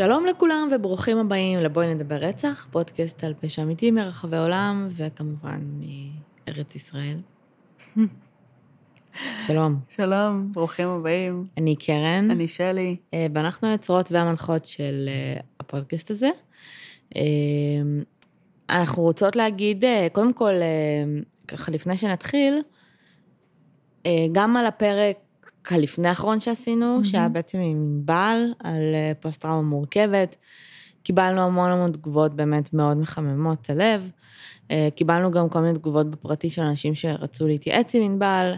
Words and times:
שלום 0.00 0.26
לכולם 0.26 0.68
וברוכים 0.72 1.18
הבאים 1.18 1.58
לבואי 1.58 1.94
נדבר 1.94 2.14
רצח, 2.14 2.66
פודקאסט 2.70 3.24
על 3.24 3.34
פשע 3.40 3.62
אמיתי 3.62 3.90
מרחבי 3.90 4.36
העולם, 4.36 4.88
וכמובן 4.90 5.60
מארץ 6.46 6.74
ישראל. 6.74 7.16
שלום. 9.46 9.80
שלום, 9.88 10.52
ברוכים 10.52 10.88
הבאים. 10.88 11.46
אני 11.58 11.76
קרן. 11.76 12.30
אני 12.30 12.48
שלי. 12.48 12.96
אה, 13.14 13.26
ואנחנו 13.34 13.68
היוצרות 13.68 14.12
והמנחות 14.12 14.64
של 14.64 15.08
אה, 15.08 15.40
הפודקאסט 15.60 16.10
הזה. 16.10 16.30
אה, 17.16 17.22
אנחנו 18.70 19.02
רוצות 19.02 19.36
להגיד, 19.36 19.84
קודם 20.12 20.32
כל, 20.32 20.52
ככה 21.48 21.72
לפני 21.72 21.96
שנתחיל, 21.96 22.62
גם 24.32 24.56
על 24.56 24.66
הפרק 24.66 25.16
הלפני 25.70 26.08
האחרון 26.08 26.40
שעשינו, 26.40 26.98
mm-hmm. 27.00 27.06
שהיה 27.06 27.28
בעצם 27.28 27.58
עם 27.58 27.76
ענבל, 27.76 28.52
על 28.58 28.94
פוסט-טראומה 29.20 29.62
מורכבת. 29.62 30.36
קיבלנו 31.02 31.40
המון 31.40 31.70
המון 31.70 31.92
תגובות 31.92 32.34
באמת 32.34 32.74
מאוד 32.74 32.96
מחממות 32.96 33.70
הלב. 33.70 34.10
קיבלנו 34.94 35.30
גם 35.30 35.48
כל 35.48 35.60
מיני 35.60 35.74
תגובות 35.74 36.10
בפרטי 36.10 36.50
של 36.50 36.62
אנשים 36.62 36.94
שרצו 36.94 37.46
להתייעץ 37.46 37.94
עם 37.94 38.02
ענבל, 38.02 38.52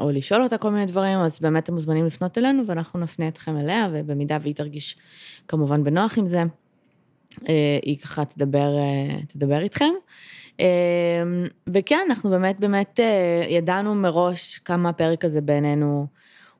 או 0.00 0.10
לשאול 0.10 0.42
אותה 0.42 0.58
כל 0.58 0.70
מיני 0.70 0.86
דברים, 0.86 1.18
אז 1.18 1.40
באמת 1.40 1.64
אתם 1.64 1.74
מוזמנים 1.74 2.06
לפנות 2.06 2.38
אלינו 2.38 2.66
ואנחנו 2.66 3.00
נפנה 3.00 3.28
אתכם 3.28 3.56
אליה, 3.58 3.88
ובמידה 3.92 4.38
והיא 4.42 4.54
תרגיש 4.54 4.96
כמובן 5.48 5.84
בנוח 5.84 6.18
עם 6.18 6.26
זה, 6.26 6.42
היא 7.82 7.98
ככה 7.98 8.24
תדבר, 8.24 8.70
תדבר 9.28 9.60
איתכם. 9.60 9.90
וכן, 11.74 12.06
אנחנו 12.08 12.30
באמת 12.30 12.60
באמת 12.60 13.00
ידענו 13.48 13.94
מראש 13.94 14.58
כמה 14.58 14.88
הפרק 14.88 15.24
הזה 15.24 15.40
בעינינו 15.40 16.06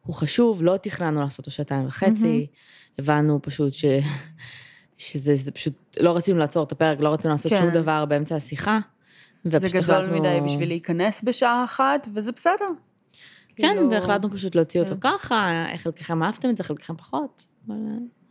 הוא 0.03 0.15
חשוב, 0.15 0.63
לא 0.63 0.77
תכננו 0.77 1.21
לעשות 1.21 1.39
אותו 1.39 1.51
שעתיים 1.51 1.87
וחצי. 1.87 2.47
הבנו 2.99 3.39
פשוט 3.43 3.73
ש... 3.73 3.85
שזה 4.97 5.37
זה 5.37 5.53
פשוט, 5.53 5.97
לא 6.01 6.17
רצינו 6.17 6.39
לעצור 6.39 6.65
את 6.65 6.73
הפרק, 6.73 7.01
לא 7.01 7.09
רצינו 7.09 7.35
לעשות 7.35 7.53
כן. 7.53 7.59
שום 7.59 7.71
דבר 7.71 8.05
באמצע 8.05 8.37
השיחה. 8.37 8.79
זה 9.45 9.69
גדול 9.69 9.81
החלטנו... 9.81 10.19
מדי 10.19 10.41
בשביל 10.45 10.69
להיכנס 10.69 11.23
בשעה 11.25 11.65
אחת, 11.65 12.09
וזה 12.15 12.33
בסדר. 12.33 12.69
כן, 13.57 13.69
כאילו... 13.75 13.91
והחלטנו 13.91 14.31
פשוט 14.31 14.55
להוציא 14.55 14.81
אותו 14.81 14.95
כן. 15.01 15.11
ככה, 15.19 15.67
חלקכם 15.77 16.23
אהבתם 16.23 16.51
את 16.51 16.57
זה, 16.57 16.65
חלקכם 16.65 16.97
פחות, 16.97 17.47
אבל... 17.67 17.75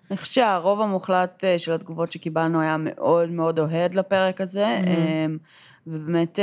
אה. 0.08 0.12
אני 0.12 0.18
חושבת 0.18 0.34
שהרוב 0.34 0.82
המוחלט 0.82 1.44
אה, 1.44 1.60
של 1.60 1.72
התגובות 1.72 2.12
שקיבלנו 2.12 2.62
היה 2.62 2.76
מאוד 2.80 3.30
מאוד 3.30 3.60
אוהד 3.60 3.96
לפרק 3.96 4.42
הזה, 4.42 4.82
mm-hmm. 4.84 5.88
ובאמת 5.88 6.40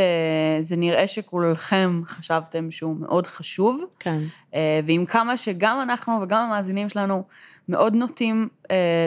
זה 0.60 0.76
נראה 0.76 1.08
שכולכם 1.08 2.02
חשבתם 2.06 2.70
שהוא 2.70 2.96
מאוד 2.96 3.26
חשוב. 3.26 3.84
כן. 3.98 4.18
ועם 4.84 5.06
כמה 5.06 5.36
שגם 5.36 5.80
אנחנו 5.82 6.20
וגם 6.22 6.46
המאזינים 6.46 6.88
שלנו 6.88 7.22
מאוד 7.68 7.94
נוטים 7.94 8.48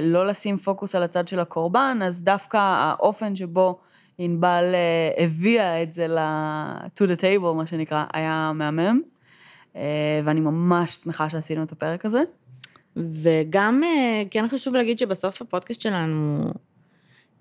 לא 0.01 0.27
לשים 0.27 0.57
פוקוס 0.57 0.95
על 0.95 1.03
הצד 1.03 1.27
של 1.27 1.39
הקורבן, 1.39 1.99
אז 2.03 2.23
דווקא 2.23 2.57
האופן 2.57 3.35
שבו 3.35 3.79
ענבל 4.17 4.63
הביאה 5.17 5.83
את 5.83 5.93
זה 5.93 6.07
ל- 6.07 6.77
to 6.85 7.03
the 7.07 7.19
table, 7.21 7.53
מה 7.55 7.65
שנקרא, 7.65 8.03
היה 8.13 8.51
מהמם. 8.55 9.01
ואני 10.23 10.39
ממש 10.39 10.91
שמחה 10.91 11.29
שעשינו 11.29 11.63
את 11.63 11.71
הפרק 11.71 12.05
הזה. 12.05 12.21
וגם 12.97 13.81
כן 14.31 14.45
חשוב 14.47 14.75
להגיד 14.75 14.99
שבסוף 14.99 15.41
הפודקאסט 15.41 15.81
שלנו 15.81 16.41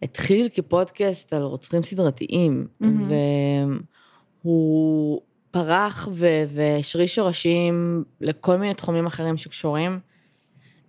התחיל 0.02 0.48
כפודקאסט 0.54 1.32
על 1.32 1.42
רוצחים 1.42 1.82
סדרתיים, 1.82 2.66
mm-hmm. 2.82 2.86
והוא 4.44 5.20
פרח 5.50 6.08
והשריש 6.48 7.14
שורשים 7.14 8.04
לכל 8.20 8.56
מיני 8.56 8.74
תחומים 8.74 9.06
אחרים 9.06 9.36
שקשורים, 9.36 9.98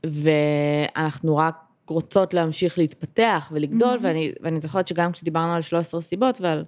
ואנחנו 0.05 1.37
רק 1.37 1.55
רוצות 1.87 2.33
להמשיך 2.33 2.77
להתפתח 2.77 3.51
ולגדול, 3.53 3.97
mm-hmm. 3.97 4.03
ואני, 4.03 4.31
ואני 4.41 4.59
זוכרת 4.59 4.87
שגם 4.87 5.11
כשדיברנו 5.11 5.53
על 5.53 5.61
13 5.61 6.01
סיבות 6.01 6.41
ועל 6.41 6.63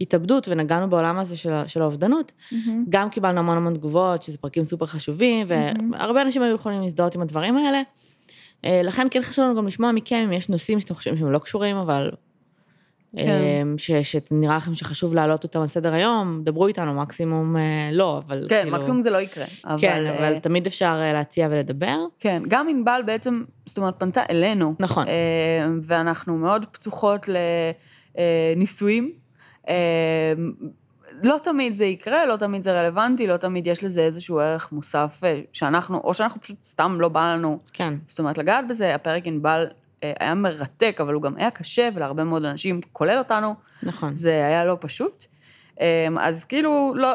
התאבדות, 0.00 0.48
ונגענו 0.48 0.90
בעולם 0.90 1.18
הזה 1.18 1.36
של, 1.36 1.66
של 1.66 1.82
האובדנות, 1.82 2.32
mm-hmm. 2.32 2.70
גם 2.88 3.10
קיבלנו 3.10 3.38
המון 3.38 3.56
המון 3.56 3.74
תגובות, 3.74 4.22
שזה 4.22 4.38
פרקים 4.38 4.64
סופר 4.64 4.86
חשובים, 4.86 5.46
mm-hmm. 5.46 5.82
והרבה 5.92 6.22
אנשים 6.22 6.42
היו 6.42 6.54
יכולים 6.54 6.82
להזדהות 6.82 7.14
עם 7.14 7.22
הדברים 7.22 7.56
האלה. 7.56 7.82
אה, 8.64 8.80
לכן 8.84 9.06
כן 9.10 9.22
חשוב 9.22 9.44
לנו 9.44 9.56
גם 9.56 9.66
לשמוע 9.66 9.92
מכם 9.92 10.16
אם 10.24 10.32
יש 10.32 10.48
נושאים 10.48 10.80
שאתם 10.80 10.94
חושבים 10.94 11.16
שהם 11.16 11.32
לא 11.32 11.38
קשורים, 11.38 11.76
אבל... 11.76 12.10
כן. 13.16 13.26
אה, 13.26 14.02
שנראה 14.02 14.56
לכם 14.56 14.74
שחשוב 14.74 15.14
להעלות 15.14 15.44
אותם 15.44 15.60
על 15.60 15.68
סדר 15.68 15.92
היום, 15.92 16.40
דברו 16.44 16.66
איתנו, 16.66 16.94
מקסימום 16.94 17.56
אה, 17.56 17.90
לא, 17.92 18.22
אבל 18.26 18.46
כן, 18.48 18.62
כאילו... 18.62 18.76
מקסימום 18.76 19.00
זה 19.00 19.10
לא 19.10 19.18
יקרה. 19.18 19.44
אבל... 19.64 19.78
כן, 19.80 20.06
אבל 20.06 20.38
תמיד 20.38 20.66
אפשר 20.66 21.00
להציע 21.12 21.48
ולדבר. 21.50 22.04
כן, 22.18 22.42
גם 22.48 22.68
ענבל 22.68 23.00
בעצם, 23.06 23.44
זאת 23.66 23.78
אומרת, 23.78 23.94
פנתה 23.98 24.22
אלינו. 24.30 24.74
נכון. 24.80 25.06
ואנחנו 25.82 26.36
מאוד 26.36 26.66
פתוחות 26.72 27.28
לניסויים. 28.16 29.25
לא 31.22 31.38
תמיד 31.42 31.74
זה 31.74 31.84
יקרה, 31.84 32.26
לא 32.26 32.36
תמיד 32.36 32.62
זה 32.62 32.80
רלוונטי, 32.80 33.26
לא 33.26 33.36
תמיד 33.36 33.66
יש 33.66 33.84
לזה 33.84 34.00
איזשהו 34.00 34.40
ערך 34.40 34.72
מוסף 34.72 35.20
אה, 35.24 35.40
שאנחנו, 35.52 35.98
או 35.98 36.14
שאנחנו 36.14 36.40
פשוט 36.40 36.62
סתם 36.62 36.96
לא 37.00 37.08
בא 37.08 37.34
לנו. 37.34 37.58
כן. 37.72 37.94
זאת 38.06 38.18
אומרת, 38.18 38.38
לגעת 38.38 38.68
בזה, 38.68 38.94
הפרק 38.94 39.26
ענבל 39.26 39.66
אה, 40.04 40.12
היה 40.20 40.34
מרתק, 40.34 40.98
אבל 41.00 41.14
הוא 41.14 41.22
גם 41.22 41.36
היה 41.36 41.50
קשה, 41.50 41.88
ולהרבה 41.94 42.24
מאוד 42.24 42.44
אנשים, 42.44 42.80
כולל 42.92 43.18
אותנו, 43.18 43.54
נכון. 43.82 44.14
זה 44.14 44.46
היה 44.46 44.64
לא 44.64 44.76
פשוט. 44.80 45.24
אה, 45.80 46.06
אז 46.20 46.44
כאילו, 46.44 46.92
לא, 46.96 47.10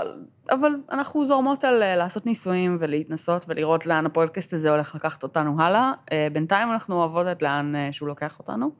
אבל 0.51 0.71
אנחנו 0.91 1.25
זורמות 1.25 1.63
על 1.63 1.95
לעשות 1.95 2.25
ניסויים 2.25 2.77
ולהתנסות 2.79 3.45
ולראות 3.47 3.85
לאן 3.85 4.05
הפודקאסט 4.05 4.53
הזה 4.53 4.71
הולך 4.71 4.95
לקחת 4.95 5.23
אותנו 5.23 5.61
הלאה. 5.61 5.91
בינתיים 6.33 6.71
אנחנו 6.71 6.95
אוהבות 6.95 7.27
את 7.27 7.41
לאן 7.41 7.73
שהוא 7.91 8.07
לוקח 8.07 8.39
אותנו. 8.39 8.71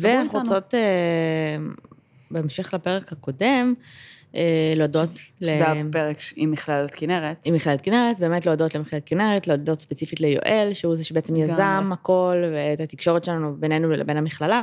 ואנחנו 0.00 0.38
רוצות 0.38 0.74
בהמשך 2.30 2.74
לפרק 2.74 3.12
הקודם, 3.12 3.74
אה, 4.34 4.72
להודות 4.76 5.08
ל... 5.40 5.44
שזה 5.44 5.64
הפרק 5.66 6.16
עם 6.36 6.50
מכללת 6.50 6.94
כנרת. 6.94 7.42
עם 7.44 7.54
מכללת 7.54 7.80
כנרת, 7.80 8.20
באמת 8.20 8.46
להודות 8.46 8.74
למכללת 8.74 9.02
כנרת, 9.06 9.46
להודות 9.46 9.80
ספציפית 9.80 10.20
ליואל, 10.20 10.70
שהוא 10.72 10.96
זה 10.96 11.04
שבעצם 11.04 11.36
יזם 11.36 11.90
הכל, 11.92 12.42
ואת 12.54 12.80
התקשורת 12.80 13.24
שלנו 13.24 13.56
בינינו 13.58 13.90
לבין 13.90 14.16
המכללה. 14.16 14.62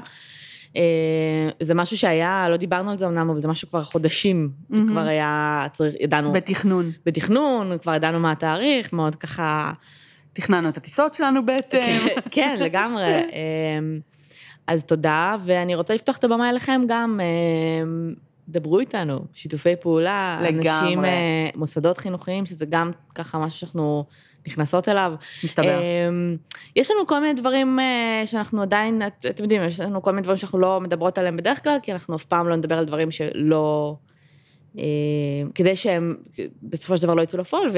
אה, 0.76 1.50
זה 1.60 1.74
משהו 1.74 1.98
שהיה, 1.98 2.48
לא 2.50 2.58
דיברנו 2.58 2.92
על 2.92 2.98
זה 2.98 3.08
אמנם, 3.08 3.30
אבל 3.30 3.42
זה 3.42 3.48
משהו 3.48 3.70
כבר 3.70 3.84
חודשים, 3.84 4.50
mm-hmm. 4.50 4.76
כבר 4.88 5.02
היה, 5.02 5.68
צריך, 5.74 5.96
ידענו... 6.00 6.34
בתכנון. 6.34 6.92
בתכנון, 7.06 7.78
כבר 7.82 7.96
ידענו 7.96 8.20
מה 8.20 8.32
התאריך, 8.32 8.94
מאוד 8.94 9.16
ככה... 9.16 9.72
תכננו 10.36 10.70
את 10.70 10.78
הטיסות 10.78 11.14
שלנו 11.14 11.46
בעצם. 11.46 11.78
כן, 11.78 12.08
כן, 12.32 12.58
לגמרי. 12.60 13.04
אז 14.68 14.84
תודה, 14.84 15.36
ואני 15.46 15.76
רוצה 15.76 15.96
לפתוח 15.96 16.18
את 16.18 16.24
הבמה 16.24 16.50
אליכם 16.50 16.82
גם, 16.88 17.20
אה, 17.24 18.14
דברו 18.48 18.80
איתנו, 18.80 19.20
שיתופי 19.34 19.76
פעולה, 19.76 20.40
לגמרי. 20.42 20.70
אנשים, 20.70 21.06
אה, 21.06 21.50
מוסדות 21.56 21.98
חינוכיים, 21.98 22.46
שזה 22.46 22.66
גם 22.66 22.92
ככה 23.16 23.38
משהו 23.38 23.60
שאנחנו 23.60 24.06
נכנסות 24.48 24.90
אליו. 24.90 25.14
מסתבר. 25.44 25.66
אה, 25.66 26.10
יש 26.76 26.92
לנו 26.92 27.08
כל 27.08 27.22
מיני 27.22 27.42
דברים 27.42 27.80
שאנחנו 28.26 28.62
עדיין, 28.62 29.02
את, 29.08 29.26
אתם 29.30 29.44
יודעים, 29.44 29.64
יש 29.64 29.80
לנו 29.80 30.02
כל 30.02 30.12
מיני 30.12 30.22
דברים 30.22 30.38
שאנחנו 30.38 30.60
לא 30.60 30.82
מדברות 30.82 31.18
עליהם 31.18 31.38
בדרך 31.38 31.64
כלל, 31.64 31.78
כי 31.84 31.94
אנחנו 31.94 32.16
אף 32.16 32.26
פעם 32.26 32.50
לא 32.50 32.56
נדבר 32.56 32.78
על 32.78 32.86
דברים 32.86 33.12
שלא... 33.12 33.96
כדי 35.56 35.76
שהם 35.76 36.16
בסופו 36.64 36.98
של 36.98 37.04
דבר 37.04 37.14
לא 37.14 37.22
יצאו 37.22 37.40
לפועל, 37.40 37.72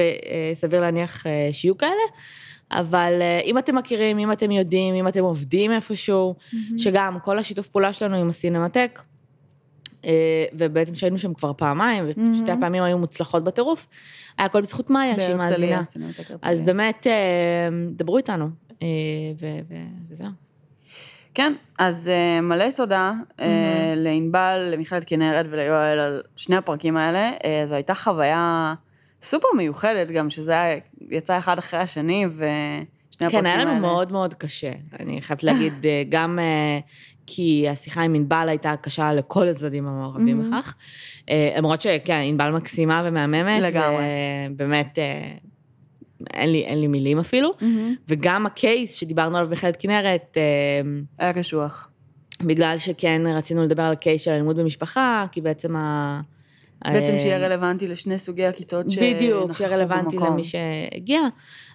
וסביר 0.52 0.80
להניח 0.80 1.24
שיהיו 1.52 1.78
כאלה. 1.78 1.92
אבל 2.70 3.12
אה, 3.20 3.40
אם 3.44 3.58
אתם 3.58 3.74
מכירים, 3.74 4.18
אם 4.18 4.32
אתם 4.32 4.50
יודעים, 4.50 4.94
אם 4.94 5.08
אתם 5.08 5.24
עובדים 5.24 5.72
איפשהו, 5.72 6.34
mm-hmm. 6.38 6.56
שגם 6.76 7.18
כל 7.22 7.38
השיתוף 7.38 7.68
פעולה 7.68 7.92
שלנו 7.92 8.16
עם 8.16 8.28
הסינמטק, 8.28 9.02
אה, 10.04 10.44
ובעצם 10.52 10.94
שהיינו 10.94 11.18
שם 11.18 11.34
כבר 11.34 11.52
פעמיים, 11.52 12.04
mm-hmm. 12.08 12.20
ושתי 12.32 12.52
הפעמים 12.52 12.82
היו 12.82 12.98
מוצלחות 12.98 13.44
בטירוף, 13.44 13.86
היה 14.38 14.46
הכל 14.46 14.60
בזכות 14.60 14.90
מאיה, 14.90 15.20
שהיא 15.20 15.34
מאזינה. 15.34 15.82
אז 16.42 16.62
באמת, 16.62 17.06
אה, 17.06 17.68
דברו 17.90 18.16
איתנו, 18.16 18.48
וזהו. 20.10 20.28
כן, 21.34 21.52
אז 21.78 22.10
מלא 22.42 22.64
תודה 22.76 23.12
mm-hmm. 23.12 23.42
לענבל, 23.96 24.68
למיכאלת 24.72 25.04
כנרת 25.06 25.46
וליואל 25.50 25.98
על 25.98 26.22
שני 26.36 26.56
הפרקים 26.56 26.96
האלה. 26.96 27.30
זו 27.66 27.74
הייתה 27.74 27.94
חוויה 27.94 28.74
סופר 29.26 29.48
מיוחדת 29.56 30.10
גם, 30.10 30.30
שזה 30.30 30.78
יצא 31.10 31.38
אחד 31.38 31.58
אחרי 31.58 31.80
השני, 31.80 32.26
האלה. 33.20 33.30
כן, 33.30 33.46
היה 33.46 33.56
לנו 33.56 33.70
האלה. 33.70 33.80
מאוד 33.80 34.12
מאוד 34.12 34.34
קשה. 34.34 34.72
אני 35.00 35.22
חייבת 35.22 35.44
להגיד, 35.44 35.86
אה, 35.86 36.02
גם 36.08 36.38
אה, 36.38 36.78
כי 37.26 37.66
השיחה 37.68 38.02
עם 38.02 38.14
ענבל 38.14 38.48
הייתה 38.48 38.74
קשה 38.80 39.12
לכל 39.12 39.48
הצדדים 39.48 39.86
המעורבים 39.86 40.40
mm-hmm. 40.40 40.56
בכך. 40.56 40.74
אה, 41.30 41.54
למרות 41.56 41.80
שכן, 41.80 42.20
ענבל 42.24 42.50
מקסימה 42.50 43.02
ומהממת. 43.04 43.62
לגמרי. 43.62 44.04
ובאמת, 44.50 44.98
אין 46.34 46.52
לי, 46.52 46.64
אין 46.64 46.80
לי 46.80 46.86
מילים 46.86 47.18
אפילו. 47.18 47.50
Mm-hmm. 47.50 47.64
וגם 48.08 48.46
הקייס 48.46 48.94
שדיברנו 48.94 49.36
עליו 49.36 49.50
במכללת 49.50 49.76
כנרת... 49.78 50.36
היה 51.18 51.32
קשוח. 51.32 51.88
בגלל 52.42 52.78
שכן 52.78 53.22
רצינו 53.26 53.64
לדבר 53.64 53.82
על 53.82 53.94
קייס 53.94 54.22
של 54.22 54.30
אלימות 54.30 54.56
במשפחה, 54.56 55.24
כי 55.32 55.40
בעצם 55.40 55.76
ה... 55.76 56.20
בעצם 56.84 57.12
אה, 57.12 57.18
שיהיה 57.18 57.38
רלוונטי 57.38 57.86
לשני 57.88 58.18
סוגי 58.18 58.46
הכיתות 58.46 58.90
שנכחו 58.90 59.06
במקום. 59.06 59.16
בדיוק, 59.16 59.52
שיהיה 59.52 59.76
רלוונטי 59.76 60.16
למי 60.16 60.44
שהגיע. 60.44 61.20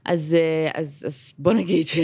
אז, 0.06 0.36
אה, 0.40 0.82
אז, 0.82 1.04
אז 1.08 1.34
בוא 1.40 1.54
נגיד 1.54 1.88
ש... 1.88 1.98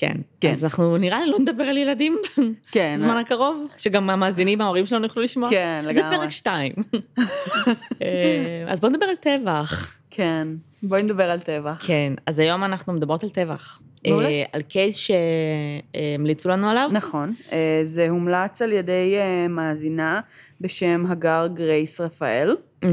כן. 0.00 0.16
כן. 0.40 0.52
אז 0.52 0.64
אנחנו 0.64 0.96
נראה 0.96 1.20
לי 1.20 1.30
לא 1.30 1.38
נדבר 1.38 1.64
על 1.64 1.76
ילדים 1.76 2.18
כן. 2.72 2.94
בזמן 2.96 3.16
הקרוב, 3.16 3.66
שגם 3.78 4.10
המאזינים, 4.10 4.60
ההורים 4.60 4.86
שלנו 4.86 5.04
יוכלו 5.04 5.22
לשמוע. 5.22 5.50
כן, 5.50 5.82
זה 5.86 6.00
לגמרי. 6.00 6.16
פרק 6.16 6.30
שתיים. 6.30 6.72
אה, 8.02 8.64
אז 8.66 8.80
בוא 8.80 8.88
נדבר 8.88 9.06
על 9.06 9.16
טבח. 9.16 9.96
כן, 10.10 10.48
בואי 10.82 11.02
נדבר 11.02 11.30
על 11.30 11.40
טבח. 11.40 11.86
כן, 11.86 12.12
אז 12.26 12.38
היום 12.38 12.64
אנחנו 12.64 12.92
מדברות 12.92 13.22
על 13.24 13.30
טבח. 13.30 13.80
מעולה. 14.08 14.28
אה, 14.28 14.44
על 14.52 14.62
קייס 14.62 14.96
שהמליצו 14.96 16.48
לנו 16.48 16.68
עליו. 16.70 16.88
נכון, 16.92 17.34
אה, 17.52 17.80
זה 17.82 18.08
הומלץ 18.08 18.62
על 18.62 18.72
ידי 18.72 19.16
אה, 19.18 19.48
מאזינה 19.48 20.20
בשם 20.60 21.04
הגר 21.08 21.46
גרייס 21.54 22.00
רפאל. 22.00 22.56
אה, 22.82 22.88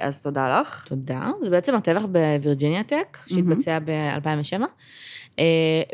אז 0.00 0.22
תודה 0.22 0.60
לך. 0.60 0.84
תודה. 0.88 1.30
זה 1.42 1.50
בעצם 1.50 1.74
הטבח 1.74 2.04
בווירג'יניה 2.04 2.82
טק, 2.82 3.18
שהתבצע 3.26 3.78
ב-2007. 3.84 4.60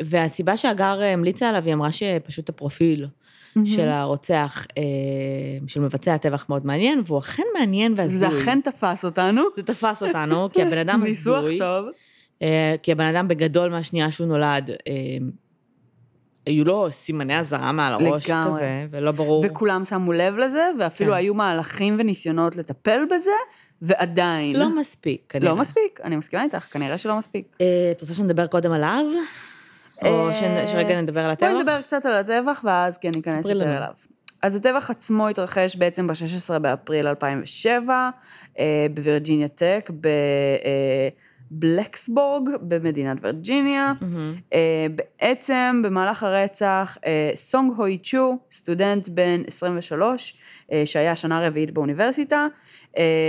והסיבה 0.03 0.57
שהגר 0.57 1.01
המליצה 1.01 1.49
עליו, 1.49 1.63
היא 1.65 1.73
אמרה 1.73 1.91
שפשוט 1.91 2.49
הפרופיל 2.49 3.07
של 3.65 3.89
הרוצח, 3.89 4.67
של 5.67 5.81
מבצע 5.81 6.13
הטבח 6.13 6.45
מאוד 6.49 6.65
מעניין, 6.65 7.01
והוא 7.05 7.19
אכן 7.19 7.43
מעניין 7.59 7.93
והזוי. 7.97 8.17
זה 8.17 8.27
אכן 8.27 8.61
תפס 8.61 9.05
אותנו. 9.05 9.41
זה 9.55 9.63
תפס 9.63 10.03
אותנו, 10.03 10.49
כי 10.51 10.61
הבן 10.61 10.77
אדם 10.77 11.03
ניסוח 11.03 11.37
הזוי. 11.37 11.59
טוב. 11.59 11.85
אה, 12.43 12.75
כי 12.83 12.91
הבן 12.91 13.15
אדם 13.15 13.27
בגדול 13.27 13.69
מהשנייה 13.69 14.11
שהוא 14.11 14.27
נולד, 14.27 14.69
אה, 14.69 14.95
היו 16.45 16.65
לו 16.65 16.87
סימני 16.91 17.39
אזהרה 17.39 17.71
מעל 17.71 17.93
הראש 17.93 18.29
לגמרי. 18.29 18.55
כזה, 18.55 18.85
ולא 18.91 19.11
ברור. 19.11 19.45
וכולם 19.47 19.85
שמו 19.85 20.11
לב 20.13 20.37
לזה, 20.37 20.69
ואפילו 20.79 21.11
כן. 21.11 21.17
היו 21.17 21.33
מהלכים 21.33 21.95
וניסיונות 21.99 22.55
לטפל 22.55 22.99
בזה, 23.05 23.31
ועדיין. 23.81 24.55
לא 24.55 24.75
מספיק, 24.75 25.21
כנראה. 25.29 25.49
לא 25.49 25.55
מספיק, 25.55 25.99
אני 26.03 26.15
מסכימה 26.15 26.43
איתך, 26.43 26.67
כנראה 26.71 26.97
שלא 26.97 27.17
מספיק. 27.17 27.55
אה, 27.61 27.91
את 27.91 28.01
רוצה 28.01 28.13
שנדבר 28.13 28.47
קודם 28.47 28.71
עליו? 28.71 29.05
או 30.05 30.29
שרגע 30.67 31.01
נדבר 31.01 31.19
על 31.19 31.31
הטבח? 31.31 31.49
בואי 31.49 31.61
נדבר 31.61 31.81
קצת 31.81 32.05
על 32.05 32.13
הטבח, 32.13 32.61
ואז 32.63 32.97
כן 32.97 33.11
ניכנס 33.15 33.49
יותר. 33.49 33.77
אליו. 33.77 33.93
אז 34.41 34.55
הטבח 34.55 34.89
עצמו 34.89 35.27
התרחש 35.27 35.75
בעצם 35.75 36.07
ב-16 36.07 36.59
באפריל 36.59 37.07
2007, 37.07 38.09
אה, 38.59 38.85
בווירג'יניה 38.93 39.47
טק, 39.47 39.89
בבלקסבורג, 41.53 42.49
במדינת 42.61 43.17
וירג'יניה. 43.21 43.93
אה, 44.53 44.87
בעצם 44.95 45.81
במהלך 45.85 46.23
הרצח, 46.23 46.97
אה, 47.05 47.31
סונג 47.35 47.73
הוי 47.77 47.97
צ'ו, 48.03 48.37
סטודנט 48.51 49.07
בן 49.07 49.41
23, 49.47 50.37
אה, 50.71 50.85
שהיה 50.85 51.15
שנה 51.15 51.47
רביעית 51.47 51.71
באוניברסיטה, 51.71 52.47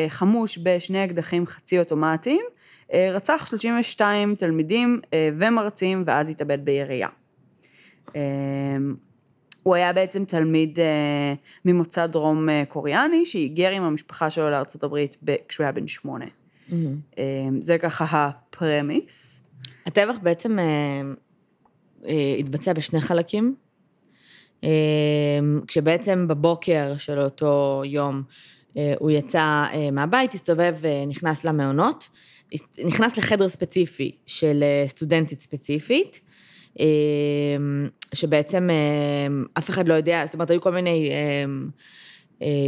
חמוש 0.08 0.58
בשני 0.62 1.04
אקדחים 1.04 1.46
חצי 1.46 1.78
אוטומטיים, 1.78 2.44
רצח 2.94 3.46
32 3.46 4.34
תלמידים 4.34 5.00
ומרצים 5.14 6.02
ואז 6.06 6.30
התאבד 6.30 6.64
בירייה. 6.64 7.08
הוא 9.62 9.74
היה 9.74 9.92
בעצם 9.92 10.24
תלמיד 10.24 10.78
ממוצא 11.64 12.06
דרום 12.06 12.48
קוריאני, 12.68 13.24
שהיגר 13.24 13.70
עם 13.70 13.82
המשפחה 13.82 14.30
שלו 14.30 14.50
לארצות 14.50 14.84
הברית 14.84 15.16
ב- 15.24 15.36
כשהוא 15.48 15.64
היה 15.64 15.72
בן 15.72 15.88
שמונה. 15.88 16.26
אה, 17.18 17.24
זה 17.60 17.78
ככה 17.78 18.04
הפרמיס. 18.28 19.44
הטבח 19.86 20.16
בעצם 20.22 20.58
אה, 20.58 20.64
אה, 22.08 22.36
התבצע 22.38 22.72
בשני 22.72 23.00
חלקים, 23.00 23.54
אה, 24.64 24.68
כשבעצם 25.66 26.28
בבוקר 26.28 26.94
של 26.96 27.18
אותו 27.20 27.82
יום 27.86 28.22
אה, 28.76 28.94
הוא 28.98 29.10
יצא 29.10 29.64
אה, 29.72 29.90
מהבית, 29.90 30.34
הסתובב 30.34 30.74
ונכנס 30.80 31.44
למעונות, 31.44 32.08
הס- 32.52 32.78
נכנס 32.86 33.16
לחדר 33.16 33.48
ספציפי 33.48 34.16
של 34.26 34.62
אה, 34.62 34.84
סטודנטית 34.88 35.40
ספציפית, 35.40 36.20
אה, 36.80 36.84
שבעצם 38.14 38.70
אה, 38.70 39.26
אף 39.58 39.70
אחד 39.70 39.88
לא 39.88 39.94
יודע, 39.94 40.22
זאת 40.26 40.34
אומרת, 40.34 40.50
היו 40.50 40.60
כל 40.60 40.72
מיני 40.72 41.10
אה, 41.10 41.14
אה, 41.14 41.44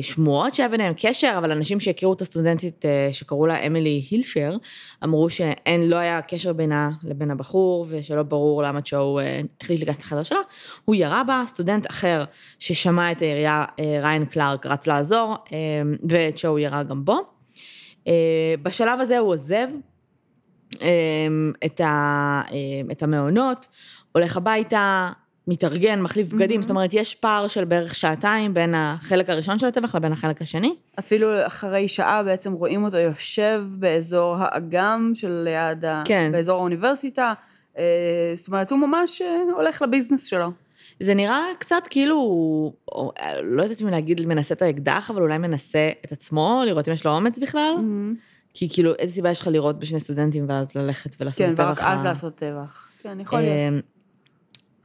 שמועות 0.03 0.55
שהיה 0.55 0.69
ביניהם 0.69 0.95
קשר, 0.97 1.35
אבל 1.39 1.53
אנשים 1.53 1.81
שהכירו 1.81 2.13
את 2.13 2.21
הסטודנטית 2.21 2.85
אה, 2.85 3.09
שקראו 3.13 3.47
לה 3.47 3.67
אמילי 3.67 4.03
הילשר, 4.11 4.57
אמרו 5.05 5.31
שאין, 5.31 5.89
לא 5.89 5.97
היה 5.97 6.23
קשר 6.23 6.53
בינה 6.53 6.91
לבין 7.05 7.31
הבחור, 7.31 7.87
ושלא 7.89 8.23
ברור 8.23 8.63
למה 8.63 8.81
צ'ו 8.81 9.19
אה, 9.19 9.41
החליט 9.61 9.81
להיכנס 9.81 9.99
לחדר 9.99 10.23
שלה. 10.23 10.39
הוא 10.85 10.95
ירה 10.95 11.25
בה, 11.25 11.43
סטודנט 11.47 11.91
אחר 11.91 12.25
ששמע 12.59 13.13
את 13.13 13.21
הירייה, 13.21 13.65
אה, 13.81 13.99
ריין 14.03 14.25
קלארק, 14.25 14.67
רץ 14.67 14.87
לעזור, 14.87 15.35
אה, 15.53 15.83
וצ'ו 16.09 16.59
ירה 16.59 16.83
גם 16.83 17.05
בו. 17.05 17.21
אה, 18.09 18.55
בשלב 18.63 19.01
הזה 19.01 19.19
הוא 19.19 19.33
עוזב 19.33 19.69
אה, 20.83 20.89
את, 21.65 21.81
אה, 21.81 22.43
את 22.93 23.03
המעונות, 23.03 23.67
הולך 24.13 24.37
הביתה, 24.37 25.11
מתארגן, 25.49 26.01
מחליף 26.01 26.29
בגדים, 26.29 26.63
זאת 26.63 26.71
אומרת, 26.71 26.95
יש 26.95 27.15
פער 27.15 27.49
של 27.49 27.65
בערך 27.65 27.95
שעתיים 27.95 28.55
בין 28.55 28.75
החלק 28.75 29.31
הראשון 29.31 29.59
של 29.59 29.67
הטבח 29.67 29.95
לבין 29.95 30.13
החלק 30.13 30.43
השני. 30.43 30.75
אפילו 30.99 31.47
אחרי 31.47 31.89
שעה 31.89 32.23
בעצם 32.23 32.53
רואים 32.53 32.85
אותו 32.85 32.97
יושב 32.97 33.63
באזור 33.69 34.37
האגם 34.39 35.11
של 35.15 35.31
ליד, 35.45 35.85
ה... 35.85 36.03
כן. 36.05 36.29
באזור 36.33 36.59
האוניברסיטה. 36.59 37.33
אה, 37.79 38.33
זאת 38.37 38.49
אומרת, 38.49 38.71
הוא 38.71 38.79
ממש 38.79 39.23
אה, 39.23 39.37
הולך 39.57 39.83
לביזנס 39.83 40.25
שלו. 40.25 40.51
זה 41.03 41.15
נראה 41.15 41.43
קצת 41.59 41.83
כאילו, 41.91 42.17
או, 42.93 43.13
לא 43.43 43.63
יודעת 43.63 43.83
אם 43.83 43.89
להגיד 43.89 44.27
מנסה 44.27 44.55
את 44.55 44.63
האקדח, 44.63 45.11
אבל 45.11 45.23
אולי 45.23 45.39
מנסה 45.39 45.91
את 46.05 46.13
עצמו, 46.13 46.63
לראות 46.67 46.89
אם 46.89 46.95
יש 46.95 47.07
לו 47.07 47.13
אומץ 47.13 47.39
בכלל. 47.39 47.75
כי 48.55 48.69
כאילו, 48.71 48.93
איזה 48.99 49.15
סיבה 49.15 49.31
יש 49.31 49.41
לך 49.41 49.47
לראות 49.47 49.79
בשני 49.79 50.01
סטודנטים 50.01 50.45
ואז 50.49 50.67
ללכת 50.75 51.17
ולעשות 51.21 51.47
כן, 51.47 51.55
את 51.55 51.61
ורק 51.61 51.69
הטבח 51.69 51.85
אז 51.87 52.05
לעשות 52.05 52.35
טבח. 52.35 52.89
כן, 53.03 53.21
יכול 53.21 53.39
להיות. 53.39 53.96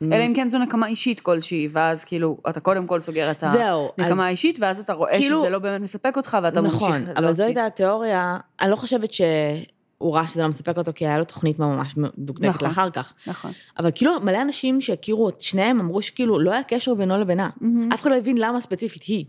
אה, 0.01 0.07
אלא 0.17 0.25
אם 0.25 0.33
כן 0.35 0.49
זו 0.49 0.57
נקמה 0.59 0.87
אישית 0.87 1.19
כלשהי, 1.19 1.67
ואז 1.71 2.03
כאילו, 2.03 2.37
אתה 2.49 2.59
קודם 2.59 2.87
כל 2.87 2.99
סוגר 2.99 3.31
את 3.31 3.43
הנקמה 3.43 4.13
אז- 4.13 4.19
האישית, 4.19 4.57
ואז 4.61 4.79
אתה 4.79 4.93
רואה 4.93 5.11
כאילו- 5.19 5.39
שזה 5.41 5.49
לא 5.49 5.59
באמת 5.59 5.81
מספק 5.81 6.17
אותך, 6.17 6.37
ואתה 6.43 6.61
ממשיך 6.61 6.75
נכון, 6.81 6.91
להוציא. 6.91 7.13
אבל 7.17 7.35
זו 7.35 7.43
הייתה 7.43 7.65
התיאוריה, 7.65 8.37
אני 8.61 8.71
לא 8.71 8.75
חושבת 8.75 9.13
שהוא 9.13 10.15
ראה 10.15 10.27
שזה 10.27 10.41
לא 10.41 10.47
מספק 10.47 10.77
אותו, 10.77 10.91
כי 10.95 11.07
היה 11.07 11.17
לו 11.17 11.23
תוכנית 11.23 11.59
ממש 11.59 11.93
מדוקדקת 11.97 12.49
נכון. 12.55 12.67
לאחר 12.67 12.89
כך. 12.89 13.13
נכון. 13.27 13.51
אבל 13.79 13.89
כאילו, 13.95 14.19
מלא 14.21 14.41
אנשים 14.41 14.81
שהכירו 14.81 15.29
את 15.29 15.41
שניהם 15.41 15.79
אמרו 15.79 16.01
שכאילו, 16.01 16.39
לא 16.39 16.51
היה 16.51 16.63
קשר 16.63 16.93
בינו 16.93 17.17
לבינה. 17.17 17.49
אף 17.93 18.01
אחד 18.01 18.11
לא 18.11 18.15
הבין 18.15 18.37
למה 18.37 18.61
ספציפית 18.61 19.03
היא. 19.03 19.25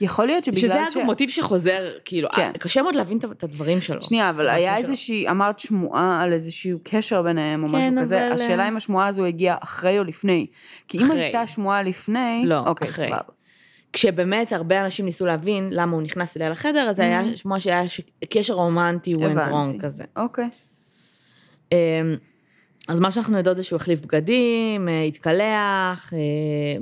יכול 0.00 0.26
להיות 0.26 0.44
שבגלל 0.44 0.60
שזה 0.60 0.90
ש... 0.92 0.96
אגב 0.96 1.04
מוטיב 1.06 1.28
שחוזר, 1.30 1.90
כאילו, 2.04 2.28
כן. 2.30 2.52
קשה 2.58 2.82
מאוד 2.82 2.94
להבין 2.94 3.18
את- 3.18 3.42
הדברים 3.44 3.80
שלו. 3.80 4.02
שנייה, 4.02 4.30
אבל 4.30 4.48
היה. 4.48 4.76
איזושהי, 4.76 5.28
אמרת 5.28 5.58
שמועה 5.58 6.22
על 6.22 6.32
איזשהו 6.32 6.78
קשר 6.84 7.22
ביניהם 7.22 7.62
או 7.64 7.68
כן, 7.68 7.74
משהו 7.74 8.00
כזה, 8.00 8.26
אבל, 8.26 8.32
השאלה 8.34 8.62
אה, 8.62 8.68
אם 8.68 8.76
השמועה 8.76 9.06
הזו 9.06 9.24
הגיעה 9.24 9.56
אחרי 9.60 9.98
או 9.98 10.04
לפני. 10.04 10.46
כי 10.88 10.98
אם 10.98 11.04
אחרי. 11.04 11.22
הייתה 11.22 11.46
שמועה 11.46 11.82
לפני, 11.82 12.42
לא, 12.46 12.58
אוקיי, 12.66 12.88
אחרי. 12.88 13.06
סבבה. 13.08 13.18
כשבאמת 13.92 14.52
הרבה 14.52 14.84
אנשים 14.84 15.04
ניסו 15.04 15.26
להבין 15.26 15.68
למה 15.72 15.92
הוא 15.92 16.02
נכנס 16.02 16.36
אליה 16.36 16.48
לחדר, 16.48 16.86
אז 16.90 16.96
זה 16.96 17.02
היה 17.02 17.36
שמוע 17.36 17.60
שהיה 17.60 17.88
ש- 17.88 18.00
קשר 18.30 18.54
רומנטי 18.54 19.12
went 19.12 19.24
הבנתי. 19.24 19.76
wrong 19.78 19.82
כזה. 19.82 20.04
אוקיי. 20.16 20.48
אמ, 21.72 21.76
אז 22.88 23.00
מה 23.00 23.10
שאנחנו 23.10 23.36
יודעות 23.36 23.56
זה 23.56 23.62
שהוא 23.62 23.76
החליף 23.76 24.00
בגדים, 24.00 24.88
אה, 24.88 25.02
התקלח, 25.02 26.12
אה, 26.12 26.18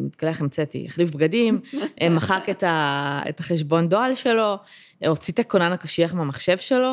התקלח 0.06 0.40
המצאתי, 0.40 0.85
החליף 0.88 1.11
בגדים, 1.11 1.61
אה, 2.02 2.09
מחק 2.16 2.47
את, 2.50 2.62
ה, 2.62 3.21
את 3.28 3.40
החשבון 3.40 3.88
דואל 3.88 4.14
שלו, 4.14 4.59
הוציא 5.06 5.32
את 5.32 5.38
הכונן 5.38 5.73
הקשיח 5.73 6.14
מהמחשב 6.14 6.56
שלו, 6.56 6.92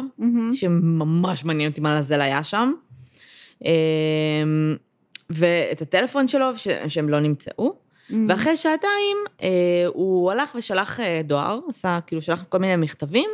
שממש 0.53 1.45
מעניין 1.45 1.71
אותי 1.71 1.81
מה 1.81 1.99
לזל 1.99 2.21
היה 2.21 2.43
שם, 2.43 2.71
אמ, 3.65 3.69
ואת 5.29 5.81
הטלפון 5.81 6.27
שלו, 6.27 6.57
ש, 6.57 6.67
שהם 6.87 7.09
לא 7.09 7.19
נמצאו. 7.19 7.89
ואחרי 8.29 8.57
שעתיים 8.57 9.17
הוא 9.87 10.31
הלך 10.31 10.55
ושלח 10.55 10.99
דואר, 11.23 11.59
עשה, 11.69 11.99
כאילו 12.07 12.21
שלח 12.21 12.43
כל 12.49 12.57
מיני 12.57 12.75
מכתבים 12.75 13.29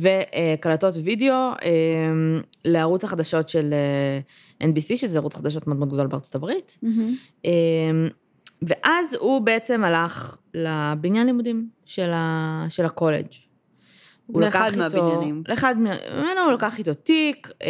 וקלטות 0.00 0.94
וידאו 1.04 1.34
אה, 1.34 1.70
לערוץ 2.64 3.04
החדשות 3.04 3.48
של 3.48 3.74
אה, 4.60 4.68
NBC, 4.68 4.96
שזה 4.96 5.18
ערוץ 5.18 5.36
חדשות 5.36 5.66
מאוד 5.66 5.78
מאוד 5.78 5.92
גדול 5.92 6.06
בארצות 6.06 6.34
הברית. 6.34 6.78
אה, 7.44 7.50
ואז 8.62 9.14
הוא 9.20 9.40
בעצם 9.40 9.84
הלך 9.84 10.36
לבניין 10.54 11.26
לימודים 11.26 11.68
של, 11.84 12.10
ה, 12.14 12.66
של 12.68 12.84
הקולג'. 12.84 13.26
הוא 14.26 14.38
זה 14.38 14.46
לקח 14.46 14.56
אחד 14.56 14.80
איתו- 14.82 15.02
מהבניינים. 15.02 15.42
לאחד 15.48 15.74
ממנו 15.78 16.40
הוא 16.44 16.52
לקח 16.52 16.78
איתו 16.78 16.94
תיק, 16.94 17.50
אה, 17.62 17.68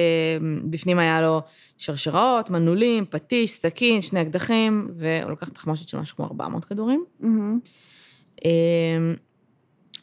בפנים 0.70 0.98
היה 0.98 1.20
לו 1.20 1.40
שרשראות, 1.78 2.50
מנעולים, 2.50 3.04
פטיש, 3.10 3.50
סכין, 3.52 4.02
שני 4.02 4.22
אקדחים, 4.22 4.88
והוא 4.94 5.30
לקח 5.32 5.48
תחמושת 5.48 5.88
של 5.88 5.98
משהו 5.98 6.16
כמו 6.16 6.26
400 6.26 6.64
כדורים. 6.64 7.04
מהמם. 7.20 7.58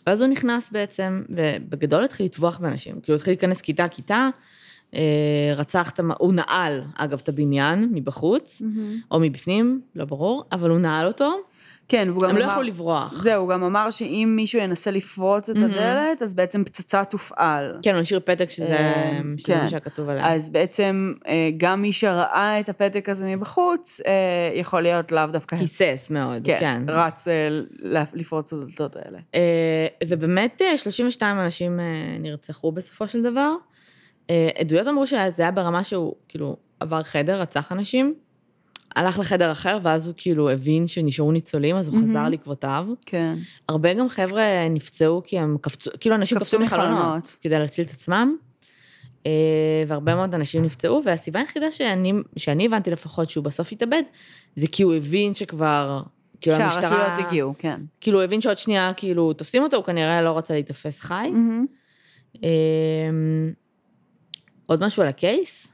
ואז 0.08 0.22
הוא 0.22 0.30
נכנס 0.30 0.70
בעצם, 0.72 1.24
ובגדול 1.30 2.04
התחיל 2.04 2.26
לטבוח 2.26 2.58
באנשים. 2.58 3.00
כאילו, 3.02 3.16
התחיל 3.16 3.32
להיכנס 3.34 3.62
כיתה-כיתה, 3.62 4.30
אה, 4.96 5.00
רצח 5.56 5.90
את, 5.90 6.00
המ- 6.00 6.12
הוא 6.20 6.34
נעל, 6.34 6.82
אגב, 6.98 7.20
את 7.24 7.30
הבניין 7.30 7.90
מבחוץ, 7.94 8.62
או 9.12 9.20
מבפנים, 9.20 9.82
לא 9.96 10.06
ברור, 10.06 10.44
אבל 10.52 10.70
הוא 10.70 10.80
נעל 10.80 11.08
אותו. 11.08 11.34
כן, 11.94 12.10
והוא 12.10 12.22
גם 12.22 12.30
הם 12.30 12.36
אמר... 12.36 12.46
לא 12.46 12.52
יכלו 12.52 12.64
לברוח. 12.64 13.24
זהו, 13.24 13.42
הוא 13.42 13.50
גם 13.50 13.64
אמר 13.64 13.90
שאם 13.90 14.34
מישהו 14.36 14.60
ינסה 14.60 14.92
לפרוץ 14.92 15.50
את 15.50 15.56
הדלת, 15.56 16.22
אז 16.22 16.34
בעצם 16.34 16.64
פצצה 16.64 17.06
תופעל. 17.06 17.80
כן, 17.82 17.94
הוא 17.94 18.02
השאיר 18.02 18.20
פתק 18.26 18.50
שזה 18.50 18.78
אה, 18.80 19.20
כן. 19.46 19.60
מה 19.60 19.70
שהיה 19.70 19.80
כתוב 19.80 20.10
עליה. 20.10 20.34
אז 20.34 20.50
בעצם 20.50 21.14
אה, 21.28 21.50
גם 21.58 21.82
מי 21.82 21.94
שראה 21.94 22.60
את 22.60 22.70
הפתק 22.70 23.10
הזה 23.10 23.28
מבחוץ, 23.28 24.02
אה, 24.06 24.14
יכול 24.54 24.82
להיות 24.82 25.12
לאו 25.12 25.26
דווקא... 25.26 25.56
היסס 25.56 26.08
מאוד, 26.12 26.42
כן, 26.46 26.58
כן. 26.60 26.84
רץ 26.88 27.28
לפרוץ 28.14 28.54
את 28.54 28.60
הדלתות 28.60 28.96
האלה. 28.96 29.20
ובאמת 30.08 30.62
אה, 30.62 30.78
32 30.78 31.40
אנשים 31.40 31.80
נרצחו 32.20 32.72
בסופו 32.72 33.08
של 33.08 33.22
דבר. 33.22 33.54
עדויות 34.60 34.88
אמרו 34.88 35.08
שזה 35.08 35.42
היה 35.42 35.52
ברמה 35.52 35.84
שהוא 35.84 36.14
כאילו 36.28 36.58
עבר 36.80 37.04
חדר, 37.04 37.42
רצח 37.42 37.72
אנשים, 37.72 38.14
הלך 38.96 39.20
לחדר 39.20 39.52
אחר, 39.52 39.78
ואז 39.84 40.08
הוא 40.08 40.14
כאילו 40.18 40.50
הבין 40.50 40.88
שנשארו 40.88 41.32
ניצולים, 41.32 41.76
אז 41.76 41.88
הוא 41.88 42.02
חזר 42.02 42.30
לעקבותיו. 42.30 42.86
כן. 43.06 43.38
הרבה 43.70 43.94
גם 43.94 44.10
חבר'ה 44.10 44.44
נפצעו 44.70 45.22
כי 45.26 45.40
הם 45.40 45.58
קפצו, 45.62 45.92
כאילו 46.00 46.16
אנשים 46.16 46.40
קפצו 46.40 46.60
מחלונות. 46.60 47.38
כדי 47.42 47.60
להציל 47.60 47.86
את 47.86 47.92
עצמם. 47.92 48.36
אה, 49.26 49.84
והרבה 49.88 50.16
מאוד 50.16 50.36
אנשים 50.36 50.64
נפצעו, 50.64 51.02
והסיבה 51.06 51.40
היחידה 51.40 51.72
שאני, 51.72 52.14
שאני 52.38 52.66
הבנתי 52.66 52.92
לפחות 52.92 53.30
שהוא 53.30 53.44
בסוף 53.44 53.72
התאבד, 53.72 54.04
זה 54.56 54.68
כי 54.72 54.84
הוא 54.84 54.94
הבין 54.94 55.36
שכבר, 55.36 56.02
כאילו 56.40 56.56
המשטרה... 56.56 56.82
שהרשויות 56.82 57.28
הגיעו, 57.28 57.54
כן. 57.60 57.82
כאילו 58.02 58.18
הוא 58.18 58.24
הבין 58.24 58.42
שעוד 58.42 58.58
שנייה, 58.58 58.92
כאילו, 58.94 59.34
תופסים 59.34 59.64
אותו, 59.64 59.78
הוא 59.78 59.86
כנראה 59.86 60.22
לא 60.22 60.38
רצה 60.38 60.54
להיתפס 60.54 61.00
חי. 61.00 61.32
אה, 62.44 62.50
עוד 64.66 64.86
משהו 64.86 65.04
על 65.04 65.10
הקייס? 65.10 65.73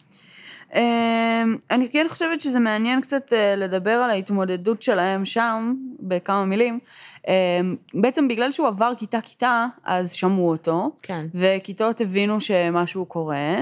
אמ, 0.75 1.55
אני 1.71 1.89
כן 1.89 2.05
חושבת 2.09 2.41
שזה 2.41 2.59
מעניין 2.59 3.01
קצת 3.01 3.33
אה, 3.33 3.55
לדבר 3.55 3.91
על 3.91 4.09
ההתמודדות 4.09 4.81
שלהם 4.81 5.25
שם, 5.25 5.73
בכמה 5.99 6.45
מילים. 6.45 6.79
אמ, 7.27 7.75
בעצם 7.93 8.27
בגלל 8.27 8.51
שהוא 8.51 8.67
עבר 8.67 8.91
כיתה-כיתה, 8.97 9.65
אז 9.83 10.11
שמעו 10.11 10.49
אותו. 10.49 10.91
כן. 11.03 11.25
וכיתות 11.33 12.01
הבינו 12.01 12.39
שמשהו 12.39 13.05
קורה, 13.05 13.55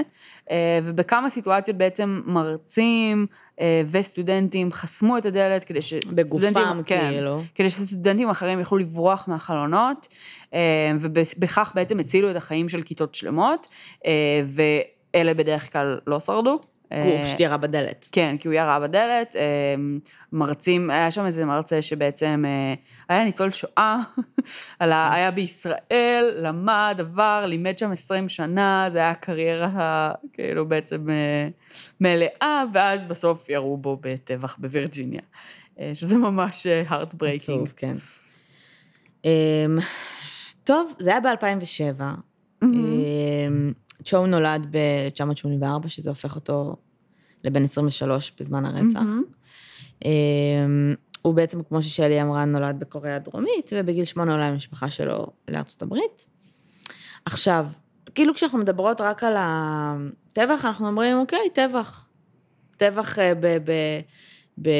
אה, 0.50 0.78
ובכמה 0.84 1.30
סיטואציות 1.30 1.76
בעצם 1.76 2.20
מרצים 2.26 3.26
אה, 3.60 3.82
וסטודנטים 3.90 4.72
חסמו 4.72 5.18
את 5.18 5.26
הדלת 5.26 5.64
כדי 5.64 5.82
ש... 5.82 5.94
בגופם, 5.94 6.82
כן, 6.86 7.08
כאילו. 7.10 7.42
כדי 7.54 7.70
שסטודנטים 7.70 8.30
אחרים 8.30 8.58
יוכלו 8.58 8.78
לברוח 8.78 9.24
מהחלונות, 9.28 10.08
ובכך 11.00 11.72
בעצם 11.74 11.98
הצילו 11.98 12.30
את 12.30 12.36
החיים 12.36 12.68
של 12.68 12.82
כיתות 12.82 13.14
שלמות, 13.14 13.66
אה, 14.06 14.42
ואלה 14.44 15.34
בדרך 15.34 15.72
כלל 15.72 15.98
לא 16.06 16.20
שרדו. 16.20 16.58
הוא 16.90 16.98
אה, 16.98 17.24
פשוט 17.24 17.40
ירה 17.40 17.56
בדלת. 17.56 18.08
כן, 18.12 18.36
כי 18.40 18.48
הוא 18.48 18.54
ירה 18.54 18.80
בדלת, 18.80 19.36
אה, 19.36 19.74
מרצים, 20.32 20.90
היה 20.90 21.10
שם 21.10 21.26
איזה 21.26 21.44
מרצה 21.44 21.82
שבעצם 21.82 22.44
אה, 22.46 22.74
היה 23.08 23.24
ניצול 23.24 23.50
שואה, 23.50 23.98
היה 24.80 25.30
בישראל, 25.30 26.34
למד, 26.36 26.96
עבר, 26.98 27.44
לימד 27.46 27.78
שם 27.78 27.92
20 27.92 28.28
שנה, 28.28 28.88
זה 28.92 28.98
היה 28.98 29.14
קריירה 29.14 30.12
כאילו 30.32 30.68
בעצם 30.68 31.10
אה, 31.10 31.48
מלאה, 32.00 32.64
ואז 32.72 33.04
בסוף 33.04 33.48
ירו 33.48 33.76
בו 33.76 33.98
בטבח 34.00 34.56
בווירג'יניה, 34.58 35.22
שזה 35.94 36.18
ממש 36.18 36.66
heartbreaking. 36.66 37.58
עצוב, 37.58 37.72
כן. 37.76 37.94
אמ, 39.24 39.78
טוב, 40.64 40.92
זה 40.98 41.10
היה 41.10 41.20
ב-2007. 41.20 42.02
צ'ו 44.04 44.26
נולד 44.26 44.66
ב-1984, 44.70 45.88
שזה 45.88 46.10
הופך 46.10 46.34
אותו 46.34 46.76
לבן 47.44 47.64
23 47.64 48.32
בזמן 48.40 48.64
הרצח. 48.64 49.00
אמ, 50.04 50.94
הוא 51.22 51.34
בעצם, 51.34 51.62
כמו 51.62 51.82
ששלי 51.82 52.22
אמרה, 52.22 52.44
נולד 52.44 52.80
בקוריאה 52.80 53.16
הדרומית, 53.16 53.70
ובגיל 53.74 54.04
שמונה 54.04 54.32
עולה 54.32 54.46
עם 54.46 54.52
המשפחה 54.52 54.90
שלו 54.90 55.26
לארצות 55.48 55.82
הברית. 55.82 56.26
עכשיו, 57.24 57.66
כאילו 58.14 58.34
כשאנחנו 58.34 58.58
מדברות 58.58 59.00
רק 59.00 59.24
על 59.24 59.34
הטבח, 59.38 60.64
אנחנו 60.64 60.86
אומרים, 60.86 61.16
אוקיי, 61.16 61.50
טבח. 61.54 62.08
טבח 62.76 63.18
אה, 63.18 63.34
ב... 63.34 63.46
ב, 63.46 63.72
ב 64.62 64.70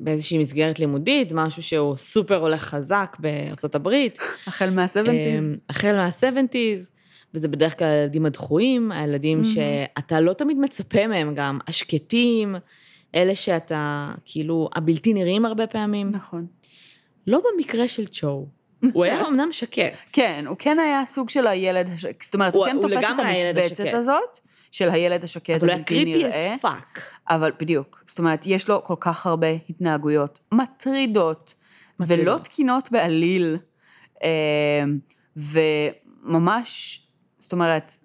באיזושהי 0.00 0.38
מסגרת 0.38 0.78
לימודית, 0.78 1.32
משהו 1.32 1.62
שהוא 1.62 1.96
סופר 1.96 2.36
הולך 2.36 2.62
חזק 2.62 3.16
בארצות 3.18 3.74
הברית. 3.74 4.18
החל 4.46 4.70
מה-70's. 4.70 5.10
אמ, 5.10 5.56
החל 5.70 5.96
מה-70's, 5.96 6.90
וזה 7.34 7.48
בדרך 7.48 7.78
כלל 7.78 7.88
הילדים 7.88 8.26
הדחויים, 8.26 8.92
הילדים 8.92 9.42
שאתה 9.44 10.20
לא 10.20 10.32
תמיד 10.32 10.58
מצפה 10.58 11.06
מהם 11.06 11.34
גם, 11.34 11.58
השקטים, 11.68 12.54
אלה 13.14 13.34
שאתה, 13.34 14.12
כאילו, 14.24 14.68
הבלתי 14.74 15.12
נראים 15.12 15.44
הרבה 15.44 15.66
פעמים. 15.66 16.10
נכון. 16.10 16.46
לא 17.26 17.40
במקרה 17.54 17.88
של 17.88 18.06
צ'ו. 18.06 18.46
הוא 18.92 19.04
היה 19.04 19.28
אמנם 19.28 19.48
שקט. 19.52 19.92
כן, 20.12 20.44
הוא 20.48 20.56
כן 20.58 20.78
היה 20.78 21.02
סוג 21.06 21.30
של 21.30 21.46
הילד 21.46 21.90
השקט, 21.92 22.22
זאת 22.22 22.34
אומרת, 22.34 22.54
הוא 22.54 22.64
הוא- 22.64 22.70
כן 22.72 22.76
הוא 22.76 22.82
תופס 22.88 23.04
את 23.14 23.18
המשבצת. 23.18 23.94
הזאת, 23.94 24.38
של 24.70 24.90
הילד 24.90 25.24
השקט 25.24 25.50
אבל 25.50 25.68
הוא 25.68 25.74
היה 25.74 25.84
creepy 25.84 26.24
as 26.26 26.60
fuck. 26.60 27.00
אבל 27.30 27.52
בדיוק, 27.60 28.04
זאת 28.06 28.18
אומרת, 28.18 28.46
יש 28.46 28.68
לו 28.68 28.84
כל 28.84 28.94
כך 29.00 29.26
הרבה 29.26 29.46
התנהגויות 29.70 30.38
מטרידות, 30.52 31.54
ולא 32.00 32.38
תקינות 32.44 32.92
בעליל, 32.92 33.56
אה, 34.24 34.84
וממש, 36.24 37.01
זאת 37.52 37.54
אומרת, 37.54 37.96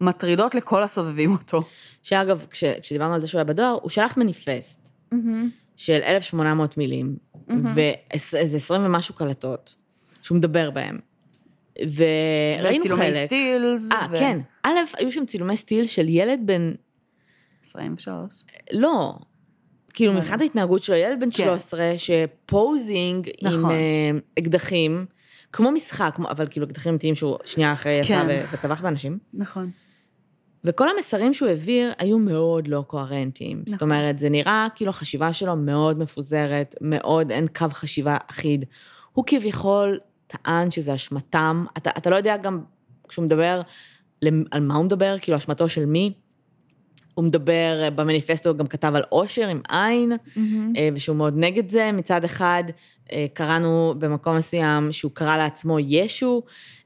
מטרידות 0.00 0.54
לכל 0.54 0.82
הסובבים 0.82 1.32
אותו. 1.32 1.60
שאגב, 2.02 2.46
כש, 2.50 2.64
כשדיברנו 2.64 3.14
על 3.14 3.20
זה 3.20 3.28
שהוא 3.28 3.38
היה 3.38 3.44
בדואר, 3.44 3.78
הוא 3.82 3.90
שלח 3.90 4.16
מניפסט 4.16 4.90
של 5.76 6.00
1,800 6.02 6.76
מילים, 6.76 7.16
ואיזה 7.74 8.56
20 8.56 8.84
ומשהו 8.84 9.14
קלטות, 9.14 9.74
שהוא 10.22 10.38
מדבר 10.38 10.70
בהם. 10.70 10.98
וראינו 11.78 12.80
וצילומי 12.80 13.12
חלק. 13.12 13.26
סטילס. 13.26 13.92
אה, 13.92 14.06
ו- 14.10 14.18
כן. 14.18 14.40
א', 14.62 14.70
היו 14.98 15.12
שם 15.12 15.26
צילומי 15.26 15.56
סטיל 15.56 15.86
של 15.86 16.08
ילד 16.08 16.40
בן... 16.44 16.72
23. 17.64 18.44
לא. 18.72 19.14
כאילו, 19.94 20.12
מבחינת 20.12 20.40
ההתנהגות 20.40 20.82
שלו, 20.82 20.96
ילד 20.96 21.20
בן 21.20 21.30
כן. 21.30 21.44
13, 21.44 21.94
שפוזינג 21.98 23.30
עם 23.40 23.48
נכון. 23.48 23.70
אה, 23.70 24.10
אקדחים, 24.38 25.06
כמו 25.52 25.70
משחק, 25.70 26.12
כמו- 26.14 26.30
אבל 26.30 26.46
כאילו 26.50 26.66
אקדחים 26.66 26.90
אמיתיים 26.90 27.14
שהוא 27.14 27.36
שנייה 27.44 27.72
אחרי 27.72 27.92
יצא 27.92 28.06
כן. 28.08 28.44
וטבח 28.52 28.80
באנשים. 28.80 29.18
נכון. 29.34 29.70
וכל 30.64 30.88
המסרים 30.88 31.34
שהוא 31.34 31.48
העביר 31.48 31.92
היו 31.98 32.18
מאוד 32.18 32.68
לא 32.68 32.84
קוהרנטיים. 32.86 33.58
נכון. 33.58 33.72
זאת 33.72 33.82
אומרת, 33.82 34.18
זה 34.18 34.28
נראה 34.28 34.66
כאילו 34.74 34.90
החשיבה 34.90 35.32
שלו 35.32 35.56
מאוד 35.56 35.98
מפוזרת, 35.98 36.74
מאוד, 36.80 37.30
אין 37.30 37.46
קו 37.46 37.66
חשיבה 37.72 38.16
אחיד. 38.30 38.64
הוא 39.12 39.24
כביכול 39.26 39.98
טען 40.26 40.70
שזה 40.70 40.94
אשמתם, 40.94 41.64
אתה, 41.78 41.90
אתה 41.98 42.10
לא 42.10 42.16
יודע 42.16 42.36
גם, 42.36 42.60
כשהוא 43.08 43.24
מדבר, 43.24 43.60
על 44.50 44.60
מה 44.60 44.74
הוא 44.74 44.84
מדבר, 44.84 45.16
כאילו 45.20 45.36
אשמתו 45.36 45.68
של 45.68 45.84
מי. 45.86 46.12
הוא 47.14 47.24
מדבר, 47.24 47.88
במניפסטו 47.94 48.50
הוא 48.50 48.58
גם 48.58 48.66
כתב 48.66 48.92
על 48.94 49.02
אושר 49.12 49.48
עם 49.48 49.60
עין, 49.68 50.12
אה, 50.76 50.88
ושהוא 50.94 51.16
מאוד 51.16 51.34
נגד 51.36 51.70
זה. 51.70 51.90
מצד 51.92 52.24
אחד, 52.24 52.64
אה, 53.12 53.26
קראנו 53.32 53.94
במקום 53.98 54.36
מסוים 54.36 54.92
שהוא 54.92 55.12
קרא 55.14 55.36
לעצמו 55.36 55.78
ישו, 55.80 56.42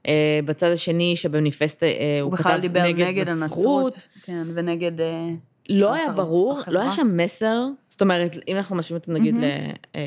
אה, 0.07 0.41
בצד 0.45 0.71
השני, 0.71 1.17
שבמניפסט 1.17 1.83
אה, 1.83 1.89
הוא, 2.21 2.31
הוא 2.31 2.37
כתב 2.37 2.49
בכלל 2.49 2.61
דיבר 2.61 2.83
נגד, 2.83 3.07
נגד 3.07 3.29
הנצרות. 3.29 4.09
כן, 4.23 4.47
ונגד... 4.55 5.01
אה, 5.01 5.29
לא 5.69 5.95
היה 5.95 6.11
ברור, 6.11 6.55
לא 6.55 6.61
החברה. 6.61 6.83
היה 6.83 6.93
שם 6.93 7.17
מסר, 7.17 7.67
זאת 7.89 8.03
אומרת, 8.03 8.37
אם 8.49 8.57
אנחנו 8.57 8.77
משווים 8.77 9.01
אותו 9.01 9.13
נגיד 9.13 9.35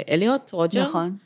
לאליוט, 0.10 0.52
רוג'ר, 0.52 0.84
נכון, 0.84 1.18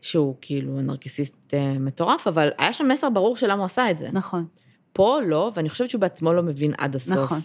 שהוא 0.00 0.34
כאילו 0.40 0.82
נרקיסיסט 0.82 1.54
אה, 1.54 1.78
מטורף, 1.78 2.26
אבל 2.26 2.48
היה 2.58 2.72
שם 2.72 2.88
מסר 2.88 3.10
ברור 3.10 3.36
של 3.36 3.46
למה 3.50 3.58
הוא 3.58 3.64
עשה 3.64 3.90
את 3.90 3.98
זה. 3.98 4.08
נכון. 4.12 4.46
פה 4.92 5.18
לא, 5.26 5.50
ואני 5.54 5.68
חושבת 5.68 5.90
שהוא 5.90 6.00
בעצמו 6.00 6.32
לא 6.32 6.42
מבין 6.42 6.72
עד 6.78 6.94
הסוף. 6.96 7.16
נכון. 7.16 7.40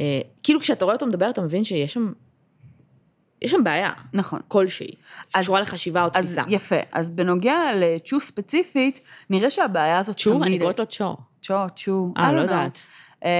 אה, 0.00 0.20
כאילו 0.42 0.60
כשאתה 0.60 0.84
רואה 0.84 0.94
אותו 0.94 1.06
מדבר, 1.06 1.30
אתה 1.30 1.40
מבין 1.42 1.64
שיש 1.64 1.94
שם, 1.94 2.12
יש 3.42 3.50
שם 3.50 3.64
בעיה 3.64 3.90
נכון. 4.12 4.40
כלשהי, 4.48 4.90
אז- 5.34 5.42
שקשורה 5.42 5.60
לחשיבה 5.60 6.02
או 6.02 6.08
אז 6.14 6.24
תפיסה. 6.24 6.42
יפה. 6.48 6.76
אז 6.92 7.10
בנוגע 7.10 7.58
לצ'ו 7.76 8.20
ספציפית, 8.20 9.00
נראה 9.30 9.50
שהבעיה 9.50 9.98
הזאת 9.98 10.16
צ'ו. 10.16 10.42
אני 10.42 10.58
קוראת 10.58 10.78
לו 10.78 10.86
צ'ו. 10.86 11.16
צ'ו, 11.42 11.54
צ'ו. 11.76 12.12
אה, 12.16 12.32
לא. 12.32 12.40
יודעת. 12.40 12.78
אה, 13.24 13.30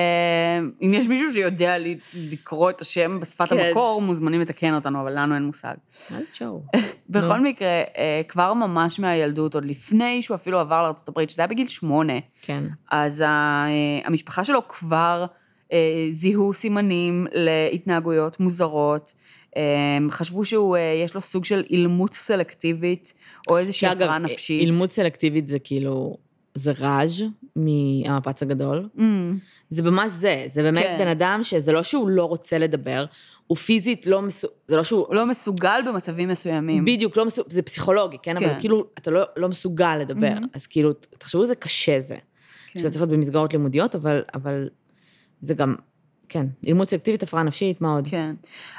אם 0.82 0.94
יש 0.94 1.06
מישהו 1.06 1.32
שיודע 1.32 1.78
לי- 1.78 1.98
לקרוא 2.14 2.70
את 2.70 2.80
השם 2.80 3.20
בשפת 3.20 3.48
כן. 3.48 3.58
המקור, 3.58 4.02
מוזמנים 4.02 4.40
לתקן 4.40 4.74
אותנו, 4.74 5.00
אבל 5.00 5.18
לנו 5.18 5.34
אין 5.34 5.44
מושג. 5.44 5.74
זה 6.08 6.18
צ'ו? 6.32 6.62
בכל 7.08 7.40
מקרה, 7.40 7.68
אה, 7.98 8.20
כבר 8.28 8.54
ממש 8.54 9.00
מהילדות, 9.00 9.54
עוד 9.54 9.64
לפני 9.64 10.22
שהוא 10.22 10.34
אפילו 10.34 10.60
עבר 10.60 10.82
לארה"ב, 10.82 11.28
שזה 11.28 11.42
היה 11.42 11.46
בגיל 11.46 11.68
שמונה, 11.68 12.12
כן. 12.42 12.64
אז 12.90 13.22
אה, 13.22 13.66
המשפחה 14.04 14.44
שלו 14.44 14.68
כבר 14.68 15.26
אה, 15.30 15.36
זיהו 16.12 16.54
סימנים 16.54 17.26
להתנהגויות 17.32 18.40
מוזרות. 18.40 19.14
אה, 19.56 19.98
חשבו 20.10 20.44
שהוא, 20.44 20.76
אה, 20.76 20.80
יש 21.04 21.14
לו 21.14 21.20
סוג 21.20 21.44
של 21.44 21.64
אילמות 21.70 22.14
סלקטיבית, 22.14 23.14
או 23.48 23.58
איזושהי 23.58 23.88
הפרעה 23.88 24.18
נפשית. 24.18 24.60
אילמות 24.60 24.90
סלקטיבית 24.90 25.46
זה 25.46 25.58
כאילו, 25.58 26.16
זה 26.54 26.72
ראז' 26.80 27.24
מהמפץ 27.56 28.42
הגדול. 28.42 28.88
Mm, 28.96 29.00
זה 29.70 29.82
ממש 29.82 30.10
זה, 30.10 30.44
זה 30.48 30.62
באמת 30.62 30.82
כן. 30.82 30.96
בן 30.98 31.08
אדם 31.08 31.40
שזה 31.42 31.72
לא 31.72 31.82
שהוא 31.82 32.08
לא 32.08 32.24
רוצה 32.24 32.58
לדבר, 32.58 33.04
הוא 33.46 33.56
פיזית 33.56 34.06
לא 34.06 34.22
מסו... 34.22 34.48
זה 34.68 34.76
לא 34.76 34.84
שהוא... 34.84 35.06
הוא 35.06 35.14
לא 35.14 35.26
מסוגל 35.26 35.80
במצבים 35.86 36.28
מסוימים. 36.28 36.84
בדיוק, 36.84 37.16
לא 37.16 37.26
מסוג... 37.26 37.46
זה 37.48 37.62
פסיכולוגי, 37.62 38.16
כן? 38.22 38.38
כן. 38.38 38.44
אבל 38.44 38.60
כאילו, 38.60 38.84
אתה 38.98 39.10
לא, 39.10 39.22
לא 39.36 39.48
מסוגל 39.48 39.96
לדבר. 39.96 40.32
אז 40.52 40.66
כאילו, 40.66 40.92
תחשבו 40.92 41.42
איזה 41.42 41.54
קשה 41.54 42.00
זה. 42.00 42.16
כן. 42.66 42.78
שזה 42.78 42.90
צריך 42.90 43.02
להיות 43.02 43.10
במסגרות 43.10 43.52
לימודיות, 43.52 43.94
אבל, 43.94 44.22
אבל 44.34 44.68
זה 45.40 45.54
גם, 45.54 45.74
כן, 46.28 46.46
לימוד 46.62 46.88
סלקטיבית, 46.88 47.22
הפרעה 47.22 47.42
נפשית, 47.42 47.80
מה 47.80 47.92
עוד? 47.92 48.08
כן. 48.08 48.34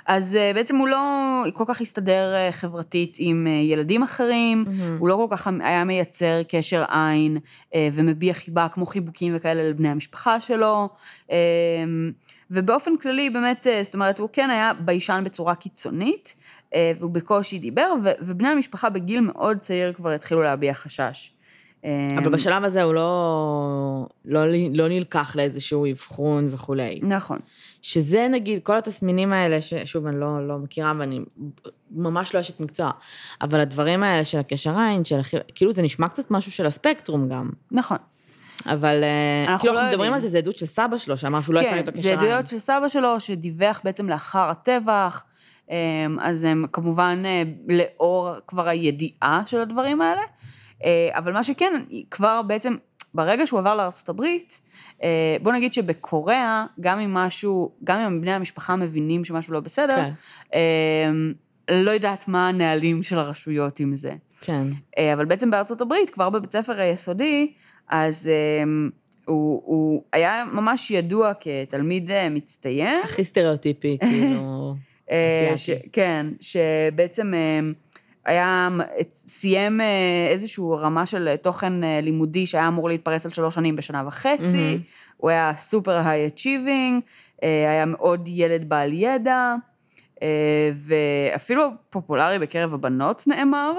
אז 0.05 0.35
אה, 0.35 0.51
בעצם 0.55 0.75
הוא 0.75 0.87
לא 0.87 1.43
כל 1.53 1.63
כך 1.67 1.81
הסתדר 1.81 2.33
אה, 2.35 2.51
חברתית 2.51 3.17
עם 3.19 3.47
אה, 3.47 3.51
ילדים 3.51 4.03
אחרים, 4.03 4.65
הוא 4.99 5.09
לא 5.09 5.27
כל 5.29 5.37
כך 5.37 5.47
היה 5.59 5.83
מייצר 5.83 6.41
קשר 6.49 6.83
עין 6.89 7.37
ומביע 7.93 8.33
חיבה 8.33 8.67
כמו 8.67 8.85
חיבוקים 8.85 9.33
וכאלה 9.35 9.69
לבני 9.69 9.89
המשפחה 9.89 10.39
שלו. 10.39 10.89
אה, 11.31 11.37
ובאופן 12.51 12.97
כללי, 12.97 13.29
באמת, 13.29 13.67
זאת 13.83 13.93
אומרת, 13.93 14.19
הוא 14.19 14.29
כן 14.33 14.49
היה 14.49 14.71
ביישן 14.73 15.21
בצורה 15.25 15.55
קיצונית, 15.55 16.35
והוא 16.99 17.11
בקושי 17.11 17.59
דיבר, 17.59 17.93
ובני 18.21 18.47
המשפחה 18.47 18.89
בגיל 18.89 19.19
מאוד 19.19 19.57
צעיר 19.57 19.93
כבר 19.93 20.09
התחילו 20.09 20.41
להביע 20.41 20.73
חשש. 20.73 21.36
אה, 21.85 22.07
אבל 22.17 22.31
בשלב 22.31 22.63
הזה 22.63 22.83
הוא 22.83 22.93
לא, 22.93 24.07
לא, 24.25 24.41
לא 24.73 24.87
נלקח 24.87 25.35
לאיזשהו 25.35 25.91
אבחון 25.91 26.47
וכולי. 26.49 26.99
נכון. 27.03 27.39
שזה 27.81 28.27
נגיד, 28.31 28.59
כל 28.63 28.77
התסמינים 28.77 29.33
האלה, 29.33 29.61
ששוב, 29.61 30.05
אני 30.05 30.19
לא, 30.19 30.47
לא 30.47 30.57
מכירה 30.57 30.93
ואני 30.99 31.19
ממש 31.91 32.35
לא 32.35 32.39
אשת 32.39 32.59
מקצוע, 32.59 32.91
אבל 33.41 33.59
הדברים 33.59 34.03
האלה 34.03 34.23
של 34.23 34.39
הקשר 34.39 34.79
עין, 34.79 35.03
של 35.03 35.19
כאילו 35.55 35.71
זה 35.71 35.81
נשמע 35.81 36.09
קצת 36.09 36.31
משהו 36.31 36.51
של 36.51 36.65
הספקטרום 36.65 37.29
גם. 37.29 37.49
נכון. 37.71 37.97
אבל 38.65 39.03
אה, 39.03 39.45
אנחנו 39.47 39.59
כאילו 39.59 39.73
לא 39.73 39.79
אנחנו 39.79 39.93
מדברים. 39.93 40.13
על 40.13 40.21
זה, 40.21 40.27
זה 40.27 40.37
עדות 40.37 40.57
של 40.57 40.65
סבא 40.65 40.97
שלו, 40.97 41.17
שאמר 41.17 41.41
שהוא 41.41 41.55
לא 41.55 41.59
יצא 41.59 41.69
כן, 41.69 41.77
איתו 41.77 41.91
קשר 41.91 42.01
זה 42.01 42.09
עין. 42.09 42.19
עדויות 42.19 42.47
של 42.47 42.59
סבא 42.59 42.87
שלו, 42.87 43.19
שדיווח 43.19 43.81
בעצם 43.83 44.09
לאחר 44.09 44.49
הטבח, 44.49 45.23
אמ, 45.69 46.17
אז 46.21 46.43
הם 46.43 46.65
כמובן 46.71 47.23
אה, 47.25 47.43
לאור 47.67 48.29
כבר 48.47 48.67
הידיעה 48.67 49.41
של 49.45 49.59
הדברים 49.59 50.01
האלה, 50.01 50.21
אה, 50.21 50.25
אבל 51.11 51.33
מה 51.33 51.43
שכן, 51.43 51.73
כבר 52.11 52.41
בעצם, 52.41 52.75
ברגע 53.13 53.47
שהוא 53.47 53.59
עבר 53.59 53.75
לארצות 53.75 54.09
הברית, 54.09 54.61
אה, 55.03 55.37
בוא 55.41 55.53
נגיד 55.53 55.73
שבקוריאה, 55.73 56.65
גם 56.79 56.99
אם 56.99 57.13
משהו, 57.13 57.71
גם 57.83 57.99
אם 57.99 58.21
בני 58.21 58.31
המשפחה 58.31 58.75
מבינים 58.75 59.25
שמשהו 59.25 59.53
לא 59.53 59.59
בסדר, 59.59 59.95
כן. 59.95 60.11
אמ, 60.53 61.33
לא 61.71 61.91
יודעת 61.91 62.27
מה 62.27 62.47
הנהלים 62.47 63.03
של 63.03 63.19
הרשויות 63.19 63.79
עם 63.79 63.95
זה. 63.95 64.13
כן. 64.41 64.61
אה, 64.97 65.13
אבל 65.13 65.25
בעצם 65.25 65.51
בארצות 65.51 65.81
הברית, 65.81 66.09
כבר 66.09 66.29
בבית 66.29 66.51
ספר 66.51 66.79
היסודי, 66.79 67.53
אז 67.89 68.29
הוא, 69.27 69.61
הוא 69.65 70.03
היה 70.13 70.43
ממש 70.53 70.91
ידוע 70.91 71.31
כתלמיד 71.39 72.11
אה, 72.11 72.29
מצטיין. 72.29 73.01
הכי 73.03 73.23
סטריאוטיפי, 73.23 73.97
כאילו, 74.09 74.75
אה, 75.11 75.51
אסיאתי. 75.53 75.89
כן, 75.91 76.27
שבעצם 76.39 77.33
אה, 77.33 77.59
היה, 78.27 78.69
סיים 79.11 79.81
אה, 79.81 80.27
איזושהי 80.29 80.63
רמה 80.79 81.05
של 81.05 81.35
תוכן 81.41 81.83
אה, 81.83 81.99
לימודי 82.01 82.47
שהיה 82.47 82.67
אמור 82.67 82.89
להתפרס 82.89 83.25
על 83.25 83.31
שלוש 83.31 83.55
שנים 83.55 83.75
בשנה 83.75 84.03
וחצי, 84.07 84.79
הוא 85.17 85.29
היה 85.29 85.51
סופר 85.57 86.07
היי 86.07 86.27
אצ'יבינג, 86.27 87.01
היה 87.41 87.85
מאוד 87.85 88.27
ילד 88.27 88.69
בעל 88.69 88.93
ידע, 88.93 89.55
אה, 90.21 90.71
ואפילו 90.75 91.69
פופולרי 91.89 92.39
בקרב 92.39 92.73
הבנות 92.73 93.23
נאמר. 93.27 93.73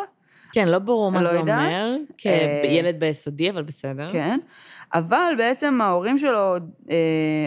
כן, 0.53 0.69
לא 0.69 0.79
ברור 0.79 1.13
מה 1.13 1.23
לא 1.23 1.31
זה 1.31 1.37
יודעת. 1.37 1.59
אומר, 1.59 1.85
אה, 2.27 2.61
כילד 2.63 3.01
ביסודי, 3.01 3.51
אבל 3.51 3.63
בסדר. 3.63 4.09
כן, 4.11 4.39
אבל 4.95 5.33
בעצם 5.39 5.81
ההורים 5.81 6.19
שלו, 6.19 6.57
אה, 6.91 6.97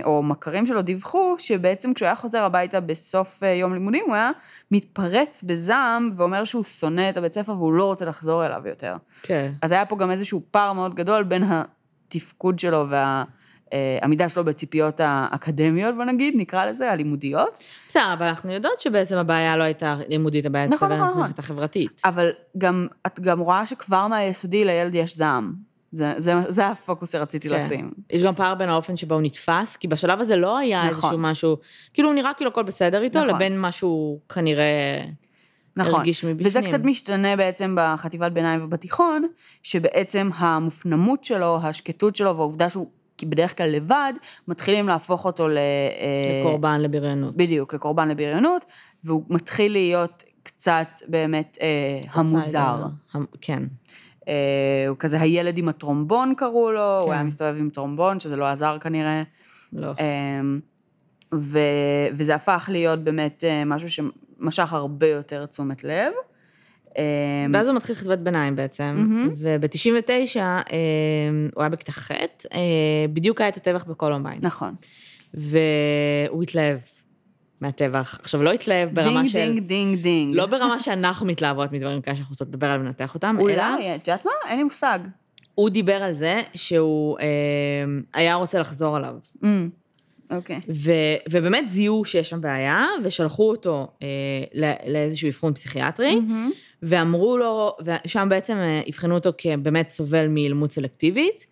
או 0.03 0.23
מכרים 0.23 0.65
שלו, 0.65 0.81
דיווחו 0.81 1.35
שבעצם 1.37 1.93
כשהוא 1.93 2.05
היה 2.05 2.15
חוזר 2.15 2.43
הביתה 2.43 2.79
בסוף 2.79 3.43
אה, 3.43 3.49
יום 3.49 3.73
לימודים, 3.73 4.03
הוא 4.07 4.15
היה 4.15 4.31
מתפרץ 4.71 5.43
בזעם 5.43 6.09
ואומר 6.15 6.43
שהוא 6.43 6.63
שונא 6.63 7.09
את 7.09 7.17
הבית 7.17 7.33
ספר 7.33 7.51
והוא 7.51 7.73
לא 7.73 7.85
רוצה 7.85 8.05
לחזור 8.05 8.45
אליו 8.45 8.61
יותר. 8.65 8.95
כן. 9.23 9.51
אז 9.61 9.71
היה 9.71 9.85
פה 9.85 9.95
גם 9.95 10.11
איזשהו 10.11 10.41
פער 10.51 10.73
מאוד 10.73 10.95
גדול 10.95 11.23
בין 11.23 11.43
התפקוד 11.43 12.59
שלו 12.59 12.85
והעמידה 13.73 14.29
שלו 14.29 14.43
בציפיות 14.43 14.99
האקדמיות, 15.03 15.95
בוא 15.95 16.05
נגיד, 16.05 16.33
נקרא 16.37 16.65
לזה, 16.65 16.91
הלימודיות. 16.91 17.59
בסדר, 17.87 18.13
אבל 18.13 18.25
אנחנו 18.25 18.51
יודעות 18.51 18.81
שבעצם 18.81 19.17
הבעיה 19.17 19.57
לא 19.57 19.63
הייתה 19.63 19.95
לימודית, 20.09 20.45
הבעיה 20.45 20.67
נכון, 20.67 20.75
אצל 20.75 20.95
נכון, 20.95 21.07
נכון. 21.07 21.17
המערכת 21.21 21.39
החברתית. 21.39 22.01
אבל 22.05 22.29
גם, 22.57 22.87
את 23.07 23.19
גם 23.19 23.39
רואה 23.39 23.65
שכבר 23.65 24.07
מהיסודי 24.07 24.65
לילד 24.65 24.95
יש 24.95 25.17
זעם. 25.17 25.53
זה, 25.91 26.13
זה, 26.17 26.33
זה 26.47 26.67
הפוקוס 26.67 27.11
שרציתי 27.11 27.49
כן. 27.49 27.55
לשים. 27.55 27.91
יש 28.09 28.23
גם 28.23 28.35
פער 28.35 28.55
בין 28.55 28.69
האופן 28.69 28.95
שבו 28.95 29.15
הוא 29.15 29.21
נתפס, 29.21 29.75
כי 29.75 29.87
בשלב 29.87 30.21
הזה 30.21 30.35
לא 30.35 30.57
היה 30.57 30.79
נכון. 30.79 30.89
איזשהו 30.89 31.17
משהו, 31.17 31.57
כאילו 31.93 32.09
הוא 32.09 32.15
נראה 32.15 32.33
כאילו 32.33 32.51
הכל 32.51 32.63
בסדר 32.63 33.03
איתו, 33.03 33.19
נכון. 33.19 33.35
לבין 33.35 33.59
מה 33.59 33.71
שהוא 33.71 34.19
כנראה 34.33 35.03
נכון. 35.75 35.95
הרגיש 35.95 36.23
מבפנים. 36.23 36.47
וזה 36.47 36.61
קצת 36.61 36.79
משתנה 36.83 37.35
בעצם 37.35 37.75
בחטיבת 37.79 38.31
ביניים 38.31 38.63
ובתיכון, 38.63 39.27
שבעצם 39.63 40.29
המופנמות 40.35 41.23
שלו, 41.23 41.59
השקטות 41.63 42.15
שלו 42.15 42.37
והעובדה 42.37 42.69
שהוא 42.69 42.87
בדרך 43.25 43.57
כלל 43.57 43.69
לבד, 43.69 44.13
מתחילים 44.47 44.87
להפוך 44.87 45.25
אותו 45.25 45.47
ל... 45.47 45.57
אה, 45.57 46.41
לקורבן 46.41 46.81
לבריונות. 46.81 47.35
בדיוק, 47.37 47.73
לקורבן 47.73 48.07
לבריונות, 48.09 48.65
והוא 49.03 49.23
מתחיל 49.29 49.71
להיות 49.71 50.23
קצת 50.43 50.87
באמת 51.07 51.57
אה, 51.61 51.67
המוזר. 52.13 52.75
המ- 53.13 53.25
כן. 53.41 53.63
אה, 54.27 54.33
הוא 54.87 54.97
כזה 54.99 55.21
הילד 55.21 55.57
עם 55.57 55.69
הטרומבון 55.69 56.33
קראו 56.37 56.71
לו, 56.71 56.99
הוא 56.99 57.07
כן. 57.07 57.13
היה 57.13 57.23
מסתובב 57.23 57.55
עם 57.59 57.69
טרומבון, 57.69 58.19
שזה 58.19 58.35
לא 58.35 58.45
עזר 58.45 58.77
כנראה. 58.81 59.23
לא. 59.73 59.91
אמ, 59.99 60.59
ו, 61.35 61.59
וזה 62.13 62.35
הפך 62.35 62.69
להיות 62.71 62.99
באמת 62.99 63.43
אה, 63.43 63.65
משהו 63.65 63.87
שמשך 63.89 64.73
הרבה 64.73 65.07
יותר 65.07 65.45
תשומת 65.45 65.83
לב. 65.83 66.13
אמ, 66.97 67.51
ואז 67.53 67.67
הוא 67.67 67.75
מתחיל 67.75 67.95
חטיבת 67.95 68.19
ביניים 68.19 68.55
בעצם, 68.55 69.07
וב-99 69.37 70.39
הוא 71.53 71.61
היה 71.61 71.69
בכיתה 71.69 71.91
ח', 71.91 72.11
אה, 72.11 72.59
בדיוק 73.13 73.41
היה 73.41 73.49
את 73.49 73.57
הטבח 73.57 73.83
בקולומביין. 73.83 74.39
נכון. 74.41 74.75
והוא 75.33 76.43
התלהב 76.43 76.77
מהטבח. 77.61 78.19
עכשיו, 78.21 78.43
לא 78.43 78.51
התלהב 78.51 78.89
ברמה 78.93 79.09
ding, 79.09 79.27
של... 79.27 79.37
ding, 79.37 79.59
ding, 79.59 80.01
ding. 80.01 80.35
לא 80.35 80.45
ברמה 80.45 80.79
שאנחנו 80.79 81.25
מתלהבות 81.25 81.71
מדברים 81.71 82.01
כאלה 82.01 82.15
שאנחנו 82.15 82.31
רוצות 82.31 82.47
לדבר 82.47 82.67
עליהם 82.67 82.81
ולנתח 82.81 83.15
אותם, 83.15 83.35
אלא 83.39 83.43
אולי, 83.43 83.95
את 83.95 84.07
יודעת 84.07 84.25
מה? 84.25 84.31
אין 84.47 84.57
לי 84.57 84.63
מושג. 84.63 84.99
הוא 85.55 85.69
דיבר 85.69 86.03
על 86.03 86.13
זה 86.13 86.41
שהוא 86.53 87.19
אה, 87.19 87.25
היה 88.13 88.35
רוצה 88.35 88.59
לחזור 88.59 88.97
עליו. 88.97 89.13
אמ, 89.43 89.69
אוקיי. 90.31 90.59
ו, 90.69 90.91
ובאמת 91.31 91.69
זיהו 91.69 92.05
שיש 92.05 92.29
שם 92.29 92.41
בעיה, 92.41 92.85
ושלחו 93.03 93.49
אותו 93.49 93.87
אה, 94.03 94.07
לא- 94.53 94.67
לאיזשהו 94.87 95.29
אבחון 95.29 95.53
פסיכיאטרי, 95.53 96.19
ואמרו 96.83 97.37
לו, 97.37 97.75
ושם 97.85 98.27
בעצם 98.29 98.57
אה, 98.57 98.81
אבחנו 98.89 99.15
אותו 99.15 99.29
כבאמת 99.37 99.91
סובל 99.91 100.27
מאלימות 100.27 100.71
סלקטיבית, 100.71 101.45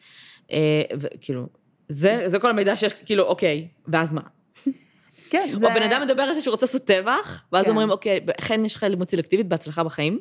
אה, 0.51 0.57
וכאילו, 0.99 1.45
זה, 1.89 2.23
זה 2.25 2.39
כל 2.39 2.49
המידע 2.49 2.75
שיש, 2.75 2.93
כאילו, 2.93 3.23
אוקיי, 3.23 3.67
ואז 3.87 4.13
מה? 4.13 4.21
כן, 5.29 5.49
או 5.53 5.59
בן 5.59 5.83
אדם 5.83 6.01
מדבר 6.01 6.23
על 6.23 6.35
זה 6.35 6.41
שהוא 6.41 6.51
רוצה 6.51 6.65
לעשות 6.65 6.81
טבח, 6.85 7.43
ואז 7.51 7.65
כן. 7.65 7.71
אומרים, 7.71 7.89
אוקיי, 7.91 8.19
אכן 8.39 8.65
יש 8.65 8.75
לך 8.75 8.83
אלימות 8.83 9.09
סלקטיבית, 9.09 9.47
בהצלחה 9.47 9.83
בחיים. 9.83 10.19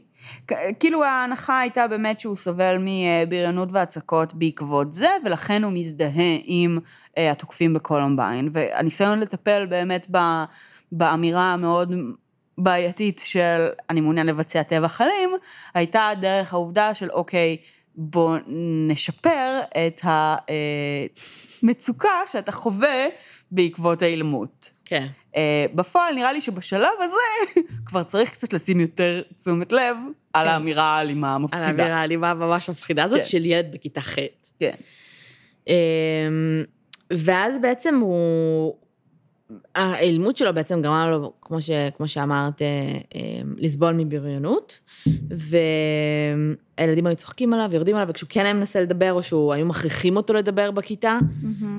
כ- 0.48 0.52
כאילו 0.80 1.04
ההנחה 1.04 1.60
הייתה 1.60 1.88
באמת 1.88 2.20
שהוא 2.20 2.36
סובל 2.36 2.76
מבריונות 2.80 3.68
והצקות 3.72 4.34
בעקבות 4.34 4.92
זה, 4.94 5.08
ולכן 5.24 5.64
הוא 5.64 5.72
מזדהה 5.72 6.36
עם 6.44 6.78
אה, 7.18 7.30
התוקפים 7.30 7.74
בקולומביין. 7.74 8.48
והניסיון 8.52 9.20
לטפל 9.20 9.66
באמת 9.66 10.06
ב, 10.10 10.18
באמירה 10.92 11.52
המאוד 11.52 11.92
בעייתית 12.58 13.20
של 13.24 13.66
אני 13.90 14.00
מעוניין 14.00 14.26
לבצע 14.26 14.62
טבח 14.62 15.00
אלים, 15.00 15.30
הייתה 15.74 16.10
דרך 16.20 16.52
העובדה 16.52 16.94
של 16.94 17.10
אוקיי, 17.10 17.56
בוא 17.94 18.36
נשפר 18.88 19.60
את 19.86 20.00
המצוקה 21.62 22.10
שאתה 22.26 22.52
חווה 22.52 23.06
בעקבות 23.52 24.02
האלימות. 24.02 24.70
כן. 24.88 25.06
אה, 25.36 25.66
בפועל 25.74 26.14
נראה 26.14 26.32
לי 26.32 26.40
שבשלב 26.40 26.92
הזה 27.00 27.60
כבר 27.86 28.02
צריך 28.02 28.30
קצת 28.30 28.52
לשים 28.52 28.80
יותר 28.80 29.22
תשומת 29.36 29.72
לב 29.72 29.96
על 30.32 30.48
האמירה 30.48 30.82
האלימה 30.82 31.28
על 31.30 31.34
המפחידה. 31.34 31.66
האמירה 31.66 31.96
האלימה 31.96 32.34
ממש 32.34 32.70
מפחידה 32.70 33.04
הזאת 33.04 33.18
כן. 33.18 33.24
של 33.24 33.44
ילד 33.44 33.72
בכיתה 33.72 34.00
ח'. 34.00 34.18
כן. 34.60 34.74
אמ, 35.68 35.74
ואז 37.12 37.58
בעצם 37.62 37.98
הוא... 38.00 38.74
האלימות 39.74 40.36
שלו 40.36 40.54
בעצם 40.54 40.82
גרמה 40.82 41.10
לו, 41.10 41.32
כמו, 41.42 41.62
ש, 41.62 41.70
כמו 41.96 42.08
שאמרת, 42.08 42.62
אה, 42.62 42.66
אה, 43.14 43.40
לסבול 43.56 43.94
מבריונות, 43.94 44.80
והילדים 46.78 47.06
היו 47.06 47.16
צוחקים 47.16 47.52
עליו, 47.52 47.70
יורדים 47.72 47.96
עליו, 47.96 48.08
וכשהוא 48.08 48.28
כן 48.30 48.44
היה 48.44 48.54
מנסה 48.54 48.80
לדבר, 48.80 49.12
או 49.12 49.22
שהוא, 49.22 49.52
היו 49.52 49.66
מכריחים 49.66 50.16
אותו 50.16 50.34
לדבר 50.34 50.70
בכיתה, 50.70 51.18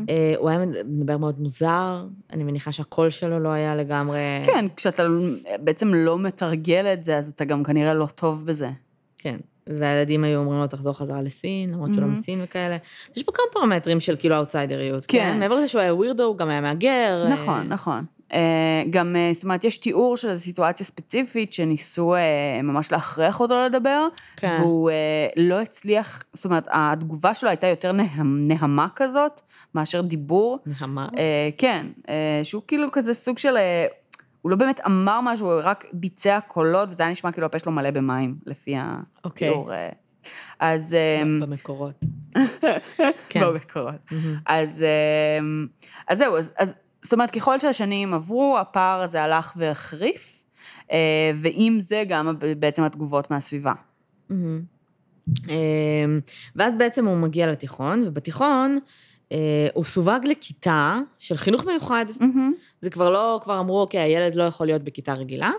אה, 0.10 0.34
הוא 0.38 0.50
היה 0.50 0.60
מדבר 0.86 1.18
מאוד 1.18 1.40
מוזר, 1.40 2.06
אני 2.34 2.44
מניחה 2.44 2.72
שהקול 2.72 3.10
שלו 3.10 3.40
לא 3.40 3.50
היה 3.50 3.76
לגמרי... 3.76 4.20
כן, 4.46 4.66
כשאתה 4.76 5.04
בעצם 5.60 5.94
לא 5.94 6.20
מתרגל 6.20 6.86
את 6.94 7.04
זה, 7.04 7.18
אז 7.18 7.30
אתה 7.30 7.46
גם 7.46 7.64
כנראה 7.64 7.94
לא 7.94 8.08
טוב 8.16 8.46
בזה. 8.46 8.70
כן. 9.18 9.38
והילדים 9.78 10.24
היו 10.24 10.40
אומרים 10.40 10.60
לו, 10.60 10.68
תחזור 10.68 10.94
חזרה 10.94 11.22
לסין, 11.22 11.72
למרות 11.72 11.90
שהוא 11.94 12.02
לא 12.02 12.08
מהמם. 12.08 12.14
מסין 12.20 12.40
וכאלה. 12.44 12.78
יש 13.16 13.24
פה 13.24 13.32
כמה 13.32 13.46
פרמטרים 13.54 14.00
של 14.00 14.16
כאילו 14.20 14.36
האוטסיידריות, 14.36 15.06
כן. 15.06 15.18
כן? 15.18 15.40
מעבר 15.40 15.56
לזה 15.56 15.68
שהוא 15.68 15.82
היה 15.82 15.94
ווירדו, 15.96 16.24
הוא 16.24 16.38
גם 16.38 16.50
היה 16.50 16.62
מהגר. 16.62 17.24
אה, 17.26 17.30
נכון, 17.34 17.68
נכון. 17.68 18.06
אה, 18.34 18.40
גם, 18.90 19.16
אה, 19.16 19.30
זאת 19.34 19.44
אומרת, 19.44 19.64
יש 19.64 19.78
תיאור 19.78 20.18
של 20.18 20.30
איזו 20.30 20.44
סיטואציה 20.44 20.86
ספציפית 20.86 21.54
שניסו 21.54 22.16
ממש 22.64 22.92
להכריח 22.92 23.40
אותו 23.40 23.56
לדבר, 23.66 24.08
כן. 24.38 24.58
והוא 24.62 24.92
לא 25.38 25.62
הצליח, 25.62 26.24
זאת 26.34 26.46
אומרת, 26.46 26.68
התגובה 26.72 27.34
שלו 27.34 27.50
הייתה 27.50 27.68
יותר 27.68 27.92
נהם- 27.92 28.44
נהמה 28.48 28.88
כזאת, 28.96 29.42
מאשר 29.76 30.02
דיבור. 30.02 30.60
נהמה. 30.66 31.08
כן, 31.58 31.86
שהוא 32.44 32.62
כאילו 32.68 32.92
כזה 32.92 33.14
סוג 33.14 33.38
של... 33.38 33.56
הוא 34.42 34.52
לא 34.52 34.56
באמת 34.56 34.82
אמר 34.86 35.20
משהו, 35.24 35.52
הוא 35.52 35.62
רק 35.64 35.86
ביצע 35.94 36.40
קולות, 36.48 36.90
וזה 36.90 37.04
היה 37.04 37.12
נשמע 37.12 37.32
כאילו 37.32 37.46
הפה 37.46 37.60
שלו 37.60 37.72
מלא 37.72 37.92
במים, 37.92 38.36
לפי 38.46 38.76
אוקיי. 39.24 39.48
התיאור. 39.48 39.74
אה. 39.74 39.90
אז... 40.60 40.94
אה, 40.94 41.24
במקורות. 41.42 42.06
כן. 43.30 43.42
במקורות. 43.42 43.96
אז, 44.46 44.84
אמ, 45.40 45.68
אז 46.08 46.18
זהו, 46.18 46.38
אז, 46.38 46.52
אז 46.58 46.76
זאת 47.02 47.14
אומרת, 47.14 47.32
ככל 47.32 47.60
שהשנים 47.60 48.14
עברו, 48.14 48.58
הפער 48.60 49.02
הזה 49.02 49.24
הלך 49.24 49.54
והחריף, 49.58 50.46
אה, 50.92 51.32
ועם 51.36 51.80
זה 51.80 52.04
גם 52.08 52.36
בעצם 52.60 52.84
התגובות 52.84 53.32
מהסביבה. 53.32 53.74
אמ, 55.50 56.20
ואז 56.56 56.76
בעצם 56.78 57.08
הוא 57.08 57.18
מגיע 57.18 57.52
לתיכון, 57.52 58.04
ובתיכון 58.06 58.80
הוא 59.74 59.84
סווג 59.84 60.26
לכיתה 60.26 61.00
של 61.20 61.38
חינוך 61.38 61.66
מיוחד. 61.66 62.06
זה 62.82 62.90
כבר 62.90 63.10
לא, 63.10 63.40
כבר 63.44 63.60
אמרו, 63.60 63.82
אוקיי, 63.82 64.00
הילד 64.00 64.36
לא 64.36 64.44
יכול 64.44 64.68
להיות 64.68 64.82
בכיתה 64.84 65.14
רגילה. 65.14 65.52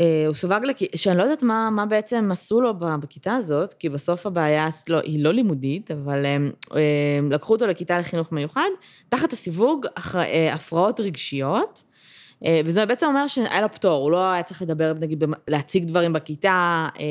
אה, 0.00 0.24
הוא 0.26 0.34
סווג 0.34 0.64
לכיתה, 0.64 0.98
שאני 0.98 1.18
לא 1.18 1.22
יודעת 1.22 1.42
מה, 1.42 1.70
מה 1.70 1.86
בעצם 1.86 2.28
עשו 2.32 2.60
לו 2.60 2.74
בכיתה 2.78 3.34
הזאת, 3.34 3.72
כי 3.72 3.88
בסוף 3.88 4.26
הבעיה 4.26 4.68
אצלו 4.68 4.98
היא 5.00 5.24
לא 5.24 5.32
לימודית, 5.32 5.90
אבל 5.90 6.26
הם, 6.26 6.50
הם, 7.18 7.32
לקחו 7.32 7.52
אותו 7.52 7.66
לכיתה 7.66 7.98
לחינוך 7.98 8.32
מיוחד, 8.32 8.68
תחת 9.08 9.32
הסיווג 9.32 9.86
אה, 10.14 10.54
הפרעות 10.54 11.00
רגשיות, 11.00 11.82
אה, 11.84 11.89
וזה 12.64 12.86
בעצם 12.86 13.06
אומר 13.06 13.26
שהיה 13.26 13.60
לו 13.60 13.72
פטור, 13.72 14.02
הוא 14.02 14.10
לא 14.10 14.32
היה 14.32 14.42
צריך 14.42 14.62
לדבר, 14.62 14.92
נגיד, 15.00 15.24
להציג 15.48 15.84
דברים 15.84 16.12
בכיתה, 16.12 16.88
אה, 17.00 17.04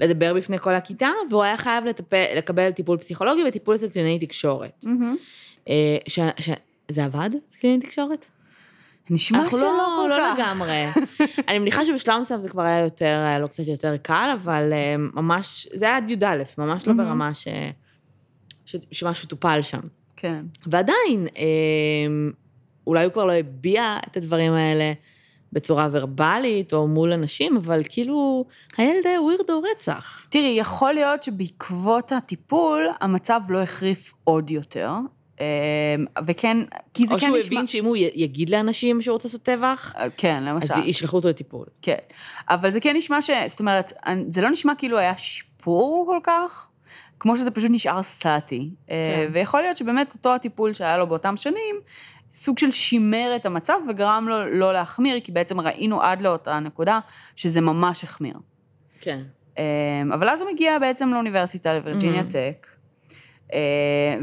לדבר 0.00 0.34
בפני 0.34 0.58
כל 0.58 0.74
הכיתה, 0.74 1.08
והוא 1.30 1.42
היה 1.42 1.56
חייב 1.56 1.84
לטפל, 1.84 2.24
לקבל 2.36 2.70
טיפול 2.70 2.98
פסיכולוגי 2.98 3.42
וטיפול 3.48 3.74
אצל 3.74 3.88
קלינאי 3.88 4.18
תקשורת. 4.18 4.84
אה, 5.68 5.96
ש, 6.08 6.18
ש, 6.38 6.50
זה 6.88 7.04
עבד, 7.04 7.30
קלינאי 7.60 7.86
תקשורת? 7.86 8.26
נשמע 9.10 9.50
שלא 9.50 9.60
לא, 9.60 10.02
כל 10.02 10.08
לא 10.08 10.16
כך. 10.20 10.38
לגמרי. 10.38 11.04
אני 11.48 11.58
מניחה 11.58 11.86
שבשלב 11.86 12.20
מסוים 12.20 12.40
זה 12.40 12.48
כבר 12.48 12.62
היה 12.62 12.80
יותר, 12.80 13.22
היה 13.26 13.38
לו 13.38 13.48
קצת 13.48 13.66
יותר 13.66 13.96
קל, 13.96 14.30
אבל 14.42 14.72
אה, 14.72 14.94
ממש, 14.98 15.68
זה 15.74 15.84
היה 15.84 15.96
עד 15.96 16.10
י"א, 16.10 16.42
ממש 16.58 16.88
לא 16.88 16.92
ברמה 16.92 17.34
ש, 17.34 17.48
ש, 18.64 18.76
שמשהו 18.92 19.28
טופל 19.28 19.62
שם. 19.62 19.80
כן. 20.16 20.44
ועדיין, 20.66 21.26
אה, 21.36 21.44
אולי 22.90 23.04
הוא 23.04 23.12
כבר 23.12 23.24
לא 23.24 23.32
הביע 23.32 23.96
את 24.06 24.16
הדברים 24.16 24.52
האלה 24.52 24.92
בצורה 25.52 25.88
ורבלית 25.92 26.72
או 26.72 26.88
מול 26.88 27.12
אנשים, 27.12 27.56
אבל 27.56 27.82
כאילו, 27.88 28.44
הילד 28.76 29.06
היה 29.06 29.22
ווירדו 29.22 29.62
רצח. 29.72 30.26
תראי, 30.28 30.56
יכול 30.58 30.92
להיות 30.92 31.22
שבעקבות 31.22 32.12
הטיפול, 32.12 32.86
המצב 33.00 33.40
לא 33.48 33.58
החריף 33.58 34.14
עוד 34.24 34.50
יותר. 34.50 34.90
אמ, 35.40 35.44
וכן, 36.26 36.56
כי 36.94 37.06
זה 37.06 37.14
או 37.14 37.20
כן 37.20 37.26
שהוא 37.26 37.38
נשמע... 37.38 37.56
הבין 37.56 37.66
שאם 37.66 37.84
הוא 37.84 37.96
יגיד 37.96 38.50
לאנשים 38.50 39.02
שהוא 39.02 39.12
רוצה 39.12 39.28
לעשות 39.28 39.42
טבח, 39.42 39.94
אה, 39.96 40.06
כן, 40.16 40.44
למשל. 40.44 40.74
אז 40.74 40.80
ישלחו 40.84 41.16
אותו 41.16 41.28
לטיפול. 41.28 41.66
כן. 41.82 41.94
אבל 42.48 42.70
זה 42.70 42.80
כן 42.80 42.96
נשמע 42.96 43.22
ש... 43.22 43.30
זאת 43.46 43.60
אומרת, 43.60 43.92
זה 44.26 44.40
לא 44.40 44.50
נשמע 44.50 44.72
כאילו 44.78 44.98
היה 44.98 45.16
שיפור 45.16 46.04
כל 46.06 46.18
כך, 46.22 46.68
כמו 47.20 47.36
שזה 47.36 47.50
פשוט 47.50 47.70
נשאר 47.70 48.02
סטטי. 48.02 48.70
כן. 48.86 48.94
ויכול 49.32 49.60
להיות 49.60 49.76
שבאמת 49.76 50.14
אותו 50.14 50.34
הטיפול 50.34 50.72
שהיה 50.72 50.98
לו 50.98 51.06
באותם 51.06 51.36
שנים, 51.36 51.76
סוג 52.32 52.58
של 52.58 52.70
שימר 52.70 53.32
את 53.36 53.46
המצב 53.46 53.74
וגרם 53.88 54.26
לו 54.28 54.46
לא 54.46 54.72
להחמיר, 54.72 55.20
כי 55.20 55.32
בעצם 55.32 55.60
ראינו 55.60 56.02
עד 56.02 56.22
לאותה 56.22 56.58
נקודה 56.58 56.98
שזה 57.36 57.60
ממש 57.60 58.04
החמיר. 58.04 58.34
כן. 59.00 59.22
אמ, 59.58 60.12
אבל 60.12 60.28
אז 60.28 60.40
הוא 60.40 60.50
מגיע 60.52 60.78
בעצם 60.78 61.12
לאוניברסיטה, 61.12 61.74
לווירג'יניה 61.74 62.22
טק. 62.24 62.66
אה, 63.52 64.14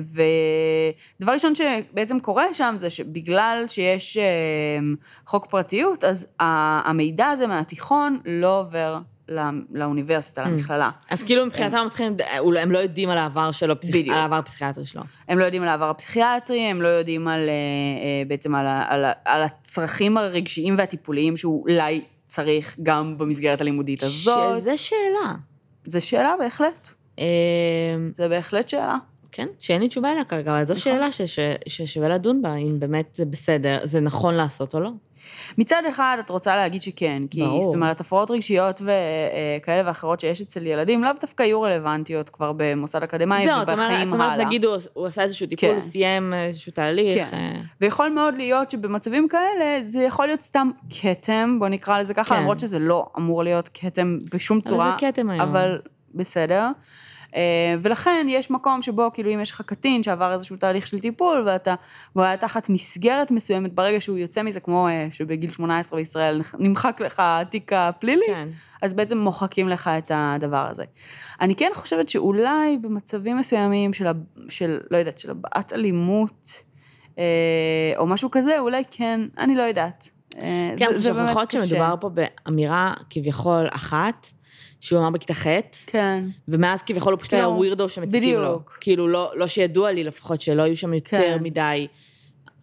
ודבר 1.20 1.34
ראשון 1.34 1.56
שבעצם 1.56 2.20
קורה 2.20 2.54
שם 2.54 2.74
זה 2.78 2.90
שבגלל 2.90 3.64
שיש 3.68 4.18
אמ, 4.18 4.96
חוק 5.26 5.46
פרטיות, 5.46 6.04
אז 6.04 6.28
המידע 6.40 7.28
הזה 7.28 7.48
מהתיכון 7.48 8.20
לא 8.26 8.60
עובר 8.60 8.98
לא- 9.30 9.44
לאוניברסיטה, 9.72 10.44
למכללה. 10.44 10.90
אז 11.10 11.24
כאילו 11.24 11.46
מבחינתם 11.46 11.84
מתחילים, 11.86 12.18
אולי 12.40 12.60
הם 12.60 12.72
לא 12.72 12.78
יודעים 12.78 13.10
על 13.10 13.18
העבר 13.18 13.52
שלו, 13.52 13.80
פסיכ-. 13.80 14.10
על 14.12 14.18
העבר 14.18 14.36
הפסיכיאטרי 14.36 14.86
שלו. 14.86 15.02
הם 15.28 15.40
לא 15.40 15.44
יודעים 15.44 15.64
על 15.64 15.70
העבר 15.70 15.90
הפסיכיאטרי, 15.90 16.60
הם 16.60 16.82
לא 16.82 16.88
יודעים 16.88 17.28
על, 17.28 17.40
אה, 17.40 17.44
אה, 17.50 18.24
בעצם 18.28 18.56
על, 18.56 18.68
על, 18.88 19.06
על 19.26 19.42
הצרכים 19.42 20.18
הרגשיים 20.18 20.76
והטיפוליים 20.78 21.38
שהוא 21.38 21.66
אולי 21.70 22.02
צריך 22.26 22.78
גם 22.84 23.18
במסגרת 23.18 23.62
הלימודית 23.62 24.04
הזאת. 24.04 24.58
שזה 24.60 24.78
שאלה. 24.78 25.34
זו 25.84 26.06
שאלה 26.06 26.34
בהחלט, 26.40 26.94
אה, 27.20 27.26
זו 28.14 28.24
בהחלט 28.30 28.70
שאלה. 28.70 28.98
כן, 29.38 29.48
שאין 29.60 29.82
לי 29.82 29.88
תשובה 29.88 30.12
אליה 30.12 30.24
כרגע, 30.24 30.52
אבל 30.52 30.66
זו 30.66 30.74
נכון. 30.74 30.84
שאלה 30.94 31.12
ש- 31.12 31.40
ששווה 31.68 32.10
לדון 32.10 32.42
בה, 32.42 32.56
אם 32.56 32.80
באמת 32.80 33.10
זה 33.16 33.26
בסדר, 33.26 33.78
זה 33.84 34.02
נכון 34.02 34.34
לעשות 34.34 34.76
או 34.76 34.80
לא. 34.80 34.90
מצד 35.58 35.82
אחד, 35.90 36.18
את 36.20 36.30
רוצה 36.30 36.56
להגיד 36.56 36.82
שכן, 36.82 37.24
כי 37.32 37.42
ברור. 37.42 37.64
זאת 37.64 37.74
אומרת, 37.76 38.02
הפרעות 38.02 38.32
רגשיות 38.32 38.82
וכאלה 38.82 39.88
ואחרות 39.88 40.20
שיש 40.20 40.42
אצל 40.42 40.66
ילדים, 40.66 41.04
לאו 41.04 41.12
דווקא 41.22 41.44
יהיו 41.44 41.62
רלוונטיות 41.62 42.30
כבר 42.30 42.52
במוסד 42.58 43.04
אקדמי 43.04 43.36
זהו, 43.46 43.62
את 43.62 43.70
אומרת, 43.70 43.80
ובחיים 43.80 44.10
את 44.10 44.14
אומרת, 44.14 44.34
הלאה. 44.34 44.46
נגיד 44.46 44.66
הוא 44.66 44.76
הוא 44.94 45.06
עשה 45.08 45.24
איזשהו 45.24 45.48
טיפול, 45.48 45.70
כן. 45.70 45.76
הוא 45.76 45.82
סיים 45.82 46.34
איזשהו 46.34 46.72
תהליך. 46.72 47.30
כן. 47.30 47.38
אה, 47.38 47.62
ויכול 47.82 48.10
מאוד 48.10 48.36
להיות 48.36 48.72
שבמצבים 48.72 49.28
כאלה, 49.28 49.82
זה 49.82 50.02
יכול 50.02 50.26
להיות 50.26 50.42
סתם 50.42 50.72
כתם, 51.02 51.56
בוא 51.60 51.68
נקרא 51.68 52.02
לזה 52.02 52.14
ככה, 52.14 52.36
כן. 52.36 52.42
למרות 52.42 52.60
שזה 52.60 52.80
לא 52.80 53.06
אמור 53.18 53.44
להיות 53.44 53.70
כתם 53.74 54.20
בשום 54.34 54.58
אבל 54.58 54.68
צורה. 54.70 54.96
זה 55.00 55.08
כתם 55.08 55.30
היום. 55.30 55.42
אבל 55.42 55.80
בסדר. 56.16 56.68
אה, 57.36 57.42
ולכן 57.82 58.26
יש 58.30 58.52
מקום 58.52 58.82
שבו, 58.82 59.10
כאילו, 59.14 59.34
אם 59.34 59.40
יש 59.42 59.52
לך 59.52 59.62
קטין 59.62 60.04
שעבר 60.04 60.34
איזשהו 60.34 60.56
תהליך 60.56 60.88
של 60.88 61.00
טיפול, 61.00 61.44
ואתה, 61.46 61.76
והוא 62.16 62.26
היה 62.26 62.38
תחת 62.38 62.70
מסגרת 62.70 63.32
מסוימת, 63.32 63.74
ברגע 63.74 64.02
שהוא 64.02 64.18
יוצא 64.18 64.44
מזה, 64.44 64.60
כמו 64.60 64.88
אה, 64.88 65.08
שבגיל 65.12 65.52
18 65.52 66.00
בישראל 66.00 66.42
נמחק 66.60 67.02
לך 67.02 67.22
התיק 67.24 67.74
הפלילי, 67.74 68.26
כן. 68.28 68.48
אז 68.82 68.94
בעצם 68.94 69.18
מוחקים 69.18 69.70
לך 69.70 69.88
את 69.98 70.12
הדבר 70.16 70.68
הזה. 70.70 70.84
אני 71.42 71.56
כן 71.56 71.70
חושבת 71.74 72.10
שאולי 72.10 72.78
במצבים 72.82 73.38
מסוימים 73.38 73.94
של, 73.94 74.06
של 74.50 74.80
לא 74.92 74.98
יודעת, 74.98 75.18
של 75.18 75.32
הבעת 75.32 75.74
אלימות, 75.74 76.64
אה, 77.20 77.24
או 77.98 78.08
משהו 78.08 78.32
כזה, 78.32 78.60
אולי 78.60 78.84
כן, 78.92 79.22
אני 79.38 79.56
לא 79.56 79.62
יודעת. 79.62 80.10
כן, 80.78 80.88
זה- 80.90 81.00
זה 81.00 81.14
באמת 81.14 81.30
לפחות 81.30 81.50
קשה. 81.50 81.66
שמדובר 81.66 81.96
פה 82.02 82.10
באמירה 82.10 82.94
כביכול 83.10 83.68
אחת, 83.72 84.28
שהוא 84.82 85.00
אמר 85.00 85.10
בכיתה 85.10 85.34
ח', 85.34 85.48
כן. 85.86 86.26
ומאז 86.48 86.82
כביכול 86.82 87.14
הוא 87.14 87.20
פשוט 87.20 87.34
היה 87.34 87.50
ווירדו 87.50 87.90
שמציקים 87.90 88.36
לו. 88.36 88.42
בדיוק. 88.42 88.78
כאילו, 88.82 89.08
לא, 89.08 89.32
לא 89.36 89.48
שידוע 89.48 89.92
לי 89.92 90.04
לפחות, 90.04 90.42
שלא 90.42 90.62
היו 90.64 90.78
שם 90.78 90.94
יותר 90.94 91.18
כן. 91.18 91.38
מדי 91.44 91.88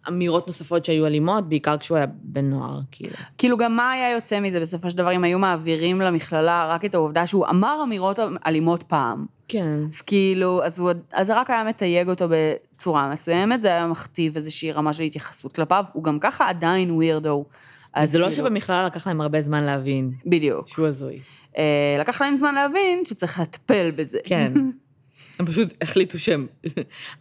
אמירות 0.07 0.47
נוספות 0.47 0.85
שהיו 0.85 1.05
אלימות, 1.05 1.49
בעיקר 1.49 1.77
כשהוא 1.77 1.97
היה 1.97 2.05
בן 2.21 2.45
נוער, 2.49 2.79
כאילו. 2.91 3.13
כאילו, 3.37 3.57
גם 3.57 3.75
מה 3.75 3.91
היה 3.91 4.11
יוצא 4.11 4.39
מזה 4.39 4.59
בסופו 4.59 4.91
של 4.91 4.97
דבר, 4.97 5.11
אם 5.11 5.23
היו 5.23 5.39
מעבירים 5.39 6.01
למכללה 6.01 6.67
רק 6.69 6.85
את 6.85 6.95
העובדה 6.95 7.27
שהוא 7.27 7.45
אמר 7.49 7.79
אמירות 7.83 8.19
אלימות 8.47 8.83
פעם. 8.83 9.25
כן. 9.47 9.77
אז 9.93 10.01
כאילו, 10.01 10.63
אז, 10.63 10.79
הוא, 10.79 10.91
אז 11.13 11.29
רק 11.29 11.49
היה 11.49 11.63
מתייג 11.63 12.09
אותו 12.09 12.25
בצורה 12.29 13.09
מסוימת, 13.09 13.61
זה 13.61 13.67
היה 13.67 13.87
מכתיב 13.87 14.37
איזושהי 14.37 14.71
רמה 14.71 14.93
של 14.93 15.03
התייחסות 15.03 15.55
כלפיו, 15.55 15.85
הוא 15.93 16.03
גם 16.03 16.19
ככה 16.19 16.49
עדיין 16.49 16.91
ווירדו. 16.91 17.45
אז 17.93 18.11
זה 18.11 18.19
לא 18.19 18.29
כאילו- 18.29 18.47
שבמכללה 18.47 18.85
לקח 18.85 19.07
להם 19.07 19.21
הרבה 19.21 19.41
זמן 19.41 19.63
להבין 19.63 20.11
בדיוק. 20.25 20.67
שהוא 20.67 20.87
הזוי. 20.87 21.19
אה, 21.57 21.97
לקח 21.99 22.21
להם 22.21 22.37
זמן 22.37 22.55
להבין 22.55 23.05
שצריך 23.05 23.39
לטפל 23.39 23.91
בזה. 23.91 24.19
כן. 24.23 24.53
הם 25.39 25.45
פשוט 25.45 25.73
החליטו 25.81 26.19
שהם, 26.19 26.47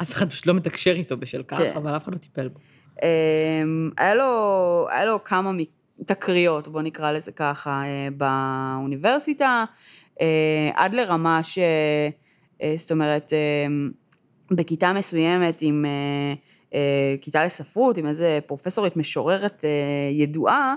אף 0.02 0.12
אחד 0.12 0.30
פשוט 0.30 0.46
לא 0.46 0.54
מתקשר 0.54 0.92
איתו 0.92 1.16
בשל 1.16 1.42
כך, 1.42 1.56
כן. 1.56 1.72
אבל 1.76 1.96
אף 1.96 2.04
אחד 2.04 2.12
לא 2.12 2.18
טיפל 2.18 2.48
בו. 2.48 2.58
אמ, 3.02 3.90
היה 3.98 4.14
לו, 4.14 4.86
היה 4.90 5.04
לו 5.04 5.24
כמה 5.24 5.50
תקריות, 6.06 6.68
בוא 6.68 6.82
נקרא 6.82 7.12
לזה 7.12 7.32
ככה, 7.32 7.82
אה, 7.84 8.08
באוניברסיטה, 8.16 9.64
אה, 10.20 10.70
עד 10.74 10.94
לרמה 10.94 11.42
ש... 11.42 11.58
זאת 12.76 12.92
אומרת, 12.92 13.32
בכיתה 14.50 14.92
מסוימת 14.92 15.58
עם 15.62 15.84
כיתה 17.20 17.44
לספרות, 17.44 17.98
עם 17.98 18.06
איזה 18.06 18.38
פרופסורית 18.46 18.96
משוררת 18.96 19.64
ידועה, 20.12 20.74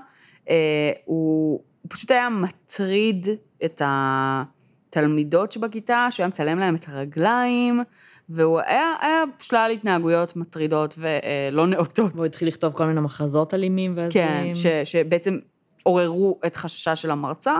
הוא 1.06 1.62
פשוט 1.88 2.12
היה 2.12 2.30
מטריד 2.30 3.28
את 3.65 3.82
התלמידות 3.86 5.52
שבכיתה, 5.52 6.08
שהוא 6.10 6.24
היה 6.24 6.28
מצלם 6.28 6.60
להם 6.60 6.76
את 6.76 6.86
הרגליים, 6.88 7.82
והוא 8.30 8.60
היה, 8.60 8.93
היה 9.02 9.24
שלל 9.39 9.72
התנהגויות 9.74 10.36
מטרידות 10.36 10.96
ולא 10.98 11.67
נאותות. 11.67 12.12
והוא 12.15 12.26
התחיל 12.26 12.48
לכתוב 12.48 12.74
כל 12.74 12.86
מיני 12.86 13.02
מחזות 13.02 13.54
אלימים 13.54 13.96
כן, 13.96 14.00
והזויים. 14.02 14.56
ש, 14.56 14.65
שבעצם 14.84 15.38
עוררו 15.84 16.39
את 16.46 16.56
חששה 16.56 16.96
של 16.96 17.12
המרצה. 17.12 17.60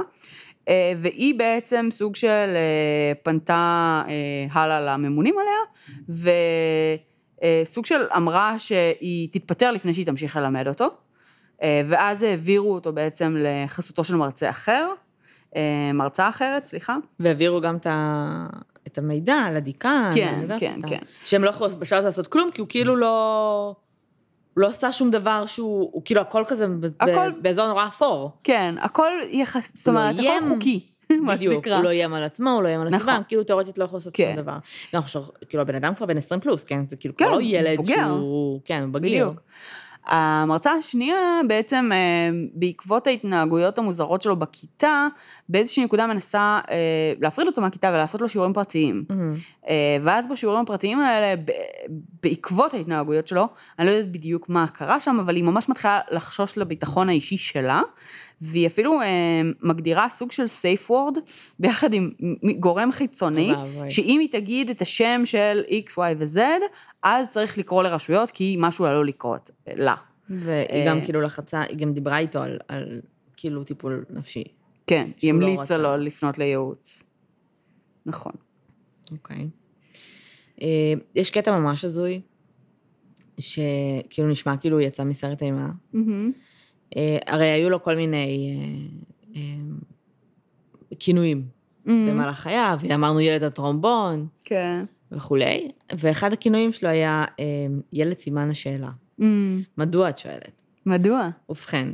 אה, 0.70 0.94
והיא 1.02 1.36
בעצם 1.36 1.90
סוג 1.92 2.16
של 2.16 2.28
אה, 2.56 3.14
פנתה 3.24 4.02
אה, 4.08 4.14
הלאה 4.52 4.80
לממונים 4.80 5.36
עליה, 5.40 6.24
וסוג 7.64 7.86
של 7.86 8.02
אמרה 8.18 8.60
שהיא 8.60 9.30
תתפטר 9.32 9.72
לפני 9.72 9.94
שהיא 9.94 10.06
תמשיך 10.06 10.36
ללמד 10.36 10.68
אותו, 10.68 10.88
אה, 11.64 11.82
ואז 11.88 12.24
העבירו 12.24 12.74
אותו 12.74 12.94
בעצם 12.94 13.36
לחסותו 13.40 14.04
של 14.04 14.16
מרצה 14.16 14.50
אחר, 14.50 14.88
אה, 14.90 15.07
מרצה 15.94 16.30
אחרת, 16.30 16.66
סליחה. 16.66 16.96
והעבירו 17.20 17.62
גם 17.62 17.76
את, 17.76 17.88
ה... 17.90 18.48
את 18.88 18.98
המידע 18.98 19.36
על 19.36 19.58
הדיקן, 19.58 20.10
כן. 20.16 20.46
כן, 20.60 20.80
כן. 20.90 21.00
שהם 21.24 21.44
לא 21.44 21.50
יכולים 21.50 21.80
בשלב 21.80 22.04
לעשות 22.04 22.28
כלום, 22.28 22.52
כי 22.52 22.62
הוא 22.62 22.68
כאילו 22.70 22.96
לא... 22.96 23.76
לא 24.58 24.68
עשה 24.68 24.92
שום 24.92 25.12
דבר 25.12 25.46
שהוא, 25.46 25.90
הוא 25.94 26.02
כאילו 26.06 26.22
הכל 26.22 26.44
כזה 26.48 26.68
הכל- 27.00 27.32
באזור 27.42 27.68
נורא 27.68 27.88
אפור. 27.88 28.32
כן, 28.44 28.76
הכל 28.82 29.12
יחס... 29.30 29.72
זאת 29.78 29.88
לא 29.88 29.92
אומרת, 30.00 30.16
הכל 30.16 30.28
איים. 30.28 30.44
חוקי, 30.50 30.86
מה 31.26 31.36
בדיוק, 31.36 31.54
שנקרא. 31.54 31.76
הוא 31.76 31.84
לא 31.84 31.90
איים 31.90 32.14
על 32.14 32.24
עצמו, 32.24 32.50
הוא 32.50 32.64
לא 32.64 32.68
איים 32.68 32.82
על 32.82 32.88
נכון. 32.88 33.00
הסביבה, 33.10 33.24
כאילו 33.28 33.44
תאורטית 33.44 33.78
לא 33.78 33.84
יכול 33.84 33.98
לעשות 33.98 34.14
כן. 34.16 34.32
שום 34.36 34.42
דבר. 34.44 34.58
גם 34.96 35.02
עכשיו, 35.02 35.24
כאילו 35.50 35.62
הבן 35.62 35.76
אדם 35.76 35.96
כבר 35.96 36.06
בן 36.06 36.18
20 36.18 36.40
פלוס, 36.42 36.64
כן? 36.64 36.86
זה 36.86 36.96
כאילו 36.96 37.16
כן, 37.16 37.26
לא 37.32 37.42
ילד 37.42 37.78
בוגר. 37.78 37.96
שהוא... 38.08 38.62
כן, 38.66 38.92
בגיר. 38.92 39.30
בדיוק. 39.30 39.42
המרצה 40.08 40.72
השנייה, 40.72 41.41
בעצם 41.48 41.89
אה, 41.93 42.30
בעקבות 42.54 43.08
ההתנהגויות 43.08 43.78
המוזרות 43.78 44.22
שלו 44.22 44.36
בכיתה, 44.36 45.08
באיזושהי 45.50 45.84
נקודה 45.84 46.08
מנסה 46.08 46.60
אה, 46.72 47.13
להפריד 47.22 47.48
אותו 47.48 47.62
מהכיתה 47.62 47.89
ולעשות 47.89 48.22
לו 48.22 48.30
שיעורים 48.30 48.54
פרטיים. 48.54 49.04
אה, 49.70 49.98
ואז 50.04 50.26
בשיעורים 50.28 50.62
הפרטיים 50.62 51.00
האלה, 51.00 51.41
בעקבות 52.24 52.74
ההתנהגויות 52.74 53.28
שלו, 53.28 53.48
אני 53.80 53.88
לא 53.88 53.91
יודעת 53.91 54.12
בדיוק 54.12 54.50
מה 54.50 54.67
קרה 54.67 55.00
שם, 55.00 55.17
אבל 55.20 55.36
היא 55.36 55.43
ממש 55.43 55.70
מתחילה 55.70 56.00
לחשוש 56.12 56.58
לביטחון 56.58 57.10
האישי 57.10 57.38
שלה, 57.38 57.82
והיא 58.41 58.67
אפילו 58.67 59.00
מגדירה 59.62 60.10
סוג 60.10 60.32
של 60.32 60.43
safe 60.43 60.89
word 60.89 61.20
ביחד 61.60 61.93
עם 61.93 62.12
גורם 62.60 62.91
חיצוני. 62.91 63.54
שאם 63.89 64.20
היא 64.20 64.30
תגיד 64.32 64.70
את 64.70 64.82
השם 64.82 65.22
של 65.26 65.62
X, 65.67 65.91
Y 65.91 66.15
ו-Z, 66.20 66.39
אז 67.08 67.30
צריך 67.30 67.58
לקרוא 67.58 67.84
לרשויות, 67.84 68.32
כי 68.32 68.56
משהו 68.60 68.86
עלול 68.86 69.08
לקרות 69.08 69.52
לה. 69.76 69.96
והיא 70.30 70.88
גם 70.88 70.98
אה, 70.98 71.06
כאילו 71.06 71.22
לחצה, 71.22 71.62
היא 71.62 71.78
גם 71.78 71.93
דיברה 71.93 72.17
איתו 72.17 72.41
על, 72.41 72.58
על 72.67 73.02
כאילו 73.38 73.63
טיפול 73.63 74.06
נפשי. 74.10 74.43
כן, 74.88 75.10
היא 75.22 75.34
לא 75.34 75.38
המליצה 75.38 75.62
רצה. 75.62 75.78
לו 75.78 75.98
לפנות 75.98 76.38
לייעוץ. 76.38 77.04
נכון. 78.06 78.32
אוקיי. 79.12 79.50
אה, 80.62 80.93
יש 81.15 81.32
קטע 81.32 81.60
ממש 81.60 81.86
הזוי, 81.86 82.22
שכאילו 83.39 84.30
נשמע 84.30 84.58
כאילו 84.58 84.78
הוא 84.78 84.88
יצא 84.88 85.04
מסרט 85.04 85.41
אימה. 85.41 85.70
אה, 86.98 87.17
הרי 87.28 87.46
היו 87.46 87.70
לו 87.70 87.84
כל 87.84 87.96
מיני 87.96 88.56
אה, 89.36 89.41
אה, 89.41 89.41
כינויים 91.00 91.46
במהלך 91.86 92.39
חייו, 92.39 92.80
אמרנו 92.93 93.20
ילד 93.20 93.43
הטרומבון 93.43 94.28
כן. 94.46 94.86
וכולי, 95.12 95.72
ואחד 95.98 96.34
הכינויים 96.34 96.72
שלו 96.72 96.89
היה 96.89 97.26
אה, 97.39 97.46
ילד 97.93 98.17
סימן 98.17 98.50
השאלה. 98.50 98.89
מדוע 99.78 100.10
את 100.10 100.17
שואלת? 100.17 100.62
מדוע? 100.86 101.30
ובכן, 101.50 101.88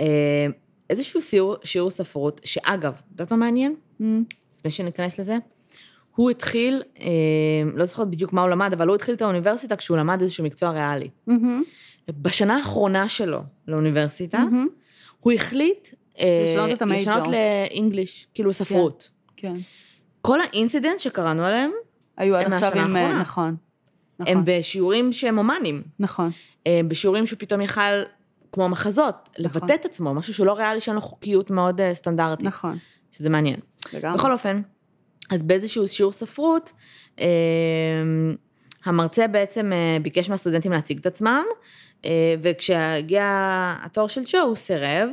אה, 0.00 0.46
איזשהו 0.90 1.22
שיעור, 1.22 1.56
שיעור 1.64 1.90
ספרות, 1.90 2.40
שאגב, 2.44 2.92
את 2.92 3.10
יודעת 3.10 3.30
מה 3.30 3.36
מעניין? 3.36 3.74
לפני 4.58 4.70
שניכנס 4.70 5.20
לזה, 5.20 5.36
הוא 6.16 6.30
התחיל, 6.30 6.82
אה, 7.00 7.06
לא 7.74 7.84
זוכרת 7.84 8.08
בדיוק 8.08 8.32
מה 8.32 8.42
הוא 8.42 8.50
למד, 8.50 8.72
אבל 8.72 8.88
הוא 8.88 8.94
התחיל 8.94 9.14
את 9.14 9.22
האוניברסיטה 9.22 9.76
כשהוא 9.76 9.96
למד 9.96 10.20
איזשהו 10.20 10.44
מקצוע 10.44 10.70
ריאלי. 10.70 11.08
בשנה 12.08 12.56
האחרונה 12.56 13.08
שלו 13.08 13.40
לאוניברסיטה, 13.68 14.44
הוא 15.20 15.32
החליט... 15.32 15.88
אה, 16.18 16.44
לשנות 16.44 16.70
את 16.72 16.82
המייג'ור. 16.82 17.12
לשנות 17.12 17.34
לאנגליש, 17.72 18.26
כאילו 18.34 18.52
ספרות. 18.52 19.10
כן. 19.36 19.52
כל 20.22 20.40
האינסידנט 20.40 20.98
שקראנו 20.98 21.44
עליהם, 21.44 21.70
היו 22.22 22.36
עד 22.36 22.52
עכשיו 22.52 22.72
עם... 22.72 22.96
אה, 22.96 23.02
האחרונה. 23.02 23.20
נכון. 23.20 23.56
הם 24.18 24.26
נכון. 24.26 24.44
בשיעורים 24.44 25.12
שהם 25.12 25.36
הומניים. 25.36 25.82
נכון. 25.98 26.30
אה, 26.66 26.80
בשיעורים 26.88 27.26
שהוא 27.26 27.38
פתאום 27.38 27.60
יכל, 27.60 28.02
כמו 28.52 28.68
מחזות, 28.68 29.28
לבטא 29.38 29.74
את 29.74 29.84
עצמו, 29.84 30.14
משהו 30.14 30.34
שהוא 30.34 30.46
לא 30.46 30.52
ריאלי, 30.52 30.80
שאין 30.80 30.94
לו 30.94 31.02
חוקיות 31.02 31.50
מאוד 31.50 31.80
אה, 31.80 31.94
סטנדרטית. 31.94 32.46
נכון. 32.46 32.78
שזה 33.12 33.30
מעניין. 33.30 33.60
לגמרי. 33.92 34.18
בכל 34.18 34.32
אופן, 34.32 34.62
אז 35.30 35.42
באיזשהו 35.42 35.88
שיעור 35.88 36.12
ספרות, 36.12 36.72
אה, 37.20 37.26
המרצה 38.84 39.26
בעצם 39.26 39.72
אה, 39.72 39.96
ביקש 40.02 40.30
מהסטודנטים 40.30 40.72
להציג 40.72 40.98
את 40.98 41.06
עצמם, 41.06 41.44
אה, 42.04 42.34
וכשהגיע 42.42 43.24
התור 43.82 44.08
של 44.08 44.24
צ'ו 44.24 44.38
הוא 44.38 44.56
סירב, 44.56 45.08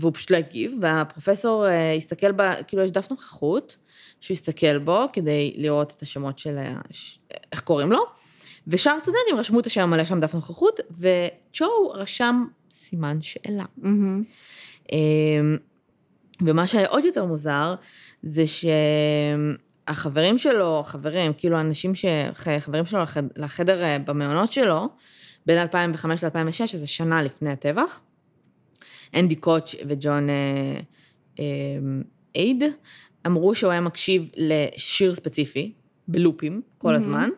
והוא 0.00 0.12
פשוט 0.14 0.30
לא 0.30 0.36
הגיב, 0.36 0.72
והפרופסור 0.80 1.66
הסתכל 1.96 2.32
ב... 2.32 2.42
כאילו 2.66 2.82
יש 2.82 2.90
דף 2.90 3.10
נוכחות, 3.10 3.76
שהוא 4.20 4.34
הסתכל 4.34 4.78
בו 4.78 5.04
כדי 5.12 5.54
לראות 5.56 5.94
את 5.96 6.02
השמות 6.02 6.38
של... 6.38 6.58
ה- 6.58 6.80
איך 7.52 7.60
קוראים 7.60 7.92
לו, 7.92 8.00
ושאר 8.66 8.92
הסטודנטים 8.92 9.36
רשמו 9.38 9.60
את 9.60 9.66
השם 9.66 9.80
המלא 9.80 10.04
שם 10.04 10.20
דף 10.20 10.34
נוכחות, 10.34 10.80
וצ'ו 10.90 11.66
רשם 11.94 12.44
סימן 12.70 13.20
שאלה. 13.20 13.64
אמ, 14.92 15.56
ומה 16.42 16.66
שהיה 16.66 16.88
עוד 16.88 17.04
יותר 17.04 17.24
מוזר, 17.24 17.74
זה 18.22 18.42
שהחברים 19.86 20.38
שלו, 20.38 20.82
חברים, 20.86 21.32
כאילו 21.32 21.56
האנשים 21.56 21.94
ש... 21.94 22.04
חברים 22.58 22.86
שלו 22.86 23.00
לחד- 23.02 23.38
לחדר 23.38 23.82
אה, 23.84 23.98
במעונות 23.98 24.52
שלו, 24.52 24.88
בין 25.46 25.58
2005 25.58 26.24
ל-2006, 26.24 26.66
שזה 26.66 26.86
שנה 26.86 27.22
לפני 27.22 27.50
הטבח, 27.50 28.00
אנדי 29.14 29.36
קוטש 29.36 29.76
וג'ון 29.88 30.30
אה, 30.30 30.34
אה, 31.40 31.44
אייד, 32.36 32.62
אמרו 33.26 33.54
שהוא 33.54 33.70
היה 33.70 33.80
מקשיב 33.80 34.30
לשיר 34.36 35.14
ספציפי, 35.14 35.72
בלופים, 36.08 36.62
כל 36.78 36.94
הזמן, 36.94 37.28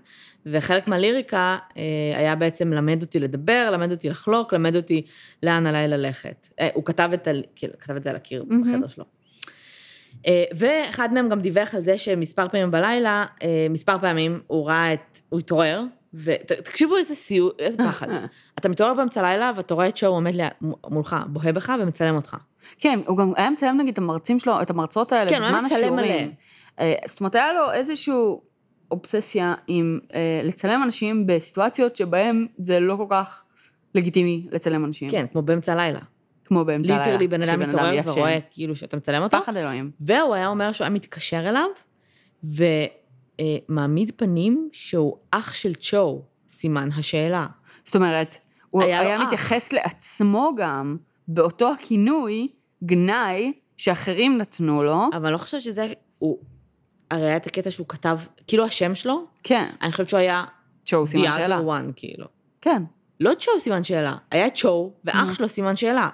וחלק 0.47 0.89
מהליריקה 0.89 1.59
אה, 1.77 1.83
היה 2.19 2.35
בעצם 2.35 2.73
למד 2.73 3.03
אותי 3.03 3.21
לדבר, 3.21 3.71
למד 3.73 3.91
אותי 3.91 4.09
לחלוק, 4.09 4.55
למד 4.55 4.77
אותי 4.77 5.03
לאן 5.43 5.67
עליי 5.67 5.89
ללכת. 5.89 6.49
אה, 6.61 6.69
הוא 6.75 6.85
כתב 6.85 7.11
את, 7.15 7.27
ה... 7.29 7.31
כאילו, 7.55 7.73
כתב 7.79 7.97
את 7.97 8.03
זה 8.03 8.11
על 8.11 8.17
הקיר 8.17 8.45
בחדר 8.45 8.89
שלו. 8.89 9.05
אה, 10.27 10.45
ואחד 10.57 11.13
מהם 11.13 11.29
גם 11.29 11.41
דיווח 11.41 11.75
על 11.75 11.81
זה 11.81 11.99
שמספר 11.99 12.49
פעמים 12.49 12.71
בלילה, 12.71 13.25
מספר 13.71 13.99
פעמים 13.99 14.41
הוא 14.47 14.67
ראה 14.67 14.93
את, 14.93 15.21
הוא 15.29 15.41
התעורר, 15.41 15.83
ותקשיבו 16.15 16.97
איזה 16.97 17.15
סיוט, 17.15 17.61
איזה 17.61 17.79
פחד. 17.79 18.07
אתה 18.59 18.69
מתעורר 18.69 18.95
באמצע 18.95 19.21
הלילה 19.27 19.53
ואתה 19.57 19.75
רואה 19.75 19.89
את 19.89 19.97
שואו 19.97 20.13
עומד 20.13 20.35
מולך, 20.89 21.17
בוהה 21.27 21.53
בך 21.53 21.73
ומצלם 21.83 22.17
אותך. 22.17 22.37
כן, 22.79 23.01
הוא 23.07 23.17
גם 23.17 23.33
היה 23.37 23.51
מצלם 23.51 23.77
נגיד 23.77 23.93
את 23.93 23.99
המרצים 23.99 24.39
שלו, 24.39 24.63
את 24.63 24.71
המרצות 24.71 25.13
האלה 25.13 25.31
כן, 25.31 25.37
הוא 25.37 25.45
היה 25.45 25.51
בזמן 25.51 25.65
מצלם 25.65 25.79
השיעורים. 25.79 26.27
מלא. 26.27 26.33
אה, 26.81 26.95
זאת 27.07 27.21
אומרת, 27.21 27.35
היה 27.35 27.53
לו 27.53 27.73
איזושהי 27.73 28.15
אובססיה 28.91 29.55
עם 29.67 29.99
אה, 30.15 30.41
לצלם 30.45 30.83
אנשים 30.83 31.27
בסיטואציות 31.27 31.97
שבהם 31.97 32.47
זה 32.57 32.81
לא 32.81 32.97
כל 32.97 33.07
כך 33.11 33.45
לגיטימי 33.95 34.47
לצלם 34.51 34.85
אנשים. 34.85 35.11
כן, 35.11 35.27
כמו 35.33 35.43
באמצע 35.43 35.73
הלילה. 35.73 36.01
כמו 36.45 36.65
באמצע 36.65 36.95
הלילה. 36.95 37.07
ליטרלי 37.07 37.29
בן 37.29 37.43
אדם 37.43 37.61
מתעורר. 37.61 38.01
ורואה 38.07 38.39
כאילו 38.51 38.77
שאתה 38.77 38.97
מצלם 38.97 39.23
אותו, 39.23 39.39
פחד 39.43 39.57
אלוהים. 39.57 39.91
והוא 40.01 40.35
היה 40.35 40.49
אומר 40.49 40.73
שהוא 40.73 40.85
היה 40.85 40.95
מתקשר 40.95 41.49
אליו, 41.49 41.69
ומעמיד 43.69 44.13
פנים 44.17 44.69
שהוא 44.73 45.17
אח 45.31 45.55
של 45.55 45.75
צ'ו, 45.75 46.23
סימן 46.49 46.89
השאלה. 46.97 47.47
זאת 47.85 47.97
אומרת, 47.97 48.37
הוא 48.71 48.83
היה 48.83 49.01
היה. 49.01 49.25
מתייחס 49.25 49.73
לעצמו 49.73 50.53
גם 50.57 50.97
באותו 51.33 51.73
הכינוי, 51.73 52.49
גנאי, 52.85 53.53
שאחרים 53.77 54.39
נתנו 54.39 54.83
לו. 54.83 55.09
אבל 55.13 55.27
אני 55.27 55.33
לא 55.33 55.39
חושבת 55.39 55.63
שזה, 55.63 55.93
הוא, 56.19 56.39
הרי 57.11 57.27
היה 57.27 57.37
את 57.37 57.47
הקטע 57.47 57.71
שהוא 57.71 57.87
כתב, 57.89 58.19
כאילו 58.47 58.65
השם 58.65 58.95
שלו, 58.95 59.25
כן, 59.43 59.71
אני 59.83 59.93
חושבת 59.93 60.09
שהוא 60.09 60.21
היה 60.21 60.45
צ'ו 60.87 61.07
סימן 61.07 61.25
the 61.29 61.37
שאלה. 61.37 61.59
other 61.59 61.63
one, 61.63 61.93
כאילו. 61.97 62.27
כן. 62.61 62.83
לא 63.21 63.33
צ'ו 63.39 63.51
סימן 63.61 63.85
שאלה, 63.85 64.17
היה 64.31 64.51
צ'ו, 64.51 64.93
ואח 65.05 65.35
שלו 65.35 65.49
סימן 65.49 65.77
שאלה. 65.77 66.09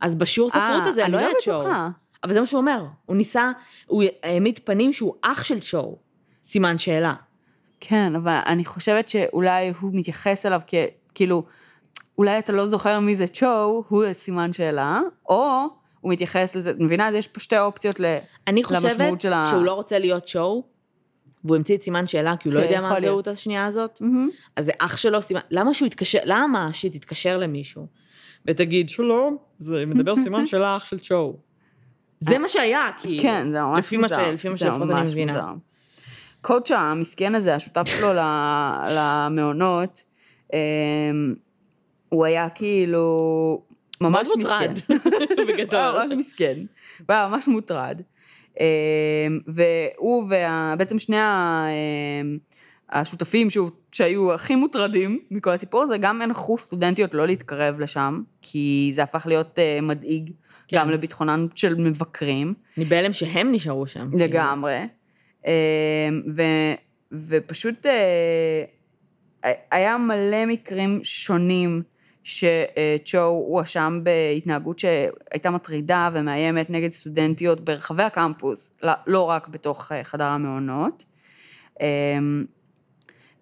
אז 0.00 0.14
בשיעור 0.16 0.50
ספרות 0.50 0.86
הזה 0.86 1.02
לא 1.02 1.08
לא 1.08 1.18
היה 1.18 1.28
צ'ו. 1.44 1.60
בטוחה. 1.60 1.88
אבל 2.24 2.32
זה 2.32 2.40
מה 2.40 2.46
שהוא 2.46 2.60
אומר, 2.60 2.84
הוא 3.06 3.16
ניסה, 3.16 3.50
הוא 3.86 4.02
העמיד 4.22 4.58
פנים 4.64 4.92
שהוא 4.92 5.14
אח 5.22 5.42
של 5.44 5.60
צ'ו, 5.60 5.96
סימן 6.44 6.78
שאלה. 6.78 7.14
כן, 7.80 8.14
אבל 8.14 8.38
אני 8.46 8.64
חושבת 8.64 9.08
שאולי 9.08 9.72
הוא 9.80 9.90
מתייחס 9.94 10.46
אליו 10.46 10.60
כ... 10.66 10.74
כאילו, 11.14 11.44
אולי 12.20 12.38
אתה 12.38 12.52
לא 12.52 12.66
זוכר 12.66 13.00
מי 13.00 13.16
זה 13.16 13.26
צ'ו, 13.26 13.84
הוא 13.88 14.04
סימן 14.12 14.52
שאלה, 14.52 15.00
או 15.28 15.66
הוא 16.00 16.12
מתייחס 16.12 16.56
לזה, 16.56 16.72
מבינה? 16.78 17.08
אז 17.08 17.14
יש 17.14 17.28
פה 17.28 17.40
שתי 17.40 17.58
אופציות 17.58 18.00
ל... 18.00 18.16
אני 18.46 18.64
חושבת 18.64 18.84
למשמעות 18.84 19.20
של 19.20 19.32
ה- 19.32 19.46
שהוא 19.50 19.64
לא 19.64 19.72
רוצה 19.72 19.98
להיות 19.98 20.28
שואו, 20.28 20.64
והוא 21.44 21.56
המציא 21.56 21.76
את 21.76 21.82
סימן 21.82 22.06
שאלה, 22.06 22.36
כי 22.36 22.48
הוא 22.48 22.54
לא 22.54 22.60
כן, 22.60 22.66
יודע 22.66 22.80
מה 22.80 22.96
הזהות. 22.96 23.28
השנייה 23.28 23.66
הזאת. 23.66 24.02
אז 24.56 24.64
זה 24.64 24.72
אח 24.78 24.96
שלו 24.96 25.22
סימן, 25.22 25.40
למה 25.50 25.74
שהוא 25.74 25.86
יתקשר, 25.86 26.18
למה 26.24 26.68
שתתקשר 26.72 27.38
למישהו 27.38 27.86
ותגיד, 28.46 28.88
שלום, 28.88 29.36
זה 29.58 29.86
מדבר 29.86 30.14
סימן 30.24 30.46
שאלה 30.46 30.76
אח 30.76 30.84
של 30.84 30.98
צ'ו. 30.98 31.36
זה 32.20 32.38
מה 32.38 32.48
שהיה, 32.48 32.90
כאילו. 33.00 33.22
כן, 33.22 33.50
זה 33.50 33.62
ממש 33.62 33.92
מוזר. 33.92 34.32
לפי 34.32 34.48
מה 34.48 34.56
שלפחות 34.56 34.90
אני 34.90 35.00
מבינה. 35.02 35.52
קואוצ'ה 36.40 36.78
המסכן 36.78 37.34
הזה, 37.34 37.54
השותף 37.54 37.86
שלו 37.86 38.08
למעונות, 38.88 40.04
אמ, 40.52 41.34
הוא 42.10 42.24
היה 42.24 42.48
כאילו, 42.48 43.62
ממש 44.00 44.28
מסכן. 44.38 44.40
מוטרד, 44.40 44.78
הוא 45.38 45.46
בגדול. 45.48 45.80
היה 45.80 45.92
ממש 45.92 46.12
מסכן. 46.16 46.58
הוא 46.98 47.06
היה 47.08 47.28
ממש 47.28 47.48
מוטרד. 47.48 48.00
אה, 48.60 48.66
והוא 49.46 50.24
ובעצם 50.74 50.98
שני 50.98 51.16
ה- 51.16 51.66
אה, 51.68 52.22
השותפים 53.00 53.50
שהוא- 53.50 53.70
שהיו 53.92 54.32
הכי 54.32 54.56
מוטרדים 54.56 55.18
מכל 55.30 55.50
הסיפור 55.50 55.82
הזה, 55.82 55.98
גם 55.98 56.22
הנחו 56.22 56.58
סטודנטיות 56.58 57.14
לא 57.14 57.26
להתקרב 57.26 57.80
לשם, 57.80 58.22
כי 58.42 58.90
זה 58.94 59.02
הפך 59.02 59.26
להיות 59.26 59.58
אה, 59.58 59.78
מדאיג 59.82 60.30
כן. 60.68 60.76
גם 60.76 60.90
לביטחונם 60.90 61.46
של 61.54 61.74
מבקרים. 61.74 62.54
אני 62.78 62.84
בהלם 62.84 63.12
שהם 63.12 63.52
נשארו 63.52 63.86
שם. 63.86 64.10
לגמרי. 64.18 64.78
אה, 65.46 65.52
ו, 66.36 66.42
ופשוט 67.28 67.86
אה, 67.86 68.62
היה 69.70 69.98
מלא 69.98 70.46
מקרים 70.46 71.00
שונים 71.02 71.82
שצ'ו 72.24 73.18
הואשם 73.18 74.00
בהתנהגות 74.02 74.78
שהייתה 74.78 75.50
מטרידה 75.50 76.10
ומאיימת 76.12 76.70
נגד 76.70 76.92
סטודנטיות 76.92 77.60
ברחבי 77.60 78.02
הקמפוס, 78.02 78.72
לא- 78.82 78.92
לא 79.06 79.22
רק 79.22 79.48
בתוך 79.48 79.92
אה, 79.92 80.04
חדר 80.04 80.24
המעונות. 80.24 81.04
אה, 81.80 82.18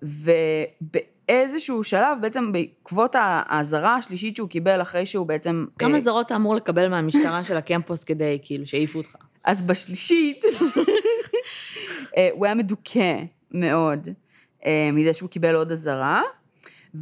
ובאיזשהו 0.03 1.85
שלב, 1.85 2.19
בעצם 2.21 2.53
בעקבות 2.53 3.17
האזהרה 3.19 3.95
השלישית 3.95 4.37
שהוא 4.37 4.49
קיבל 4.49 4.83
אחרי 4.83 5.07
שהוא 5.07 5.27
בעצם... 5.27 5.67
כמה 5.79 5.95
אה, 5.95 6.01
זרות 6.01 6.27
אתה 6.27 6.37
אמור 6.37 6.57
לקבל 6.57 6.89
מהמשטרה 6.89 7.45
של 7.45 7.57
הקמפוס 7.57 8.05
כדי, 8.05 8.39
כאילו, 8.43 8.67
שיעיפו 8.67 8.99
אותך? 8.99 9.17
אז 9.45 9.63
בשלישית, 9.63 10.45
אה, 12.17 12.29
הוא 12.33 12.47
היה 12.47 12.55
מדוכא 12.55 13.17
מאוד 13.51 14.09
מזה 14.93 15.13
שהוא 15.13 15.29
קיבל 15.29 15.55
עוד 15.55 15.73
אזהרה, 15.73 16.23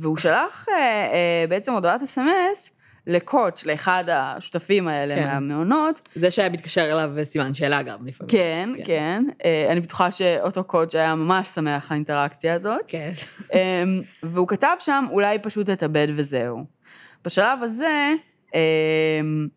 והוא 0.00 0.16
שלח 0.16 0.66
אה, 0.68 0.74
אה, 0.76 1.44
בעצם 1.48 1.72
הודעת 1.72 2.02
אס.אם.אס 2.02 2.70
לקוטש, 3.06 3.66
לאחד 3.66 4.04
השותפים 4.08 4.88
האלה 4.88 5.14
כן. 5.14 5.26
מהמעונות. 5.26 6.08
זה 6.14 6.30
שהיה 6.30 6.48
מתקשר 6.48 6.92
אליו 6.92 7.10
סימן 7.24 7.54
שאלה 7.54 7.82
גם 7.82 8.06
לפעמים. 8.06 8.28
כן, 8.28 8.70
כן. 8.84 9.24
אה, 9.44 9.66
אני 9.72 9.80
בטוחה 9.80 10.10
שאותו 10.10 10.64
קוטש 10.64 10.94
היה 10.94 11.14
ממש 11.14 11.48
שמח 11.48 11.90
לאינטראקציה 11.90 12.54
הזאת. 12.54 12.80
כן. 12.86 13.12
אמ, 13.52 14.02
והוא 14.22 14.48
כתב 14.48 14.76
שם, 14.80 15.04
אולי 15.10 15.38
פשוט 15.38 15.70
אתאבד 15.70 16.06
וזהו. 16.16 16.64
בשלב 17.24 17.62
הזה, 17.62 18.12
אמ, 18.54 19.48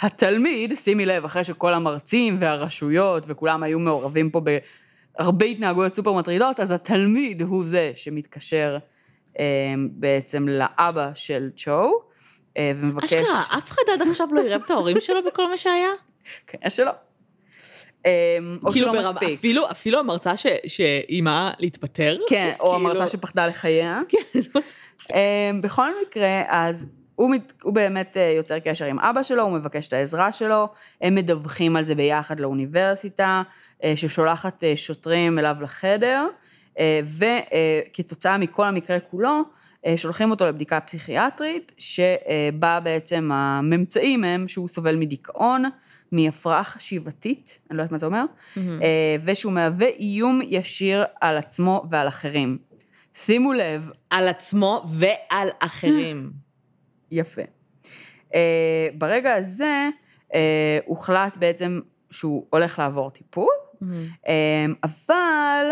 התלמיד, 0.00 0.72
שימי 0.76 1.06
לב, 1.06 1.24
אחרי 1.24 1.44
שכל 1.44 1.74
המרצים 1.74 2.36
והרשויות 2.40 3.24
וכולם 3.28 3.62
היו 3.62 3.78
מעורבים 3.78 4.30
פה 4.30 4.40
בהרבה 5.18 5.46
התנהגויות 5.46 5.94
סופר 5.94 6.12
מטרידות, 6.12 6.60
אז 6.60 6.70
התלמיד 6.70 7.42
הוא 7.42 7.64
זה 7.64 7.92
שמתקשר 7.94 8.78
בעצם 9.90 10.48
לאבא 10.48 11.10
של 11.14 11.50
צ'ו, 11.56 11.92
אה, 12.56 12.72
ומבקש... 12.76 13.12
אשכרה, 13.12 13.42
אף 13.58 13.70
אחד 13.70 13.82
עד 13.92 14.02
עכשיו 14.08 14.28
לא 14.32 14.40
עירב 14.40 14.62
את 14.66 14.70
ההורים 14.70 15.00
שלו 15.00 15.24
בכל 15.26 15.50
מה 15.50 15.56
שהיה? 15.56 15.88
כנראה 16.46 16.70
שלא. 16.70 16.90
אמ, 18.06 18.10
או 18.64 18.72
כאילו 18.72 18.88
שלא 18.92 19.02
ברמה- 19.02 19.12
מספיק. 19.12 19.38
אפילו, 19.38 19.70
אפילו 19.70 19.98
המרצה 19.98 20.32
שאיימה 20.66 21.52
להתפטר? 21.58 22.16
כן, 22.28 22.52
או 22.60 22.72
כאילו- 22.74 22.90
המרצה 22.90 23.08
שפחדה 23.08 23.46
לחייה. 23.46 24.00
כן. 24.10 24.40
אמ, 25.14 25.60
בכל 25.62 25.90
מקרה, 26.06 26.42
אז 26.48 26.86
הוא, 27.14 27.30
מת, 27.30 27.52
הוא 27.62 27.74
באמת 27.74 28.16
אה, 28.16 28.32
יוצר 28.36 28.58
קשר 28.58 28.84
עם 28.84 28.98
אבא 29.00 29.22
שלו, 29.22 29.42
הוא 29.42 29.52
מבקש 29.52 29.88
את 29.88 29.92
העזרה 29.92 30.32
שלו, 30.32 30.68
הם 31.00 31.14
מדווחים 31.14 31.76
על 31.76 31.84
זה 31.84 31.94
ביחד 31.94 32.40
לאוניברסיטה, 32.40 33.42
אה, 33.84 33.92
ששולחת 33.96 34.64
שוטרים 34.74 35.38
אליו 35.38 35.56
לחדר, 35.60 36.26
וכתוצאה 37.04 38.38
מכל 38.38 38.66
המקרה 38.66 39.00
כולו, 39.00 39.42
אה, 39.86 39.96
שולחים 39.96 40.30
אותו 40.30 40.46
לבדיקה 40.46 40.80
פסיכיאטרית, 40.80 41.72
שבה 41.78 42.80
בעצם 42.80 43.30
הממצאים 43.32 44.24
הם 44.24 44.48
שהוא 44.48 44.68
סובל 44.68 44.96
מדיכאון, 44.96 45.64
מהפרעה 46.12 46.64
חשיבתית, 46.64 47.60
אני 47.70 47.76
לא 47.76 47.82
יודעת 47.82 47.92
מה 47.92 47.98
זה 47.98 48.06
אומר, 48.06 48.24
אה, 48.56 49.16
ושהוא 49.24 49.52
מהווה 49.52 49.88
איום 49.88 50.40
ישיר 50.44 51.04
על 51.20 51.36
עצמו 51.36 51.84
ועל 51.90 52.08
אחרים. 52.08 52.58
שימו 53.14 53.52
לב, 53.52 53.90
על 54.10 54.28
עצמו 54.28 54.84
ועל 54.88 55.48
אחרים. 55.58 56.30
יפה. 57.10 57.42
ברגע 58.98 59.34
הזה 59.34 59.88
הוחלט 60.86 61.36
בעצם 61.36 61.80
שהוא 62.10 62.46
הולך 62.50 62.78
לעבור 62.78 63.10
טיפול, 63.10 63.52
uh, 63.82 64.26
אבל 64.84 65.66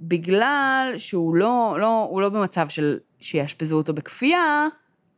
בגלל 0.00 0.92
שהוא 0.96 1.34
לא, 1.36 1.76
לא, 1.80 2.06
הוא 2.10 2.20
לא 2.20 2.28
במצב 2.28 2.68
של 2.68 2.98
שיאשפזו 3.20 3.76
אותו 3.76 3.94
בכפייה, 3.94 4.66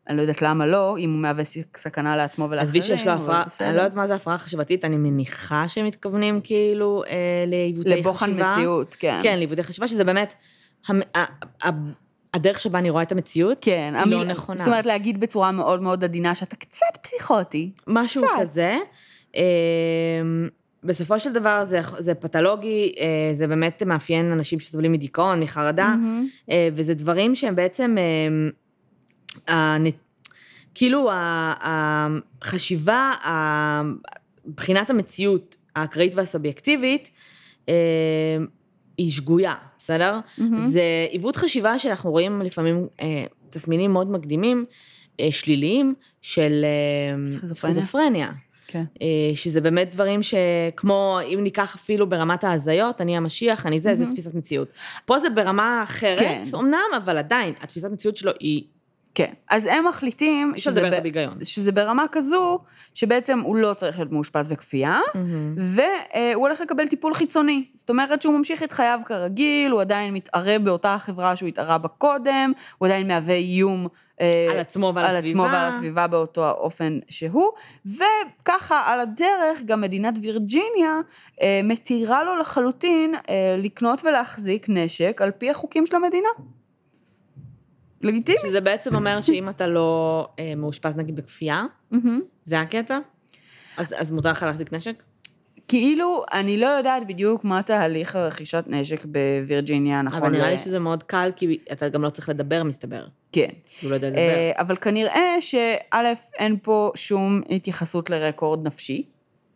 אני 0.08 0.16
לא 0.16 0.22
יודעת 0.22 0.42
למה 0.42 0.66
לא, 0.66 0.96
אם 0.98 1.10
הוא 1.12 1.18
מהווה 1.20 1.44
סכנה 1.76 2.16
לעצמו 2.16 2.44
ולאחרים. 2.44 2.62
עזבי 2.62 2.82
שיש 2.82 3.06
לו 3.06 3.12
הפרעה. 3.12 3.44
אני 3.60 3.76
לא 3.76 3.82
יודעת 3.82 3.94
מה 3.94 4.06
זה 4.06 4.14
הפרעה 4.14 4.38
חשיבתית, 4.38 4.84
אני 4.84 4.96
מניחה 4.96 5.68
שהם 5.68 5.86
מתכוונים 5.86 6.40
כאילו 6.44 7.02
אה, 7.10 7.16
לעיוותי 7.46 7.90
חשיבה. 7.90 8.00
לבוחן 8.00 8.30
מציאות, 8.52 8.96
כן. 8.98 9.20
כן, 9.22 9.36
לעיוותי 9.38 9.62
חשיבה, 9.62 9.88
שזה 9.88 10.04
באמת, 10.04 10.34
המ- 10.88 11.00
ה- 11.16 11.24
ה- 11.68 11.70
הדרך 12.34 12.60
שבה 12.60 12.78
אני 12.78 12.90
רואה 12.90 13.02
את 13.02 13.12
המציאות, 13.12 13.58
כן, 13.60 13.92
היא 13.96 14.10
לא 14.10 14.16
המיל- 14.16 14.32
נכונה. 14.32 14.58
זאת 14.58 14.66
אומרת, 14.68 14.86
להגיד 14.86 15.20
בצורה 15.20 15.52
מאוד 15.52 15.82
מאוד 15.82 16.04
עדינה 16.04 16.34
שאתה 16.34 16.56
קצת 16.56 16.96
פסיכוטי. 17.02 17.70
משהו 17.86 18.22
קצת. 18.22 18.32
כזה. 18.40 18.76
אה, 19.36 19.42
בסופו 20.88 21.20
של 21.20 21.32
דבר 21.32 21.64
זה, 21.64 21.80
זה 21.98 22.14
פתולוגי, 22.14 22.92
אה, 23.00 23.30
זה 23.32 23.46
באמת 23.46 23.82
מאפיין 23.82 24.32
אנשים 24.32 24.60
שסובלים 24.60 24.92
מדיכאון, 24.92 25.40
מחרדה, 25.40 25.94
אה, 26.50 26.68
וזה 26.72 26.94
דברים 26.94 27.34
שהם 27.34 27.56
בעצם, 27.56 27.96
אה, 29.48 29.76
כאילו 30.74 31.10
החשיבה, 31.62 33.12
מבחינת 34.46 34.90
המציאות 34.90 35.56
האקראית 35.76 36.14
והסובייקטיבית, 36.14 37.10
היא 38.98 39.10
שגויה, 39.10 39.54
בסדר? 39.78 40.20
זה 40.68 40.82
עיוות 41.10 41.36
חשיבה 41.36 41.78
שאנחנו 41.78 42.10
רואים 42.10 42.42
לפעמים 42.42 42.86
תסמינים 43.50 43.92
מאוד 43.92 44.10
מקדימים, 44.10 44.64
שליליים, 45.30 45.94
של 46.22 46.64
סכיזופרניה. 47.52 48.30
כן. 48.70 48.84
אה, 49.02 49.06
שזה 49.34 49.60
באמת 49.60 49.94
דברים 49.94 50.20
שכמו, 50.22 51.18
אם 51.34 51.40
ניקח 51.42 51.74
אפילו 51.74 52.08
ברמת 52.08 52.44
ההזיות, 52.44 53.00
אני 53.00 53.16
המשיח, 53.16 53.66
אני 53.66 53.80
זה, 53.80 53.94
זה 53.94 54.06
תפיסת 54.06 54.34
מציאות. 54.34 54.72
פה 55.04 55.18
זה 55.18 55.30
ברמה 55.30 55.80
אחרת, 55.84 56.18
כן. 56.18 56.42
אמנם, 56.54 56.88
אבל 56.96 57.18
עדיין, 57.18 57.54
התפיסת 57.60 57.90
מציאות 57.90 58.16
שלו 58.16 58.32
היא... 58.40 58.62
כן. 59.18 59.32
אז 59.50 59.68
הם 59.70 59.86
מחליטים 59.86 60.52
אפשר 60.56 60.70
לדבר 60.70 61.00
ב-. 61.02 61.44
שזה 61.44 61.72
ברמה 61.72 62.04
כזו, 62.12 62.58
שבעצם 62.94 63.40
הוא 63.40 63.56
לא 63.56 63.74
צריך 63.74 63.98
להיות 63.98 64.12
מאושפז 64.12 64.48
בכפייה, 64.48 65.00
והוא 65.56 66.46
הולך 66.46 66.60
לקבל 66.60 66.86
טיפול 66.86 67.14
חיצוני. 67.14 67.64
זאת 67.74 67.90
אומרת 67.90 68.22
שהוא 68.22 68.38
ממשיך 68.38 68.62
את 68.62 68.72
חייו 68.72 69.00
כרגיל, 69.04 69.70
הוא 69.70 69.80
עדיין 69.80 70.14
מתערה 70.14 70.58
באותה 70.58 70.96
חברה 71.00 71.36
שהוא 71.36 71.48
התערה 71.48 71.78
בה 71.78 71.88
קודם, 71.88 72.52
הוא 72.78 72.86
עדיין 72.86 73.08
מהווה 73.08 73.34
איום. 73.34 73.88
אה, 74.20 74.46
על 74.50 74.58
עצמו 74.58 74.92
ועל 74.94 75.04
על 75.04 75.16
עצמו 75.16 75.44
הסביבה. 75.44 75.58
ועל 75.58 75.68
הסביבה 75.68 76.06
באותו 76.06 76.46
האופן 76.46 76.98
שהוא, 77.08 77.50
וככה 77.86 78.82
על 78.86 79.00
הדרך 79.00 79.62
גם 79.64 79.80
מדינת 79.80 80.14
וירג'יניה 80.22 81.00
אה, 81.42 81.60
מתירה 81.64 82.24
לו 82.24 82.36
לחלוטין 82.36 83.14
אה, 83.14 83.56
לקנות 83.58 84.04
ולהחזיק 84.04 84.66
נשק 84.68 85.20
על 85.22 85.30
פי 85.30 85.50
החוקים 85.50 85.86
של 85.86 85.96
המדינה. 85.96 86.28
לגיטימי. 88.02 88.38
שזה 88.42 88.60
בעצם 88.60 88.94
אומר 88.94 89.20
שאם 89.20 89.48
אתה 89.48 89.66
לא 89.66 90.28
אה, 90.38 90.54
מאושפז 90.54 90.96
נגיד 90.96 91.16
בכפייה. 91.16 91.64
זה 92.44 92.60
הקטע? 92.60 92.98
אז, 93.76 93.94
אז 93.98 94.10
מותר 94.10 94.30
לך 94.30 94.42
להחזיק 94.42 94.72
נשק? 94.72 95.02
כאילו, 95.68 96.24
אני 96.32 96.56
לא 96.56 96.66
יודעת 96.66 97.06
בדיוק 97.06 97.44
מה 97.44 97.62
תהליך 97.62 98.16
הרכישת 98.16 98.64
נשק 98.66 99.04
בווירג'יניה, 99.04 100.02
נכון? 100.02 100.18
אבל 100.18 100.30
נראה 100.30 100.50
לי 100.50 100.58
שזה 100.58 100.78
מאוד 100.78 101.02
קל, 101.02 101.30
כי 101.36 101.58
אתה 101.72 101.88
גם 101.88 102.02
לא 102.02 102.10
צריך 102.10 102.28
לדבר, 102.28 102.62
מסתבר. 102.62 103.06
כן. 103.32 103.48
הוא 103.82 103.90
לא 103.90 103.94
יודע 103.94 104.08
לדבר. 104.08 104.20
אה, 104.20 104.52
אבל 104.58 104.76
כנראה 104.76 105.36
שא', 105.40 106.12
אין 106.38 106.56
פה 106.62 106.92
שום 106.94 107.40
התייחסות 107.50 108.10
לרקורד 108.10 108.66
נפשי. 108.66 109.06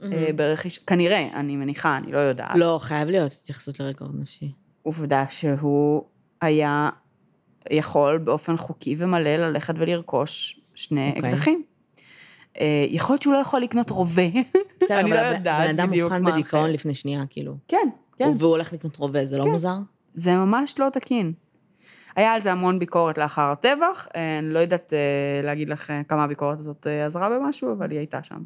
אה, 0.02 0.28
ברכיש... 0.37 0.78
כנראה, 0.78 1.28
אני 1.34 1.57
מניחה, 1.57 1.97
אני 1.97 2.12
לא 2.12 2.18
יודעת. 2.18 2.57
לא, 2.57 2.78
חייב 2.82 3.09
להיות 3.09 3.32
התייחסות 3.43 3.80
לרקורד 3.80 4.20
נפשי. 4.20 4.53
עובדה 4.82 5.24
שהוא 5.28 6.05
היה 6.40 6.88
יכול 7.71 8.19
באופן 8.19 8.57
חוקי 8.57 8.97
ומלא 8.99 9.37
ללכת 9.37 9.75
ולרכוש 9.77 10.61
שני 10.75 11.13
אוקיי. 11.17 11.31
אקדחים. 11.31 11.63
אה, 12.61 12.87
יכול 12.89 13.15
להיות 13.15 13.23
שהוא 13.23 13.35
לא 13.35 13.39
יכול 13.39 13.61
לקנות 13.61 13.91
רובה. 13.91 14.29
בסדר, 14.81 15.01
אני 15.01 15.11
לא 15.11 15.17
יודעת 15.17 15.43
בן 15.43 15.71
אדם 15.71 15.89
בדיוק 15.89 16.11
מאובחן 16.11 16.23
מה 16.23 16.33
בדיכאון 16.33 16.65
אחר. 16.65 16.73
לפני 16.73 16.95
שנייה, 16.95 17.23
כאילו. 17.31 17.57
כן, 17.69 17.89
כן. 18.17 18.31
והוא 18.39 18.51
הולך 18.51 18.73
לקנות 18.73 18.97
רובה, 18.97 19.27
זה 19.27 19.39
לא 19.39 19.45
מוזר? 19.45 19.77
זה 20.13 20.35
ממש 20.35 20.75
לא 20.79 20.89
תקין. 20.93 21.33
היה 22.17 22.33
על 22.33 22.41
זה 22.41 22.53
המון 22.53 22.79
ביקורת 22.79 23.19
לאחר 23.19 23.51
הטבח, 23.51 24.09
אה, 24.17 24.39
אני 24.39 24.55
לא 24.55 24.59
יודעת 24.59 24.93
אה, 24.93 25.41
להגיד 25.45 25.69
לך 25.69 25.93
כמה 26.09 26.25
הביקורת 26.25 26.59
הזאת 26.59 26.87
אה, 26.87 27.07
עזרה 27.07 27.31
במשהו, 27.31 27.73
אבל 27.73 27.91
היא 27.91 27.99
הייתה 27.99 28.23
שם. 28.23 28.43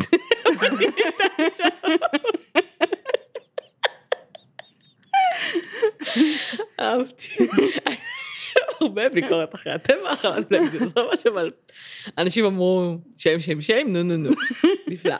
אהבתי. 6.80 7.28
יש 8.36 8.54
הרבה 8.80 9.08
ביקורת 9.08 9.54
אחרי 9.54 9.72
הטבח, 9.72 10.24
אבל 10.24 10.44
זה 10.50 10.78
לא 10.96 11.10
משהו, 11.12 11.32
אבל 11.32 11.50
אנשים 12.18 12.44
אמרו, 12.44 12.96
שם, 13.16 13.40
שם, 13.40 13.60
שם, 13.60 13.86
נו, 13.88 14.02
נו, 14.02 14.16
נו, 14.16 14.30
נפלא. 14.88 15.14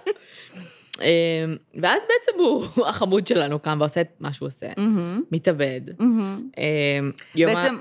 אמ, 1.03 1.57
ואז 1.75 2.03
בעצם 2.03 2.39
הוא, 2.39 2.67
החמוד 2.87 3.27
שלנו 3.27 3.59
קם 3.59 3.77
ועושה 3.81 4.01
את 4.01 4.09
מה 4.21 4.33
שהוא 4.33 4.47
עושה, 4.47 4.67
מתאבד. 5.33 5.81
אמ, 6.01 7.11
בעצם, 7.37 7.77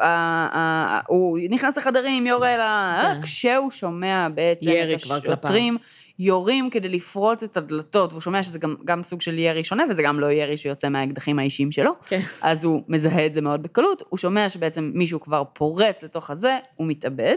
אה, 0.00 0.48
אה, 0.54 1.00
הוא 1.08 1.38
נכנס 1.50 1.78
לחדרים, 1.78 2.26
יורה 2.26 2.56
לה... 2.56 3.02
כן. 3.02 3.22
כשהוא 3.22 3.70
שומע 3.70 4.28
בעצם 4.34 4.70
את 4.94 4.94
השוטרים 4.94 5.78
יורים 6.20 6.70
כדי 6.70 6.88
לפרוץ 6.88 7.42
את 7.42 7.56
הדלתות, 7.56 8.12
והוא 8.12 8.20
שומע 8.20 8.42
שזה 8.42 8.58
גם, 8.58 8.74
גם 8.84 9.02
סוג 9.02 9.20
של 9.20 9.38
ירי 9.38 9.64
שונה, 9.64 9.84
וזה 9.90 10.02
גם 10.02 10.20
לא 10.20 10.32
ירי 10.32 10.56
שיוצא 10.56 10.88
מהאקדחים 10.88 11.38
האישיים 11.38 11.72
שלו. 11.72 11.92
כן. 12.08 12.20
אז 12.42 12.64
הוא 12.64 12.82
מזהה 12.88 13.26
את 13.26 13.34
זה 13.34 13.40
מאוד 13.40 13.62
בקלות, 13.62 14.02
הוא 14.08 14.18
שומע 14.18 14.48
שבעצם 14.48 14.90
מישהו 14.94 15.20
כבר 15.20 15.42
פורץ 15.52 16.02
לתוך 16.02 16.30
הזה, 16.30 16.58
הוא 16.76 16.86
מתאבד, 16.86 17.36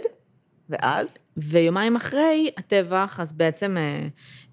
ואז? 0.69 1.17
ויומיים 1.37 1.95
אחרי 1.95 2.51
הטבח, 2.57 3.19
אז 3.19 3.33
בעצם 3.33 3.77
אה, 3.77 4.07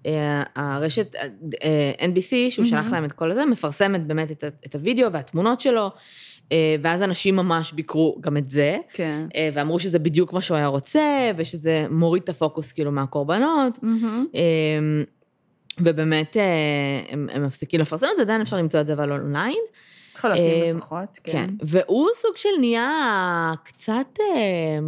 אה, 0.05 0.43
הרשת 0.55 1.15
אה, 1.15 1.27
אה, 1.63 2.07
NBC, 2.07 2.51
שהוא 2.51 2.65
שלח 2.65 2.87
להם 2.91 3.05
את 3.05 3.11
כל 3.11 3.31
הזה, 3.31 3.45
מפרסמת 3.45 4.07
באמת 4.07 4.31
את, 4.31 4.43
את 4.65 4.75
הוידאו 4.75 5.11
והתמונות 5.11 5.61
שלו, 5.61 5.91
ואז 6.81 7.01
אנשים 7.01 7.35
ממש 7.35 7.73
ביקרו 7.73 8.17
גם 8.21 8.37
את 8.37 8.49
זה. 8.49 8.77
כן. 8.93 9.27
אה, 9.35 9.49
ואמרו 9.53 9.79
שזה 9.79 9.99
בדיוק 9.99 10.33
מה 10.33 10.41
שהוא 10.41 10.57
היה 10.57 10.67
רוצה, 10.67 11.31
ושזה 11.35 11.85
מוריד 11.89 12.23
את 12.23 12.29
הפוקוס 12.29 12.71
כאילו 12.71 12.91
מהקורבנות. 12.91 13.79
אה, 14.35 14.41
ובאמת, 15.79 16.37
אה, 16.37 16.43
הם, 17.09 17.27
הם 17.33 17.45
מפסיקים 17.45 17.79
לפרסם 17.79 18.07
את 18.11 18.17
זה, 18.17 18.23
עדיין 18.23 18.41
אפשר 18.41 18.57
למצוא 18.57 18.81
את 18.81 18.87
זה 18.87 18.93
אבל 18.93 19.11
אונליין. 19.11 19.61
חלקים 20.15 20.63
אה, 20.63 20.73
לפחות, 20.75 21.19
כן. 21.23 21.31
כן. 21.31 21.47
והוא 21.61 22.07
סוג 22.15 22.35
של 22.35 22.49
נהיה 22.59 23.51
קצת, 23.63 24.19
אה, 24.19 24.79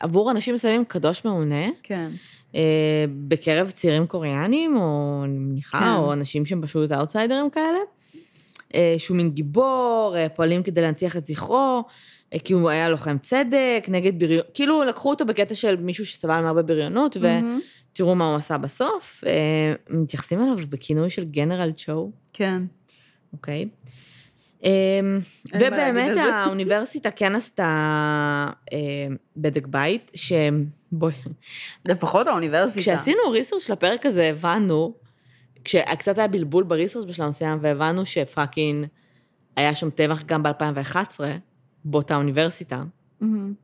עבור 0.00 0.30
אנשים 0.30 0.54
מסוימים, 0.54 0.84
קדוש 0.84 1.24
מעונה. 1.24 1.66
כן. 1.82 2.10
אה, 2.54 3.04
בקרב 3.28 3.70
צעירים 3.70 4.06
קוריאנים, 4.06 4.76
או 4.76 5.20
אני 5.24 5.38
מניחה, 5.38 5.78
כן. 5.78 5.96
או 5.96 6.12
אנשים 6.12 6.46
שהם 6.46 6.62
פשוט 6.62 6.92
אאוטסיידרים 6.92 7.50
כאלה, 7.50 7.66
אה, 7.66 7.82
שהוא 8.98 9.16
מין 9.16 9.30
גיבור, 9.30 10.14
אה, 10.16 10.28
פועלים 10.28 10.62
כדי 10.62 10.80
להנציח 10.80 11.16
את 11.16 11.24
זכרו, 11.24 11.84
אה, 12.34 12.38
כי 12.38 12.52
הוא 12.52 12.70
היה 12.70 12.88
לוחם 12.88 13.18
צדק, 13.18 13.84
נגד 13.88 14.18
בריונות, 14.18 14.46
כאילו 14.54 14.84
לקחו 14.84 15.10
אותו 15.10 15.26
בקטע 15.26 15.54
של 15.54 15.76
מישהו 15.76 16.06
שסבל 16.06 16.40
מהרבה 16.40 16.62
בריונות. 16.62 17.16
ותראו 17.16 18.14
מה 18.14 18.26
הוא 18.28 18.36
עשה 18.36 18.58
בסוף. 18.58 19.24
אה, 19.26 19.72
מתייחסים 19.90 20.42
אליו 20.42 20.56
בכינוי 20.68 21.10
של 21.10 21.24
גנרל 21.24 21.72
צ'ו, 21.72 22.10
כן. 22.32 22.62
אוקיי? 23.32 23.68
אה, 24.64 25.00
ובאמת. 25.54 26.16
האוניברסיטה 26.16 27.10
כן 27.10 27.34
עשתה 27.34 28.46
אה, 28.72 28.78
בדק 29.36 29.66
בית, 29.66 30.10
שבואי, 30.14 31.14
לפחות 31.88 32.26
האוניברסיטה. 32.26 32.80
כשעשינו 32.80 33.30
ריסרצ' 33.30 33.70
לפרק 33.70 34.06
הזה, 34.06 34.28
הבנו, 34.28 34.94
כשקצת 35.64 36.18
היה 36.18 36.28
בלבול 36.28 36.64
בריסרצ' 36.64 37.04
בשלב 37.04 37.28
מסוים, 37.28 37.58
והבנו 37.62 38.06
שפאקינג 38.06 38.86
היה 39.56 39.74
שם 39.74 39.90
טבח 39.90 40.22
גם 40.22 40.42
ב-2011, 40.42 41.20
באותה 41.84 42.16
אוניברסיטה, 42.16 42.82
מהמם. 43.20 43.54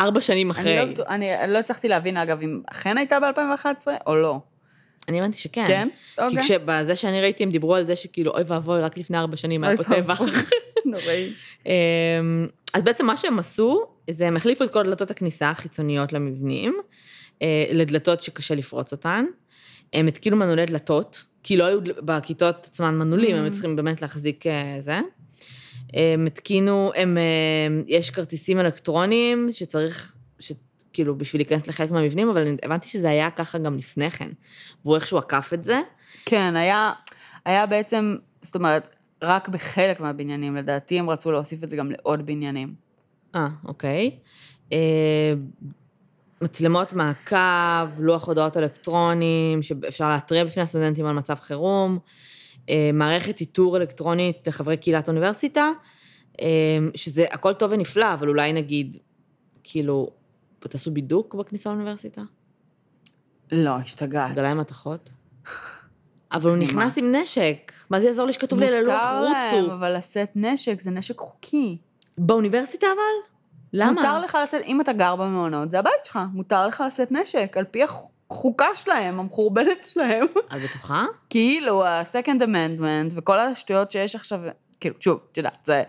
ארבע 0.00 0.20
שנים 0.20 0.50
אני 0.50 0.60
אחרי. 0.60 0.76
לא, 0.76 0.84
בטוח- 0.84 1.06
אני 1.08 1.38
אני 1.44 1.52
לא 1.52 1.58
הצלחתי 1.58 1.88
להבין, 1.88 2.16
אגב, 2.16 2.40
אם 2.42 2.60
אכן 2.70 2.98
הייתה 2.98 3.18
ב-2011 3.20 3.86
או 4.06 4.16
לא. 4.16 4.38
אני 5.08 5.18
הבנתי 5.20 5.38
שכן. 5.38 5.64
כן? 5.66 5.88
כי 6.14 6.20
אוקיי. 6.22 6.42
כשבזה 6.42 6.96
שאני 6.96 7.20
ראיתי, 7.20 7.42
הם 7.42 7.50
דיברו 7.50 7.74
על 7.74 7.86
זה 7.86 7.96
שכאילו, 7.96 8.32
אוי 8.32 8.42
ואבוי, 8.46 8.80
רק 8.80 8.98
לפני 8.98 9.18
ארבע 9.18 9.36
שנים 9.36 9.64
היה 9.64 9.76
פה 9.76 9.84
טבח. 9.84 10.20
נוראי. 10.86 11.32
אמ, 11.66 11.72
אז 12.74 12.82
בעצם 12.82 13.06
מה 13.06 13.16
שהם 13.16 13.38
עשו, 13.38 13.84
זה 14.10 14.28
הם 14.28 14.36
החליפו 14.36 14.64
את 14.64 14.72
כל 14.72 14.82
דלתות 14.82 15.10
הכניסה 15.10 15.50
החיצוניות 15.50 16.12
למבנים, 16.12 16.74
אה, 17.42 17.64
לדלתות 17.72 18.22
שקשה 18.22 18.54
לפרוץ 18.54 18.92
אותן. 18.92 19.24
הם 19.92 20.06
התקינו 20.06 20.36
מנעולי 20.36 20.66
דלתות, 20.66 21.24
כי 21.42 21.56
לא 21.56 21.64
היו 21.64 21.80
בכיתות 21.84 22.66
עצמן 22.66 22.98
מנעולים, 22.98 23.36
הם 23.36 23.42
היו 23.42 23.52
צריכים 23.52 23.76
באמת 23.76 24.02
להחזיק 24.02 24.46
אה, 24.46 24.76
זה. 24.80 25.00
הם 25.94 26.26
התקינו, 26.26 26.90
הם, 26.96 27.18
אה, 27.18 27.22
יש 27.86 28.10
כרטיסים 28.10 28.60
אלקטרוניים 28.60 29.48
שצריך, 29.50 30.16
ש- 30.40 30.52
כאילו, 30.92 31.18
בשביל 31.18 31.40
להיכנס 31.40 31.66
לחלק 31.66 31.90
מהמבנים, 31.90 32.28
אבל 32.28 32.56
הבנתי 32.62 32.88
שזה 32.88 33.10
היה 33.10 33.30
ככה 33.30 33.58
גם 33.58 33.78
לפני 33.78 34.10
כן. 34.10 34.30
והוא 34.84 34.94
איכשהו 34.94 35.18
עקף 35.18 35.50
את 35.54 35.64
זה. 35.64 35.80
כן, 36.24 36.56
היה, 36.56 36.92
היה 37.44 37.66
בעצם, 37.66 38.16
זאת 38.42 38.54
אומרת, 38.54 38.88
רק 39.22 39.48
בחלק 39.48 40.00
מהבניינים, 40.00 40.56
לדעתי 40.56 40.98
הם 40.98 41.10
רצו 41.10 41.30
להוסיף 41.32 41.64
את 41.64 41.70
זה 41.70 41.76
גם 41.76 41.90
לעוד 41.90 42.26
בניינים. 42.26 42.74
אה, 43.34 43.48
אוקיי. 43.64 44.10
מצלמות 46.42 46.92
מעקב, 46.92 48.00
לוח 48.00 48.28
הודעות 48.28 48.56
אלקטרונים, 48.56 49.62
שאפשר 49.62 50.10
להתריע 50.10 50.44
בפני 50.44 50.62
הסטודנטים 50.62 51.06
על 51.06 51.14
מצב 51.14 51.34
חירום, 51.34 51.98
אה, 52.68 52.90
מערכת 52.92 53.40
איתור 53.40 53.76
אלקטרונית 53.76 54.48
לחברי 54.48 54.76
קהילת 54.76 55.08
אוניברסיטה, 55.08 55.70
אה, 56.40 56.46
שזה 56.94 57.24
הכל 57.30 57.52
טוב 57.52 57.72
ונפלא, 57.72 58.14
אבל 58.14 58.28
אולי 58.28 58.52
נגיד, 58.52 58.96
כאילו, 59.62 60.10
תעשו 60.58 60.90
בידוק 60.90 61.34
בכניסה 61.34 61.70
לאוניברסיטה? 61.70 62.22
לא, 63.52 63.70
השתגעת. 63.70 64.34
גלאי 64.34 64.54
מתכות? 64.54 65.10
אבל 66.32 66.50
הוא 66.50 66.58
נכנס 66.58 66.98
עם 66.98 67.14
נשק. 67.14 67.72
מה 67.90 68.00
זה 68.00 68.06
יעזור 68.06 68.26
לי 68.26 68.32
שכתוב 68.32 68.58
לי 68.58 68.66
על 68.66 68.74
הלוח, 68.74 68.86
מותר 68.88 69.22
להם, 69.22 69.64
רוצו? 69.64 69.74
אבל 69.74 69.96
לשאת 69.96 70.32
נשק, 70.36 70.80
זה 70.80 70.90
נשק 70.90 71.18
חוקי. 71.18 71.78
באוניברסיטה 72.18 72.86
אבל? 72.86 73.31
למה? 73.72 73.92
מותר 73.92 74.18
לך 74.18 74.38
לשאת, 74.44 74.62
אם 74.66 74.80
אתה 74.80 74.92
גר 74.92 75.16
במעונות, 75.16 75.70
זה 75.70 75.78
הבית 75.78 76.04
שלך, 76.04 76.18
מותר 76.32 76.66
לך 76.66 76.82
לשאת 76.86 77.12
נשק, 77.12 77.56
על 77.56 77.64
פי 77.64 77.82
החוקה 77.82 78.66
שלהם, 78.74 79.20
המחורבנת 79.20 79.84
שלהם. 79.84 80.26
את 80.26 80.62
בטוחה? 80.62 81.04
כאילו, 81.30 81.84
ה-second 81.84 82.40
amendment 82.42 83.12
וכל 83.14 83.40
השטויות 83.40 83.90
שיש 83.90 84.14
עכשיו, 84.14 84.40
כאילו, 84.80 84.94
שוב, 85.00 85.20
את 85.32 85.36
יודעת, 85.36 85.58
זה... 85.64 85.82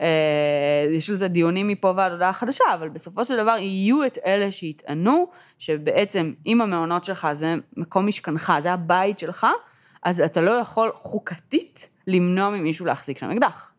אה, 0.00 0.86
יש 0.92 1.10
על 1.10 1.16
זה 1.16 1.28
דיונים 1.28 1.68
מפה 1.68 1.92
ועד 1.96 2.12
הודעה 2.12 2.32
חדשה, 2.32 2.64
אבל 2.74 2.88
בסופו 2.88 3.24
של 3.24 3.36
דבר 3.36 3.56
יהיו 3.58 4.06
את 4.06 4.18
אלה 4.26 4.52
שיטענו 4.52 5.26
שבעצם 5.58 6.32
אם 6.46 6.60
המעונות 6.60 7.04
שלך 7.04 7.28
זה 7.32 7.54
מקום 7.76 8.06
משכנך, 8.06 8.52
זה 8.60 8.72
הבית 8.72 9.18
שלך, 9.18 9.46
אז 10.02 10.20
אתה 10.20 10.40
לא 10.40 10.50
יכול 10.50 10.92
חוקתית 10.94 11.88
למנוע 12.06 12.50
ממישהו 12.50 12.86
להחזיק 12.86 13.18
שם 13.18 13.30
אקדח. 13.30 13.70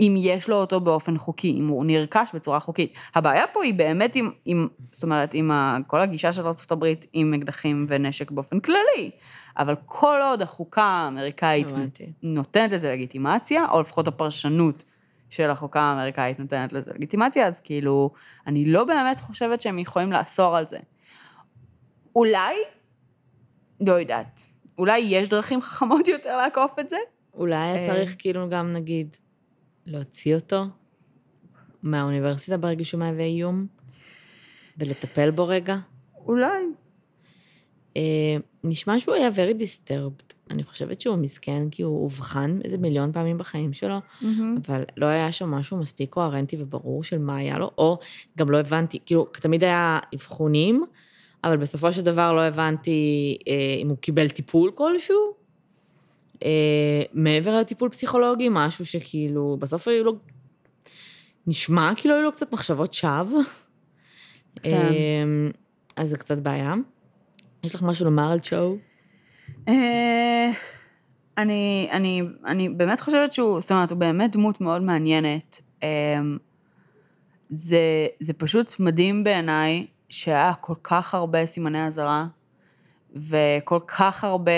אם 0.00 0.14
יש 0.18 0.48
לו 0.48 0.56
אותו 0.56 0.80
באופן 0.80 1.18
חוקי, 1.18 1.54
אם 1.58 1.68
הוא 1.68 1.84
נרכש 1.84 2.30
בצורה 2.34 2.60
חוקית. 2.60 2.94
הבעיה 3.14 3.46
פה 3.52 3.64
היא 3.64 3.74
באמת 3.74 4.16
עם, 4.16 4.30
עם 4.44 4.68
זאת 4.92 5.02
אומרת, 5.02 5.34
עם 5.34 5.50
ה, 5.50 5.76
כל 5.86 6.00
הגישה 6.00 6.32
של 6.32 6.42
ארה"ב 6.42 6.84
עם 7.12 7.34
אקדחים 7.34 7.86
ונשק 7.88 8.30
באופן 8.30 8.60
כללי. 8.60 9.10
אבל 9.58 9.74
כל 9.86 10.18
עוד 10.22 10.42
החוקה 10.42 10.82
האמריקאית 10.82 11.70
הבנתי. 11.70 12.12
נותנת 12.22 12.72
לזה 12.72 12.92
לגיטימציה, 12.92 13.66
או 13.70 13.80
לפחות 13.80 14.08
הפרשנות 14.08 14.84
של 15.30 15.50
החוקה 15.50 15.80
האמריקאית 15.80 16.38
נותנת 16.38 16.72
לזה 16.72 16.90
לגיטימציה, 16.94 17.46
אז 17.46 17.60
כאילו, 17.60 18.10
אני 18.46 18.64
לא 18.64 18.84
באמת 18.84 19.20
חושבת 19.20 19.62
שהם 19.62 19.78
יכולים 19.78 20.12
לאסור 20.12 20.56
על 20.56 20.66
זה. 20.66 20.78
אולי, 22.16 22.54
לא 23.80 23.92
יודעת, 23.92 24.42
אולי 24.78 24.98
יש 24.98 25.28
דרכים 25.28 25.62
חכמות 25.62 26.08
יותר 26.08 26.36
לעקוף 26.36 26.78
את 26.78 26.90
זה? 26.90 26.96
אולי 27.34 27.56
היה 27.56 27.76
אה. 27.76 27.84
צריך 27.84 28.16
כאילו 28.18 28.48
גם, 28.48 28.72
נגיד, 28.72 29.16
להוציא 29.86 30.34
אותו 30.34 30.64
מהאוניברסיטה 31.82 32.56
ברגע 32.56 32.84
שהוא 32.84 32.98
מהווה 32.98 33.24
איום, 33.24 33.66
ולטפל 34.78 35.30
בו 35.30 35.48
רגע. 35.48 35.76
אולי. 36.26 36.64
אה, 37.96 38.36
נשמע 38.64 39.00
שהוא 39.00 39.14
היה 39.14 39.28
very 39.28 39.60
disturbed. 39.60 40.34
אני 40.50 40.62
חושבת 40.62 41.00
שהוא 41.00 41.16
מסכן, 41.16 41.70
כי 41.70 41.82
הוא 41.82 42.02
אובחן 42.02 42.58
איזה 42.64 42.78
מיליון 42.78 43.12
פעמים 43.12 43.38
בחיים 43.38 43.72
שלו, 43.72 43.98
אבל 44.56 44.84
לא 44.96 45.06
היה 45.06 45.32
שם 45.32 45.50
משהו 45.50 45.76
מספיק 45.76 46.10
קוהרנטי 46.10 46.56
וברור 46.58 47.04
של 47.04 47.18
מה 47.18 47.36
היה 47.36 47.58
לו, 47.58 47.70
או 47.78 47.98
גם 48.38 48.50
לא 48.50 48.60
הבנתי, 48.60 48.98
כאילו, 49.06 49.24
תמיד 49.24 49.64
היה 49.64 49.98
אבחונים, 50.14 50.84
אבל 51.44 51.56
בסופו 51.56 51.92
של 51.92 52.02
דבר 52.02 52.32
לא 52.32 52.40
הבנתי 52.40 53.38
אה, 53.48 53.76
אם 53.82 53.88
הוא 53.88 53.96
קיבל 53.98 54.28
טיפול 54.28 54.70
כלשהו. 54.74 55.39
אה, 56.44 57.02
מעבר 57.12 57.58
לטיפול 57.58 57.88
פסיכולוגי, 57.88 58.48
משהו 58.50 58.86
שכאילו, 58.86 59.56
בסוף 59.60 59.88
היו 59.88 60.04
לו, 60.04 60.12
נשמע 61.46 61.92
כאילו 61.96 62.14
היו 62.14 62.22
לו 62.22 62.32
קצת 62.32 62.52
מחשבות 62.52 62.94
שווא. 62.94 63.42
כן. 64.62 64.70
אה, 64.70 65.50
אז 65.96 66.08
זה 66.08 66.16
קצת 66.16 66.38
בעיה. 66.38 66.74
יש 67.64 67.74
לך 67.74 67.82
משהו 67.82 68.04
לומר 68.04 68.32
על 68.32 68.38
צ'ו? 68.38 68.76
אה, 69.68 70.50
אני, 71.38 71.88
אני, 71.92 72.22
אני 72.46 72.68
באמת 72.68 73.00
חושבת 73.00 73.32
שהוא, 73.32 73.60
זאת 73.60 73.72
אומרת, 73.72 73.90
הוא 73.90 73.98
באמת 73.98 74.32
דמות 74.32 74.60
מאוד 74.60 74.82
מעניינת. 74.82 75.60
אה, 75.82 76.20
זה, 77.48 78.06
זה 78.20 78.32
פשוט 78.32 78.80
מדהים 78.80 79.24
בעיניי 79.24 79.86
שהיה 80.08 80.54
כל 80.54 80.74
כך 80.82 81.14
הרבה 81.14 81.46
סימני 81.46 81.86
אזהרה, 81.86 82.26
וכל 83.16 83.78
כך 83.86 84.24
הרבה 84.24 84.52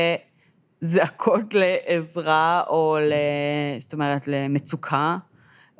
זעקות 0.84 1.54
לעזרה, 1.54 2.62
או 2.68 2.96
ל... 3.00 3.12
זאת 3.78 3.92
אומרת, 3.92 4.28
למצוקה, 4.28 5.16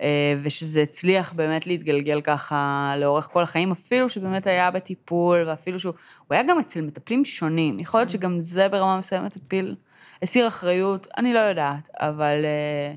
אה, 0.00 0.34
ושזה 0.42 0.82
הצליח 0.82 1.32
באמת 1.32 1.66
להתגלגל 1.66 2.20
ככה 2.20 2.92
לאורך 2.98 3.28
כל 3.32 3.42
החיים, 3.42 3.70
אפילו 3.70 4.08
שבאמת 4.08 4.46
היה 4.46 4.70
בטיפול, 4.70 5.44
ואפילו 5.46 5.78
שהוא... 5.78 5.94
הוא 6.18 6.34
היה 6.34 6.42
גם 6.42 6.58
אצל 6.58 6.80
מטפלים 6.80 7.24
שונים. 7.24 7.76
יכול 7.80 8.00
להיות 8.00 8.10
שגם 8.10 8.38
זה 8.38 8.68
ברמה 8.68 8.98
מסוימת 8.98 9.36
הפיל, 9.36 9.76
הסיר 10.22 10.48
אחריות, 10.48 11.06
אני 11.16 11.34
לא 11.34 11.38
יודעת, 11.38 11.88
אבל... 11.94 12.44
אה, 12.44 12.94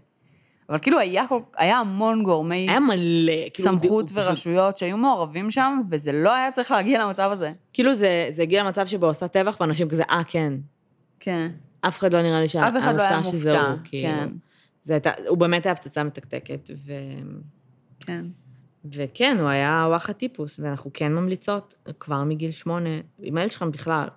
אבל 0.70 0.80
כאילו 0.80 1.00
היה, 1.00 1.26
היה 1.58 1.78
המון 1.78 2.24
גורמי 2.24 2.70
היה 2.70 2.80
מלא, 2.80 3.50
כאילו, 3.54 3.70
סמכות 3.70 4.10
הוא 4.10 4.20
ורשויות 4.22 4.78
שהיו 4.78 4.98
מעורבים 4.98 5.52
שם, 5.52 5.80
וזה 5.90 6.12
לא 6.12 6.34
היה 6.34 6.52
צריך 6.52 6.72
להגיע 6.72 7.06
למצב 7.06 7.30
הזה. 7.32 7.52
כאילו 7.74 7.94
זה, 7.96 8.28
זה 8.32 8.42
הגיע 8.42 8.64
למצב 8.64 8.88
שבו 8.88 9.06
עושה 9.06 9.28
טבח, 9.28 9.58
ואנשים 9.62 9.90
כזה, 9.90 10.04
אה, 10.10 10.22
כן. 10.28 10.54
כן. 11.20 11.48
אף 11.88 12.00
אחד 12.00 12.14
לא 12.14 12.22
נראה 12.22 12.42
לי 12.42 12.48
שהיה 12.48 12.68
אף 12.68 12.74
אחד 12.78 12.96
לא 12.96 13.04
מופתע 13.04 13.24
שזה 13.24 13.54
מופתע, 13.54 13.72
הוא, 13.72 13.80
כאילו. 13.84 14.14
כן. 14.14 14.30
זה 14.82 14.94
הייתה, 14.94 15.12
הוא 15.28 15.38
באמת 15.38 15.66
היה 15.66 15.76
פצצה 15.76 16.04
מתקתקת, 16.04 16.70
ו... 16.86 16.94
כן. 18.00 18.26
וכן, 18.92 19.38
הוא 19.40 19.48
היה 19.50 19.86
וואחד 19.90 20.14
טיפוס, 20.14 20.60
ואנחנו 20.60 20.92
כן 20.94 21.14
ממליצות 21.14 21.76
כבר 22.00 22.24
מגיל 22.24 22.52
שמונה, 22.52 22.90
עם 23.22 23.38
הילד 23.38 23.52
שלכם 23.52 23.72
בכלל, 23.72 24.08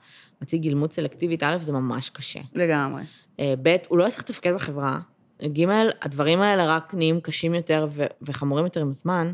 מציג 0.42 0.62
גילמות 0.62 0.92
סלקטיבית, 0.92 1.42
א', 1.42 1.58
זה 1.58 1.72
ממש 1.72 2.10
קשה. 2.10 2.40
לגמרי. 2.54 3.02
אה, 3.40 3.54
ב', 3.62 3.76
הוא 3.88 3.98
לא 3.98 4.04
יצטרך 4.04 4.24
לתפקד 4.24 4.54
בחברה. 4.54 5.00
ג', 5.42 5.64
הדברים 6.02 6.40
האלה 6.40 6.76
רק 6.76 6.94
נהיים 6.94 7.20
קשים 7.20 7.54
יותר 7.54 7.86
ו- 7.90 8.04
וחמורים 8.22 8.64
יותר 8.64 8.80
עם 8.80 8.88
הזמן, 8.88 9.32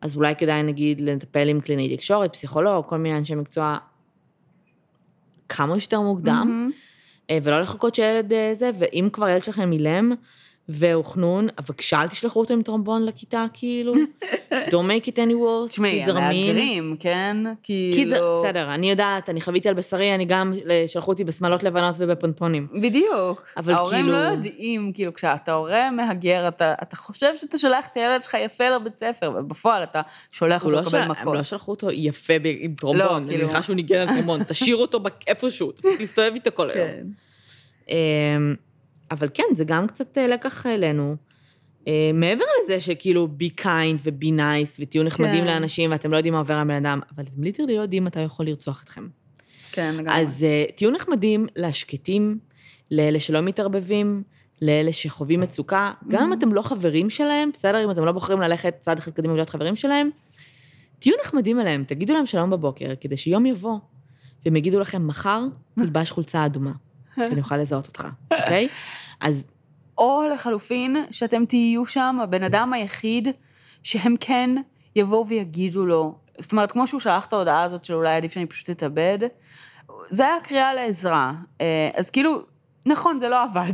אז 0.00 0.16
אולי 0.16 0.36
כדאי 0.36 0.62
נגיד 0.62 1.00
לטפל 1.00 1.48
עם 1.48 1.60
קלינאי 1.60 1.96
תקשורת, 1.96 2.32
פסיכולוג, 2.32 2.84
כל 2.88 2.98
מיני 2.98 3.18
אנשי 3.18 3.34
מקצוע 3.34 3.78
כמה 5.48 5.80
שיותר 5.80 6.00
מוקדם, 6.00 6.68
אה, 6.70 6.78
ולא 7.42 7.60
לחכות 7.60 7.94
שילד 7.94 8.32
אה, 8.32 8.50
זה, 8.54 8.70
ואם 8.78 9.08
כבר 9.12 9.28
ילד 9.28 9.42
שלכם 9.42 9.72
אילם 9.72 10.12
והוא 10.68 11.04
חנון, 11.04 11.48
בבקשה 11.60 12.02
אל 12.02 12.08
תשלחו 12.08 12.40
אותו 12.40 12.54
עם 12.54 12.62
טרומבון 12.62 13.06
לכיתה, 13.06 13.44
כאילו. 13.52 13.92
Don't 14.70 14.86
make 14.88 15.06
it 15.06 15.16
any 15.16 15.32
worse, 15.32 15.68
תשמעי, 15.68 16.02
רמין. 16.04 16.16
המהגרים, 16.16 16.96
כן? 17.00 17.36
כאילו... 17.62 18.42
בסדר, 18.42 18.74
אני 18.74 18.90
יודעת, 18.90 19.30
אני 19.30 19.40
חוויתי 19.40 19.68
על 19.68 19.74
בשרי, 19.74 20.14
אני 20.14 20.24
גם, 20.24 20.52
אה, 20.70 20.84
שלחו 20.86 21.10
אותי 21.10 21.24
בשמלות 21.24 21.62
לבנות 21.62 21.94
ובפונפונים. 21.98 22.66
בדיוק. 22.82 23.42
אבל 23.56 23.72
ההורים 23.72 24.00
כאילו- 24.00 24.12
לא 24.12 24.18
יודעים, 24.18 24.92
כאילו, 24.94 25.14
כשאתה 25.14 25.52
הורה 25.52 25.90
מהגר, 25.90 26.48
אתה, 26.48 26.74
אתה 26.82 26.96
חושב 26.96 27.36
שאתה 27.36 27.58
שולח 27.58 27.86
את 27.92 27.96
הילד 27.96 28.22
שלך 28.22 28.34
יפה 28.44 28.68
לבית 28.68 28.98
ספר, 28.98 29.32
ובפועל 29.38 29.82
אתה 29.82 30.00
שולח 30.30 30.64
אותו 30.64 30.76
לא 30.76 30.80
לקבל. 30.82 31.04
מכות. 31.04 31.16
הם 31.26 31.34
לא 31.34 31.42
שלחו 31.42 31.70
אותו 31.70 31.90
יפה 31.90 32.32
עם 32.60 32.74
טרומבון, 32.74 33.06
לא, 33.06 33.16
אני 33.16 33.26
כאילו- 33.26 33.44
מניחה 33.46 33.62
שהוא 33.62 33.76
ניגן 33.76 34.08
על 34.08 34.14
טרומבון, 34.14 34.44
תשאיר 34.48 34.76
אותו 34.76 34.98
איפשהו, 35.26 35.72
תפסיק 35.72 36.00
להסתובב 36.00 36.30
איתו 36.34 36.50
כל 36.54 36.70
היום. 36.70 36.88
אבל 39.12 39.28
כן, 39.34 39.44
זה 39.54 39.64
גם 39.64 39.86
קצת 39.86 40.18
אה, 40.18 40.26
לקח 40.26 40.66
אלינו. 40.66 41.16
אה, 41.88 42.10
מעבר 42.14 42.44
לזה 42.62 42.80
שכאילו 42.80 43.28
be 43.38 43.62
kind 43.62 43.98
ו-be 43.98 44.26
nice 44.26 44.80
ותהיו 44.80 45.02
נחמדים 45.04 45.40
כן. 45.40 45.46
לאנשים 45.46 45.90
ואתם 45.90 46.10
לא 46.10 46.16
יודעים 46.16 46.34
מה 46.34 46.40
עובר 46.40 46.54
על 46.54 46.64
בן 46.64 46.86
אדם, 46.86 47.00
אבל 47.14 47.24
אתם 47.24 47.42
literally 47.42 47.76
לא 47.76 47.82
יודעים 47.82 48.04
מתי 48.04 48.18
הוא 48.18 48.26
יכול 48.26 48.46
לרצוח 48.46 48.82
אתכם. 48.82 49.08
כן, 49.72 49.94
לגמרי. 49.94 50.20
אז 50.20 50.46
uh, 50.68 50.72
תהיו 50.72 50.90
נחמדים 50.90 51.46
לשקטים, 51.56 52.38
לאלה 52.90 53.20
שלא 53.20 53.40
מתערבבים, 53.40 54.22
לאלה 54.62 54.92
שחווים 54.92 55.40
מצוקה, 55.40 55.92
גם 56.08 56.22
אם 56.22 56.32
אתם 56.32 56.52
לא 56.52 56.62
חברים 56.62 57.10
שלהם, 57.10 57.50
בסדר, 57.52 57.84
אם 57.84 57.90
אתם 57.90 58.04
לא 58.04 58.12
בוחרים 58.12 58.40
ללכת 58.40 58.74
צעד 58.80 58.98
אחד 58.98 59.12
קדימה 59.12 59.32
ולהיות 59.32 59.50
חברים 59.50 59.76
שלהם, 59.76 60.10
תהיו 60.98 61.14
נחמדים 61.24 61.60
אליהם, 61.60 61.84
תגידו 61.84 62.14
להם 62.14 62.26
שלום 62.26 62.50
בבוקר, 62.50 62.92
כדי 63.00 63.16
שיום 63.16 63.46
יבוא, 63.46 63.78
והם 64.44 64.56
יגידו 64.56 64.80
לכם, 64.80 65.06
מחר 65.06 65.44
תלבש 65.74 66.10
חולצה 66.10 66.46
אדומה, 66.46 66.72
שאני 67.16 67.40
אוכל 67.40 67.56
לזהות 67.56 67.86
אותך, 67.86 68.08
אוקיי? 68.32 68.68
אז 69.22 69.46
או 69.98 70.22
לחלופין, 70.34 70.96
שאתם 71.10 71.44
תהיו 71.44 71.86
שם 71.86 72.18
הבן 72.22 72.42
אדם 72.42 72.72
היחיד 72.72 73.28
שהם 73.82 74.14
כן 74.20 74.50
יבואו 74.96 75.26
ויגידו 75.26 75.86
לו, 75.86 76.14
זאת 76.38 76.52
אומרת, 76.52 76.72
כמו 76.72 76.86
שהוא 76.86 77.00
שלח 77.00 77.26
את 77.26 77.32
ההודעה 77.32 77.62
הזאת 77.62 77.84
של 77.84 77.94
אולי 77.94 78.16
עדיף 78.16 78.32
שאני 78.32 78.46
פשוט 78.46 78.70
אתאבד, 78.70 79.18
זה 80.10 80.26
היה 80.26 80.40
קריאה 80.42 80.74
לעזרה. 80.74 81.32
אה, 81.60 81.88
אז 81.94 82.10
כאילו, 82.10 82.38
נכון, 82.86 83.18
זה 83.18 83.28
לא 83.28 83.42
עבד, 83.42 83.72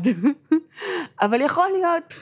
אבל 1.23 1.41
יכול 1.41 1.69
להיות 1.73 2.15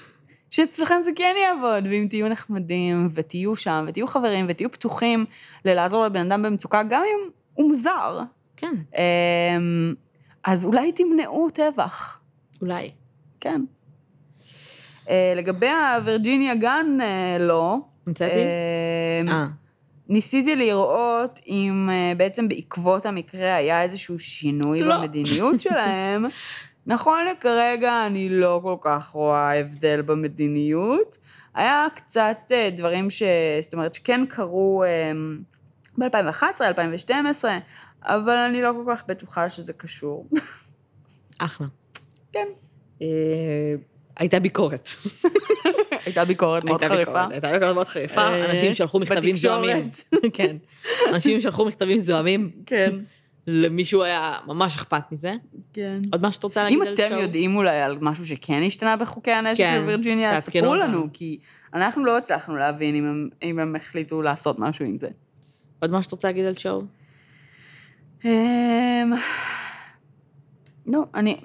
שאצלכם 0.50 1.02
זה 1.02 1.10
כן 1.16 1.34
יעבוד, 1.42 1.86
ואם 1.90 2.06
תהיו 2.10 2.28
נחמדים, 2.28 3.08
ותהיו 3.14 3.56
שם, 3.56 3.84
ותהיו 3.88 4.06
חברים, 4.06 4.46
ותהיו 4.48 4.70
פתוחים 4.70 5.24
ללעזור 5.64 6.04
לבן 6.04 6.32
אדם 6.32 6.42
במצוקה, 6.42 6.82
גם 6.82 7.02
אם 7.02 7.30
הוא 7.54 7.68
מוזר, 7.68 8.20
כן, 8.56 8.74
אה, 8.96 9.56
אז 10.44 10.64
אולי 10.64 10.92
תמנעו 10.92 11.50
טבח. 11.50 12.20
אולי. 12.60 12.90
כן. 13.40 13.60
אה, 15.08 15.32
לגבי 15.36 15.68
הווירג'יניה 15.68 16.54
גן, 16.54 16.98
אה, 17.00 17.36
לא. 17.40 17.78
המצאתי? 18.06 18.32
אה, 18.34 19.20
אה, 19.28 19.46
ניסיתי 20.08 20.56
לראות 20.56 21.40
אם 21.46 21.88
בעצם 22.16 22.48
בעקבות 22.48 23.06
המקרה 23.06 23.54
היה 23.54 23.82
איזשהו 23.82 24.18
שינוי 24.18 24.80
לא. 24.80 24.96
במדיניות 24.96 25.60
שלהם. 25.60 26.24
נכון 26.86 27.18
לכרגע 27.30 28.06
אני 28.06 28.28
לא 28.28 28.60
כל 28.62 28.76
כך 28.80 29.08
רואה 29.08 29.60
הבדל 29.60 30.02
במדיניות. 30.02 31.18
היה 31.54 31.86
קצת 31.94 32.52
דברים 32.76 33.10
ש... 33.10 33.22
זאת 33.62 33.72
אומרת 33.72 33.94
שכן 33.94 34.26
קרו 34.28 34.84
אה, 34.84 35.12
ב-2011, 35.98 36.60
2012, 36.60 37.58
אבל 38.02 38.36
אני 38.36 38.62
לא 38.62 38.72
כל 38.72 38.92
כך 38.94 39.04
בטוחה 39.06 39.48
שזה 39.48 39.72
קשור. 39.72 40.28
אחלה. 41.38 41.66
כן. 42.32 42.48
אה, 43.02 43.06
הייתה 44.16 44.40
ביקורת. 44.40 44.88
הייתה 46.04 46.24
ביקורת 46.24 46.64
מאוד 46.64 46.84
חריפה. 46.84 47.24
הייתה 47.30 47.52
ביקורת 47.52 47.74
מאוד 47.74 47.86
חריפה, 47.86 48.20
אה, 48.20 48.50
אנשים 48.50 48.74
שלחו 48.74 49.00
מכתבים. 49.00 49.36
זוהמים. 49.36 49.90
כן. 50.32 50.56
אנשים 51.08 51.40
שלחו 51.40 51.64
מכתבים 51.64 51.98
זוהמים, 51.98 52.50
כן. 52.66 52.90
למישהו 53.46 54.02
היה 54.02 54.34
ממש 54.46 54.76
אכפת 54.76 55.12
מזה. 55.12 55.34
כן. 55.72 56.00
עוד 56.12 56.22
משהו 56.22 56.32
שאת 56.32 56.44
רוצה 56.44 56.64
להגיד 56.64 56.78
אם 56.78 56.86
על 56.86 56.94
אתם 56.94 57.08
שואו? 57.08 57.20
יודעים 57.20 57.56
אולי 57.56 57.80
על 57.80 57.98
משהו 58.00 58.26
שכן 58.26 58.62
השתנה 58.66 58.96
בחוקי 58.96 59.30
הנשק 59.30 59.64
כן, 59.64 59.80
בווירג'יניה, 59.80 60.40
ספרו. 60.40 60.74
לנו, 60.74 61.06
כי 61.12 61.38
אנחנו 61.74 62.04
לא 62.04 62.18
הצלחנו 62.18 62.56
להבין 62.56 62.94
אם 62.94 63.04
הם, 63.04 63.28
אם 63.42 63.58
הם 63.58 63.76
החליטו 63.76 64.22
לעשות 64.22 64.58
משהו 64.58 64.84
עם 64.84 64.96
זה. 64.96 65.08
עוד 65.80 65.90
משהו 65.90 66.02
שאת 66.02 66.12
רוצה 66.12 66.28
להגיד 66.28 66.44
על 66.44 66.54
שואו? 66.54 66.82
אמ, 68.24 69.12
לא, 70.86 71.04
אני... 71.14 71.36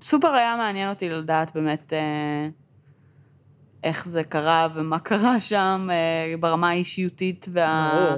סופר 0.00 0.28
היה 0.28 0.56
מעניין 0.56 0.88
אותי 0.88 1.08
לדעת 1.08 1.54
באמת 1.54 1.92
אה, 1.92 2.48
איך 3.84 4.08
זה 4.08 4.24
קרה 4.24 4.68
ומה 4.74 4.98
קרה 4.98 5.40
שם 5.40 5.88
אה, 5.90 6.34
ברמה 6.40 6.70
האישיותית 6.70 7.46
וה... 7.52 8.16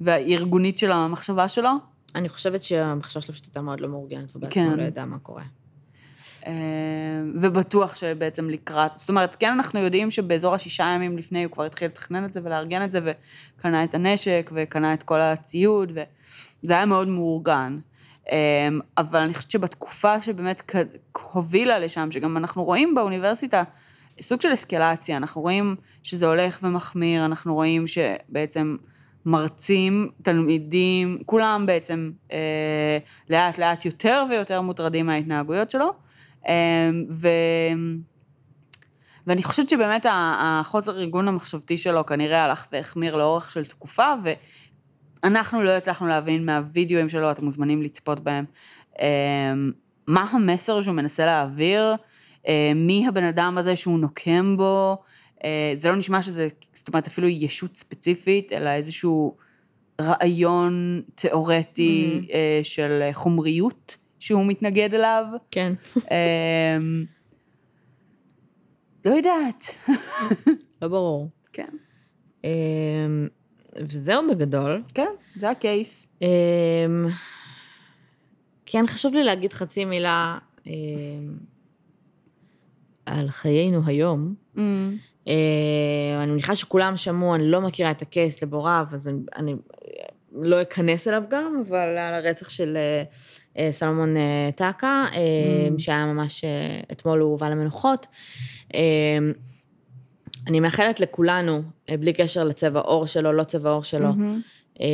והארגונית 0.00 0.78
של 0.78 0.92
המחשבה 0.92 1.48
שלו. 1.48 1.70
אני 2.14 2.28
חושבת 2.28 2.64
שהמחשבה 2.64 3.20
שלו 3.20 3.34
פשוט 3.34 3.44
הייתה 3.46 3.60
מאוד 3.60 3.80
לא 3.80 3.88
מאורגנת, 3.88 4.36
ובעצמו 4.36 4.62
כן. 4.62 4.76
לא 4.76 4.82
ידע 4.82 5.04
מה 5.04 5.18
קורה. 5.18 5.42
אה, 6.46 6.52
ובטוח 7.34 7.96
שבעצם 7.96 8.50
לקראת, 8.50 8.90
זאת 8.96 9.08
אומרת, 9.08 9.36
כן 9.36 9.52
אנחנו 9.52 9.80
יודעים 9.80 10.10
שבאזור 10.10 10.54
השישה 10.54 10.84
ימים 10.84 11.18
לפני 11.18 11.44
הוא 11.44 11.52
כבר 11.52 11.64
התחיל 11.64 11.88
לתכנן 11.88 12.24
את 12.24 12.34
זה 12.34 12.40
ולארגן 12.44 12.84
את 12.84 12.92
זה, 12.92 13.00
וקנה 13.04 13.84
את 13.84 13.94
הנשק, 13.94 14.50
וקנה 14.54 14.94
את 14.94 15.02
כל 15.02 15.20
הציוד, 15.20 15.92
וזה 15.92 16.74
היה 16.74 16.86
מאוד 16.86 17.08
מאורגן. 17.08 17.78
אה, 18.32 18.68
אבל 18.98 19.20
אני 19.20 19.34
חושבת 19.34 19.50
שבתקופה 19.50 20.20
שבאמת 20.20 20.72
הובילה 21.32 21.78
לשם, 21.78 22.10
שגם 22.10 22.36
אנחנו 22.36 22.64
רואים 22.64 22.94
באוניברסיטה 22.94 23.62
סוג 24.20 24.40
של 24.40 24.54
אסקלציה, 24.54 25.16
אנחנו 25.16 25.40
רואים 25.40 25.76
שזה 26.02 26.26
הולך 26.26 26.58
ומחמיר, 26.62 27.24
אנחנו 27.24 27.54
רואים 27.54 27.86
שבעצם 27.86 28.76
מרצים, 29.26 30.10
תלמידים, 30.22 31.18
כולם 31.26 31.66
בעצם 31.66 32.10
אה, 32.32 32.98
לאט 33.30 33.58
לאט 33.58 33.84
יותר 33.84 34.24
ויותר 34.30 34.60
מוטרדים 34.60 35.06
מההתנהגויות 35.06 35.70
שלו. 35.70 35.90
אה, 36.48 36.90
ו... 37.10 37.28
ואני 39.26 39.42
חושבת 39.42 39.68
שבאמת 39.68 40.06
החוסר 40.38 40.98
ארגון 40.98 41.28
המחשבתי 41.28 41.78
שלו 41.78 42.06
כנראה 42.06 42.44
הלך 42.44 42.66
והחמיר 42.72 43.16
לאורך 43.16 43.50
של 43.50 43.64
תקופה, 43.64 44.12
ואנחנו 45.24 45.62
לא 45.62 45.70
הצלחנו 45.70 46.06
להבין 46.06 46.46
מהווידאוים 46.46 47.08
שלו, 47.08 47.30
אתם 47.30 47.44
מוזמנים 47.44 47.82
לצפות 47.82 48.20
בהם, 48.20 48.44
אה, 49.00 49.54
מה 50.06 50.22
המסר 50.30 50.80
שהוא 50.80 50.94
מנסה 50.94 51.26
להעביר, 51.26 51.94
אה, 52.48 52.72
מי 52.74 53.08
הבן 53.08 53.24
אדם 53.24 53.58
הזה 53.58 53.76
שהוא 53.76 53.98
נוקם 53.98 54.56
בו, 54.56 54.96
אה, 55.44 55.70
זה 55.74 55.88
לא 55.88 55.96
נשמע 55.96 56.22
שזה, 56.22 56.48
זאת 56.72 56.88
אומרת, 56.88 57.06
אפילו 57.06 57.28
ישות 57.28 57.76
ספציפית, 57.76 58.52
אלא 58.52 58.70
איזשהו 58.70 59.36
רעיון 60.00 61.02
תיאורטי 61.14 62.28
אה, 62.32 62.60
של 62.62 63.10
חומריות 63.12 63.96
שהוא 64.20 64.46
מתנגד 64.46 64.94
אליו. 64.94 65.24
כן. 65.50 65.72
אמ, 65.94 67.04
לא 69.04 69.10
יודעת. 69.10 69.64
לא 70.82 70.88
ברור. 70.88 71.28
כן. 71.52 71.68
אמ, 73.78 73.84
וזהו 73.88 74.22
בגדול. 74.30 74.82
כן, 74.94 75.08
זה 75.36 75.50
הקייס. 75.50 76.08
אמ, 76.22 76.26
כן, 78.66 78.84
חשוב 78.86 79.14
לי 79.14 79.24
להגיד 79.24 79.52
חצי 79.52 79.84
מילה 79.84 80.38
אמ, 80.66 80.72
על 83.06 83.30
חיינו 83.30 83.80
היום. 83.86 84.34
אמ, 84.58 84.96
אה, 85.28 85.34
אני 86.22 86.32
מניחה 86.32 86.56
שכולם 86.56 86.96
שמעו, 86.96 87.34
אני 87.34 87.50
לא 87.50 87.60
מכירה 87.60 87.90
את 87.90 88.02
הקייס 88.02 88.42
לבוריו, 88.42 88.86
אז 88.92 89.08
אני, 89.08 89.18
אני 89.36 89.54
לא 90.32 90.62
אכנס 90.62 91.08
אליו 91.08 91.22
גם, 91.30 91.62
אבל 91.68 91.98
על 91.98 92.14
הרצח 92.14 92.50
של 92.50 92.78
אה, 93.58 93.68
סלומון 93.72 94.16
אה, 94.16 94.50
טקה, 94.56 95.04
Mm. 95.12 95.16
שהיה 95.78 96.06
ממש, 96.06 96.44
אתמול 96.92 97.20
הוא 97.20 97.30
הובא 97.30 97.48
למנוחות. 97.48 98.06
אני 100.46 100.60
מאחלת 100.60 101.00
לכולנו, 101.00 101.62
אה, 101.90 101.96
בלי 101.96 102.12
קשר 102.12 102.44
לצבע 102.44 102.80
עור 102.80 103.06
שלו, 103.06 103.32
לא 103.32 103.44
צבע 103.44 103.70
עור 103.70 103.84
שלו. 103.84 104.08
אה, 104.80 104.86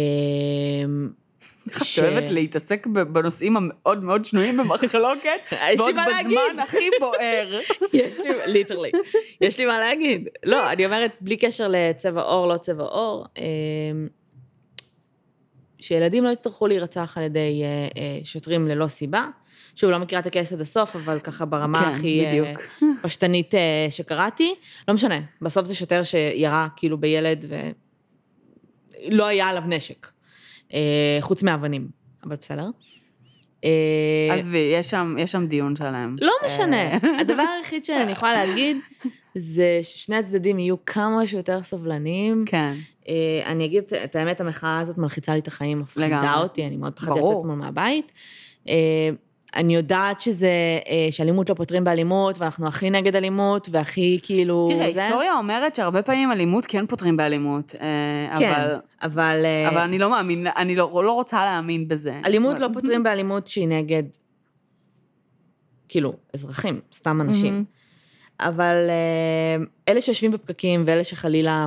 איך 1.70 1.82
את 1.82 1.98
אוהבת 1.98 2.30
להתעסק 2.30 2.86
בנושאים 2.86 3.56
המאוד 3.56 4.04
מאוד 4.04 4.24
שנויים 4.24 4.56
במחלוקת, 4.56 5.40
יש 5.52 5.58
לי 5.60 5.76
ועוד. 5.76 5.94
בזמן 5.94 6.58
הכי 6.64 6.88
בוער. 7.00 7.60
יש 7.92 8.20
לי, 8.20 8.30
ליטרלי, 8.46 8.90
יש 9.40 9.58
לי 9.58 9.66
מה 9.66 9.80
להגיד. 9.80 10.28
לא, 10.44 10.72
אני 10.72 10.86
אומרת, 10.86 11.10
בלי 11.20 11.36
קשר 11.36 11.68
לצבע 11.68 12.22
עור, 12.22 12.46
לא 12.46 12.56
צבע 12.56 12.84
עור, 12.84 13.26
אה, 13.38 13.44
שילדים 15.78 16.24
לא 16.24 16.30
יצטרכו 16.30 16.66
להירצח 16.66 17.18
על 17.18 17.24
ידי 17.24 17.62
אה, 17.62 17.88
אה, 18.02 18.18
שוטרים 18.24 18.68
ללא 18.68 18.88
סיבה. 18.88 19.26
שוב, 19.76 19.90
לא 19.90 19.98
מכירה 19.98 20.20
את 20.20 20.26
הקייס 20.26 20.52
עד 20.52 20.60
הסוף, 20.60 20.96
אבל 20.96 21.18
ככה 21.20 21.44
ברמה 21.44 21.82
כן, 21.84 21.88
הכי 21.90 22.24
אה, 22.26 22.30
בדיוק. 22.30 22.60
פשטנית 23.02 23.54
אה, 23.54 23.86
שקראתי. 23.90 24.54
לא 24.88 24.94
משנה, 24.94 25.18
בסוף 25.42 25.66
זה 25.66 25.74
שוטר 25.74 26.04
שירה 26.04 26.68
כאילו 26.76 26.98
בילד 26.98 27.44
ולא 29.08 29.26
היה 29.26 29.48
עליו 29.48 29.62
נשק, 29.66 30.06
אה, 30.74 30.78
חוץ 31.20 31.42
מאבנים, 31.42 31.88
אבל 32.24 32.36
בסדר. 32.36 32.66
עזבי, 34.32 34.72
יש 34.74 34.90
שם- 34.90 35.16
יש 35.18 35.32
שם 35.32 35.46
דיון 35.46 35.76
שלם. 35.76 36.16
לא 36.20 36.32
משנה. 36.46 36.96
הדבר 37.20 37.44
היחיד 37.58 37.84
שאני 37.84 38.12
יכולה 38.12 38.32
להגיד, 38.46 38.76
זה 39.34 39.80
ששני 39.82 40.16
הצדדים 40.16 40.58
יהיו 40.58 40.84
כמה 40.84 41.26
שיותר 41.26 41.62
סבלניים. 41.62 42.44
כן. 42.46 42.74
אני 43.46 43.64
אגיד 43.64 43.84
את 44.04 44.16
האמת, 44.16 44.40
המחאה 44.40 44.80
הזאת 44.80 44.98
מלחיצה 44.98 45.32
לי 45.34 45.38
את 45.40 45.48
החיים, 45.48 45.80
מפחידה. 45.80 46.34
אותי, 46.36 46.66
אני 46.66 46.76
מאוד 46.76 46.92
פחדתי. 46.92 47.20
לצאת 47.20 47.44
מהבית. 47.44 48.12
אני 49.56 49.74
יודעת 49.74 50.20
שזה, 50.20 50.48
אה, 50.88 51.08
שאלימות 51.10 51.48
לא 51.48 51.54
פותרים 51.54 51.84
באלימות, 51.84 52.38
ואנחנו 52.38 52.68
הכי 52.68 52.90
נגד 52.90 53.16
אלימות, 53.16 53.68
והכי 53.72 54.18
כאילו... 54.22 54.66
תראה. 54.68 54.84
ההיסטוריה 54.84 55.34
אומרת 55.38 55.76
שהרבה 55.76 56.02
פעמים 56.02 56.32
אלימות 56.32 56.66
כן 56.66 56.86
פותרים 56.86 57.16
באלימות, 57.16 57.74
אה, 57.80 58.38
כן, 58.38 58.52
אבל... 58.52 58.76
אבל... 59.02 59.42
אה, 59.44 59.68
אבל 59.68 59.78
אני 59.78 59.98
לא 59.98 60.10
מאמין, 60.10 60.46
אני 60.56 60.76
לא, 60.76 61.02
לא 61.04 61.12
רוצה 61.12 61.44
להאמין 61.44 61.88
בזה. 61.88 62.20
אלימות 62.24 62.60
לא 62.60 62.68
פותרים 62.72 63.02
באלימות 63.02 63.46
שהיא 63.46 63.68
נגד, 63.68 64.02
כאילו, 65.88 66.12
אזרחים, 66.34 66.80
סתם 66.92 67.20
אנשים. 67.20 67.64
אבל 68.40 68.90
אלה 69.88 70.00
שיושבים 70.00 70.30
בפקקים 70.30 70.82
ואלה 70.86 71.04
שחלילה, 71.04 71.66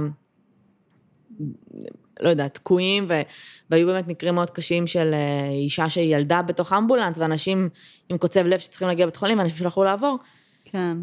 לא 2.23 2.29
יודעת, 2.29 2.53
תקועים, 2.53 3.05
ו- 3.09 3.21
והיו 3.69 3.87
באמת 3.87 4.07
מקרים 4.07 4.35
מאוד 4.35 4.49
קשים 4.49 4.87
של 4.87 5.13
אה, 5.13 5.49
אישה 5.49 5.89
שילדה 5.89 6.41
בתוך 6.41 6.73
אמבולנס, 6.73 7.17
ואנשים 7.17 7.69
עם 8.09 8.17
קוצב 8.17 8.45
לב 8.45 8.59
שצריכים 8.59 8.87
להגיע 8.87 9.05
לבית 9.05 9.15
חולים, 9.15 9.37
ואנשים 9.37 9.57
שלא 9.57 9.67
יכלו 9.67 9.83
לעבור. 9.83 10.17
כן. 10.65 10.97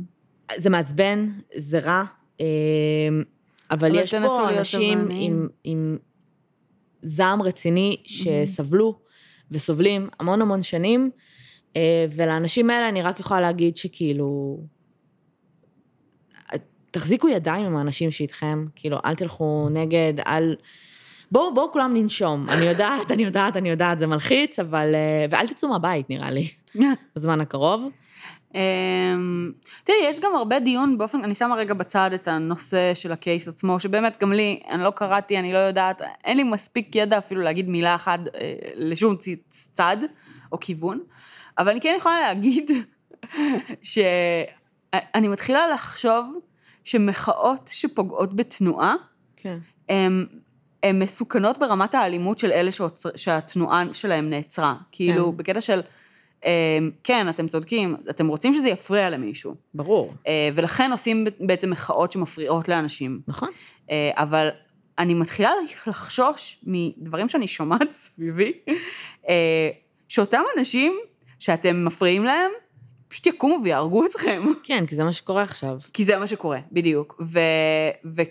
זה 0.57 0.71
מעצבן, 0.71 1.29
זה 1.55 1.79
רע, 1.79 2.05
אה, 2.41 2.47
אבל 3.71 3.91
אבל 3.91 3.99
יש 3.99 4.15
פה 4.15 4.49
אנשים. 4.59 5.09
עם, 5.11 5.49
עם 5.65 5.99
זעם 7.03 7.43
רציני 7.43 7.97
שסבלו 8.05 8.99
וסובלים 9.51 10.09
המון 10.21 10.43
המון 10.43 10.63
שנים, 10.63 11.11
אה, 11.77 12.07
ולאנשים 12.17 12.71
האלה 12.71 12.89
אני 12.89 13.03
רק 13.03 13.21
יכולה 13.21 13.41
להגיד 13.41 13.77
שכאילו, 13.77 14.61
תחזיקו 16.91 17.29
ידיים 17.29 17.67
עם 17.67 17.77
האנשים 17.77 18.11
שאיתכם, 18.11 18.67
כאילו, 18.75 18.99
אל 19.05 19.15
תלכו 19.15 19.69
נגד, 19.71 20.15
אל... 20.27 20.57
בואו, 21.33 21.55
בואו 21.55 21.73
כולם 21.73 21.97
לנשום. 21.97 22.47
אני 22.49 22.65
יודעת, 22.65 23.11
אני 23.11 23.25
יודעת, 23.25 23.57
אני 23.57 23.71
יודעת, 23.71 23.99
זה 23.99 24.07
מלחיץ, 24.07 24.59
אבל... 24.59 24.95
אה, 24.95 25.27
ואל 25.31 25.49
תצאו 25.49 25.69
מהבית, 25.69 26.11
נראה 26.11 26.31
לי, 26.31 26.49
בזמן 27.17 27.41
הקרוב. 27.41 27.91
אמ, 28.55 29.53
תראי, 29.85 29.99
יש 30.05 30.21
גם 30.21 30.35
הרבה 30.35 30.61
דיון 30.61 30.99
באופן, 30.99 31.25
אני 31.25 31.35
שמה 31.35 31.55
רגע 31.55 31.75
בצד 31.75 32.11
את 32.15 32.29
הנושא 32.29 32.95
של 32.95 33.13
הקייס 33.13 33.49
עצמו, 33.49 33.81
שבאמת 33.81 34.21
גם 34.21 34.33
לי, 34.33 34.61
אני 34.71 34.83
לא 34.83 34.91
קראתי, 34.91 35.39
אני 35.39 35.53
לא 35.53 35.59
יודעת, 35.59 36.03
אין 36.25 36.37
לי 36.37 36.45
מספיק 36.45 36.97
ידע 36.97 37.19
אפילו 37.19 37.41
להגיד 37.43 37.69
מילה 37.69 37.95
אחת 37.95 38.21
אה, 38.35 38.55
לשום 38.77 39.17
צד 39.49 39.97
או 40.53 40.61
כיוון, 40.61 41.01
אבל 41.59 41.71
אני 41.71 41.81
כן 41.81 41.95
יכולה 41.99 42.21
להגיד 42.21 42.71
שאני 43.83 45.29
מתחילה 45.29 45.69
לחשוב 45.69 46.39
שמחאות 46.85 47.71
שפוגעות 47.73 48.37
בתנועה, 48.37 48.95
כן. 49.37 49.59
הן 50.83 51.03
מסוכנות 51.03 51.59
ברמת 51.59 51.95
האלימות 51.95 52.39
של 52.39 52.53
אלה 52.53 52.73
שעוצר, 52.73 53.11
שהתנועה 53.17 53.85
שלהם 53.93 54.31
נעצרה. 54.31 54.75
כאילו, 54.93 55.33
בקטע 55.33 55.61
של, 55.61 55.81
אמ, 56.45 56.91
כן, 57.05 57.29
אתם 57.29 57.49
צודקים, 57.49 57.97
אתם 58.11 58.29
רוצים 58.29 58.55
שזה 58.55 58.69
יפריע 58.69 59.11
למישהו. 59.11 59.55
ברור. 59.75 60.15
אה, 60.27 60.49
ולכן 60.55 60.93
עושים 60.93 61.25
בעצם 61.41 61.71
מחאות 61.71 62.13
שמפריעות 62.13 62.69
לאנשים. 62.69 63.21
נכון. 63.29 63.49
אה, 63.91 64.11
אבל 64.15 64.49
אני 64.99 65.15
מתחילה 65.15 65.51
לחשוש 65.87 66.61
מדברים 66.67 67.29
שאני 67.29 67.47
שומעת 67.47 67.93
סביבי, 68.03 68.53
אה, 69.29 69.71
שאותם 70.09 70.43
אנשים 70.59 70.99
שאתם 71.39 71.85
מפריעים 71.85 72.25
להם, 72.25 72.51
פשוט 73.09 73.27
יקומו 73.27 73.59
ויהרגו 73.65 74.07
אתכם. 74.07 74.43
כן, 74.63 74.87
כי 74.87 74.97
זה 74.97 75.05
מה 75.05 75.13
שקורה 75.13 75.43
עכשיו. 75.43 75.79
כי 75.93 76.05
זה 76.05 76.19
מה 76.19 76.27
שקורה, 76.27 76.59
בדיוק. 76.73 77.21
ו, 77.21 77.41
ו, 78.05 78.23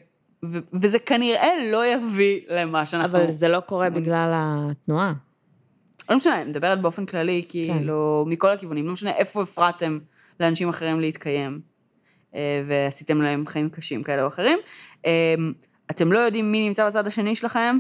ו, 0.46 0.58
וזה 0.74 1.00
כנראה 1.00 1.50
לא 1.72 1.86
יביא 1.86 2.42
למה 2.50 2.86
שאנחנו... 2.86 3.18
אבל 3.18 3.32
זה 3.32 3.48
לא 3.48 3.60
קורה 3.60 3.90
בגלל 3.90 4.32
התנועה. 4.36 5.14
לא 6.10 6.16
משנה, 6.16 6.42
אני 6.42 6.50
מדברת 6.50 6.82
באופן 6.82 7.06
כללי, 7.06 7.46
כאילו, 7.48 8.26
מכל 8.28 8.52
הכיוונים. 8.52 8.88
לא 8.88 8.94
משנה 8.94 9.12
איפה 9.12 9.42
הפרעתם 9.42 10.00
לאנשים 10.40 10.70
אחרים 10.70 11.00
להתקיים, 11.00 11.62
אה, 12.36 12.64
ועשיתם 12.68 13.22
להם 13.22 13.48
חיים 13.48 13.70
קשים 13.70 14.04
כאלה 14.04 14.22
או 14.22 14.28
אחרים. 14.28 14.60
אה, 15.06 15.36
אתם 15.92 16.12
לא 16.12 16.20
יודעים 16.20 16.52
מי 16.52 16.68
נמצא 16.68 16.88
בצד 16.90 17.08
השני 17.08 17.36
שלכם, 17.36 17.78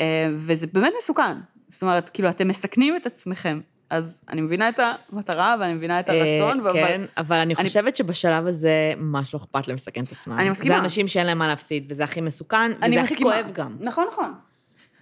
אה, 0.00 0.30
וזה 0.34 0.66
באמת 0.66 0.92
מסוכן. 0.98 1.36
זאת 1.68 1.82
אומרת, 1.82 2.08
כאילו, 2.08 2.28
אתם 2.28 2.48
מסכנים 2.48 2.96
את 2.96 3.06
עצמכם. 3.06 3.60
אז 3.90 4.24
אני 4.28 4.40
מבינה 4.40 4.68
את 4.68 4.80
המטרה 5.12 5.56
ואני 5.60 5.74
מבינה 5.74 6.00
את 6.00 6.08
הרצון, 6.08 6.60
אה, 6.60 6.70
אבל... 6.70 6.72
כן, 6.72 7.00
אבל 7.16 7.36
אני 7.36 7.54
חושבת 7.54 7.96
שבשלב 7.96 8.46
הזה 8.46 8.92
ממש 8.96 9.34
לא 9.34 9.38
אכפת 9.38 9.68
להם 9.68 9.76
לסכן 9.76 10.04
את 10.04 10.12
עצמם. 10.12 10.38
אני 10.38 10.50
מסכימה. 10.50 10.74
זה 10.74 10.80
אנשים 10.80 11.08
שאין 11.08 11.26
להם 11.26 11.38
מה 11.38 11.48
להפסיד, 11.48 11.86
וזה 11.90 12.04
הכי 12.04 12.20
מסוכן, 12.20 12.70
וזה 12.86 13.00
הכי. 13.00 13.16
כואב 13.16 13.50
גם. 13.52 13.76
נכון, 13.80 14.06
נכון. 14.12 14.34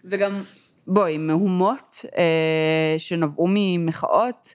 וגם, 0.05 0.41
בואי, 0.87 1.19
מהומות 1.19 2.05
אה, 2.19 2.95
שנבעו 2.99 3.47
ממחאות, 3.51 4.55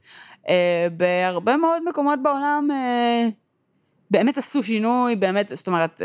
אה, 0.49 0.88
בהרבה 0.97 1.57
מאוד 1.57 1.84
מקומות 1.89 2.19
בעולם 2.23 2.67
אה, 2.71 3.27
באמת 4.11 4.38
עשו 4.38 4.63
שינוי, 4.63 5.15
באמת, 5.15 5.51
זאת 5.55 5.67
אומרת, 5.67 6.01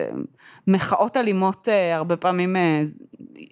מחאות 0.67 1.17
אלימות 1.17 1.69
הרבה 1.95 2.17
פעמים, 2.17 2.57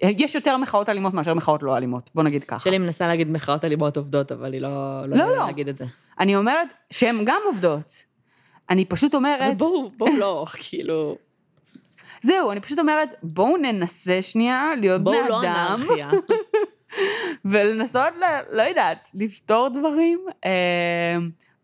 יש 0.01 0.35
יותר 0.35 0.57
מחאות 0.57 0.89
אלימות 0.89 1.13
מאשר 1.13 1.33
מחאות 1.33 1.63
לא 1.63 1.77
אלימות, 1.77 2.09
בוא 2.15 2.23
נגיד 2.23 2.43
ככה. 2.43 2.59
שלי 2.59 2.77
מנסה 2.77 3.07
להגיד 3.07 3.31
מחאות 3.31 3.65
אלימות 3.65 3.97
עובדות, 3.97 4.31
אבל 4.31 4.53
היא 4.53 4.61
לא... 4.61 5.01
לא, 5.07 5.15
יודעת 5.15 5.37
לא. 5.37 5.45
להגיד 5.45 5.67
את 5.67 5.77
זה. 5.77 5.85
אני 6.19 6.35
אומרת 6.35 6.73
שהן 6.91 7.21
גם 7.25 7.41
עובדות. 7.45 8.05
אני 8.69 8.85
פשוט 8.85 9.15
אומרת, 9.15 9.57
בואו, 9.57 9.91
בואו 9.97 10.17
לא, 10.17 10.45
כאילו... 10.53 11.17
זהו, 12.21 12.51
אני 12.51 12.59
פשוט 12.59 12.79
אומרת, 12.79 13.15
בואו 13.23 13.57
ננסה 13.57 14.21
שנייה 14.21 14.71
להיות 14.77 15.03
בני 15.03 15.17
בואו 15.27 15.41
אדם. 15.41 15.79
לא 15.87 15.93
אנרכיה. 15.93 16.09
ולנסות, 17.51 18.13
ל, 18.17 18.23
לא 18.51 18.61
יודעת, 18.61 19.09
לפתור 19.13 19.69
דברים, 19.69 20.19
אה, 20.45 21.17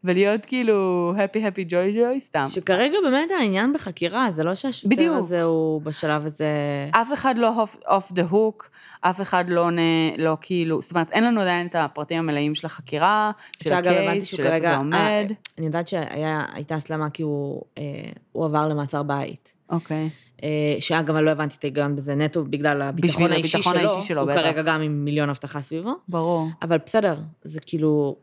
ולהיות 0.04 0.46
כאילו 0.46 1.14
happy 1.18 1.38
happy 1.38 1.70
joy 1.70 1.96
joy 1.96 2.20
סתם. 2.20 2.46
שכרגע 2.48 2.98
באמת 3.04 3.30
העניין 3.40 3.74
בחקירה, 3.74 4.32
זה 4.32 4.44
לא 4.44 4.56
שהשוטר 4.56 4.96
בדיוק. 4.96 5.18
הזה 5.18 5.44
הוא 5.44 5.82
בשלב 5.82 6.26
הזה... 6.26 6.48
אף 6.92 7.14
אחד 7.14 7.38
לא 7.38 7.64
off, 7.64 7.86
off 7.86 8.12
the 8.14 8.32
hook, 8.32 8.68
אף 9.02 9.22
אחד 9.22 9.46
לא, 9.50 9.72
נ, 9.72 9.78
לא 10.18 10.38
כאילו, 10.42 10.82
זאת 10.82 10.92
אומרת, 10.92 11.12
אין 11.12 11.24
לנו 11.24 11.42
עדיין 11.42 11.68
את 11.68 11.76
הפרטים 11.76 12.20
המלאים 12.20 12.56
של 12.56 12.68
החקירה, 12.68 13.32
של 13.64 13.74
הקייס, 13.74 14.26
של 14.26 14.46
איפה. 14.46 14.68
זה 14.68 14.78
עומד. 14.78 14.96
אה, 14.96 15.26
אני 15.58 15.66
יודעת 15.66 15.88
שהייתה 15.88 16.76
הסלמה 16.76 17.10
כי 17.10 17.24
הוא 17.24 17.62
אה, 17.78 17.84
הוא 18.32 18.46
עבר 18.46 18.68
למעצר 18.68 19.04
בית. 19.04 19.54
אוקיי. 19.70 20.10
אה, 20.44 20.76
שאגב, 20.80 21.16
אני 21.16 21.26
לא 21.26 21.32
הבנתי 21.32 21.56
את 21.60 21.64
ההיגיון 21.64 21.96
בזה, 21.96 22.16
נטו 22.16 22.44
בגלל 22.46 22.82
הביטחון 22.82 23.10
בשביל 23.10 23.32
האישי 23.32 23.58
הביטחון 23.58 23.80
שלו. 23.80 23.92
האישי 23.92 24.08
שלו, 24.08 24.22
הוא 24.22 24.32
בטח. 24.32 24.42
כרגע 24.42 24.62
גם 24.62 24.82
עם 24.82 25.06
מיליון 25.06 25.30
אבטחה 25.30 25.62
סביבו. 25.62 25.94
ברור. 26.08 26.48
אבל 26.62 26.78
בסדר, 26.86 27.16
זה 27.44 27.60
כאילו... 27.60 28.16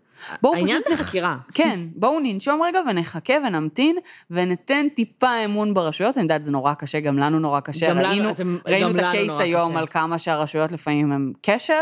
בואו 0.42 0.54
העניין 0.54 0.80
פשוט 0.80 0.92
נח- 0.92 1.00
בחקירה. 1.00 1.36
כן, 1.54 1.80
בואו 1.94 2.20
ננשום 2.22 2.62
רגע 2.62 2.80
ונחכה 2.90 3.34
ונמתין, 3.46 3.96
וניתן 4.30 4.86
טיפה 4.94 5.44
אמון 5.44 5.74
ברשויות. 5.74 6.16
אני 6.16 6.22
יודעת, 6.22 6.44
זה 6.44 6.52
נורא 6.52 6.74
קשה, 6.74 7.00
גם 7.00 7.18
לנו 7.18 7.38
נורא 7.38 7.60
קשה. 7.60 7.88
גם 7.90 7.98
לנו, 7.98 8.08
ראינו, 8.08 8.30
אתם- 8.30 8.56
ראינו 8.66 8.88
גם 8.88 8.94
את 8.94 9.00
לנו 9.00 9.08
הקייס 9.08 9.32
היום 9.40 9.70
קשה. 9.70 9.78
על 9.80 9.86
כמה 9.86 10.18
שהרשויות 10.18 10.72
לפעמים 10.72 11.12
הם 11.12 11.32
כשל. 11.42 11.72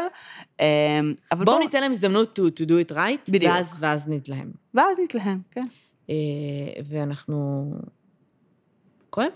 אמ, 0.60 0.64
אבל 1.32 1.44
בואו 1.44 1.56
בואו, 1.56 1.58
ניתן 1.66 1.80
להם 1.80 1.90
הזדמנות 1.92 2.38
to, 2.38 2.62
to 2.62 2.64
do 2.66 2.90
it 2.90 2.94
right, 2.94 3.30
בדיוק. 3.32 3.52
ואז, 3.54 3.76
ואז 3.80 4.08
נתלהם. 4.08 4.50
ואז 4.74 4.98
נתלהם, 5.04 5.38
כן. 5.50 5.66
אה, 6.10 6.14
ואנחנו... 6.84 7.64
כואב, 9.10 9.26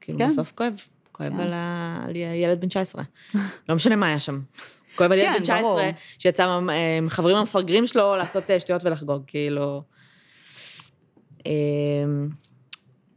כאילו, 0.00 0.18
כן. 0.18 0.28
בסוף 0.28 0.52
כואב. 0.52 0.72
כואב 1.12 1.32
כן. 1.32 1.40
על 1.40 1.52
ה- 1.52 1.98
על 2.04 2.16
ילד 2.16 2.60
בן 2.60 2.68
19. 2.68 3.02
לא 3.68 3.74
משנה 3.74 3.96
מה 3.96 4.06
היה 4.06 4.20
שם. 4.20 4.40
כואב 4.96 5.12
על 5.12 5.18
ילד 5.18 5.28
כן, 5.28 5.34
בן 5.34 5.42
19 5.42 5.62
ברור. 5.62 5.80
שיצא 6.18 6.44
עם 6.44 6.70
עם 6.70 7.08
חברים 7.08 7.36
המפגרים 7.36 7.86
שלו 7.86 8.16
לעשות 8.16 8.50
אה, 8.50 8.60
שטויות 8.60 8.84
ולחגוג, 8.84 9.22
כאילו... 9.26 9.82
אמ, 11.46 12.28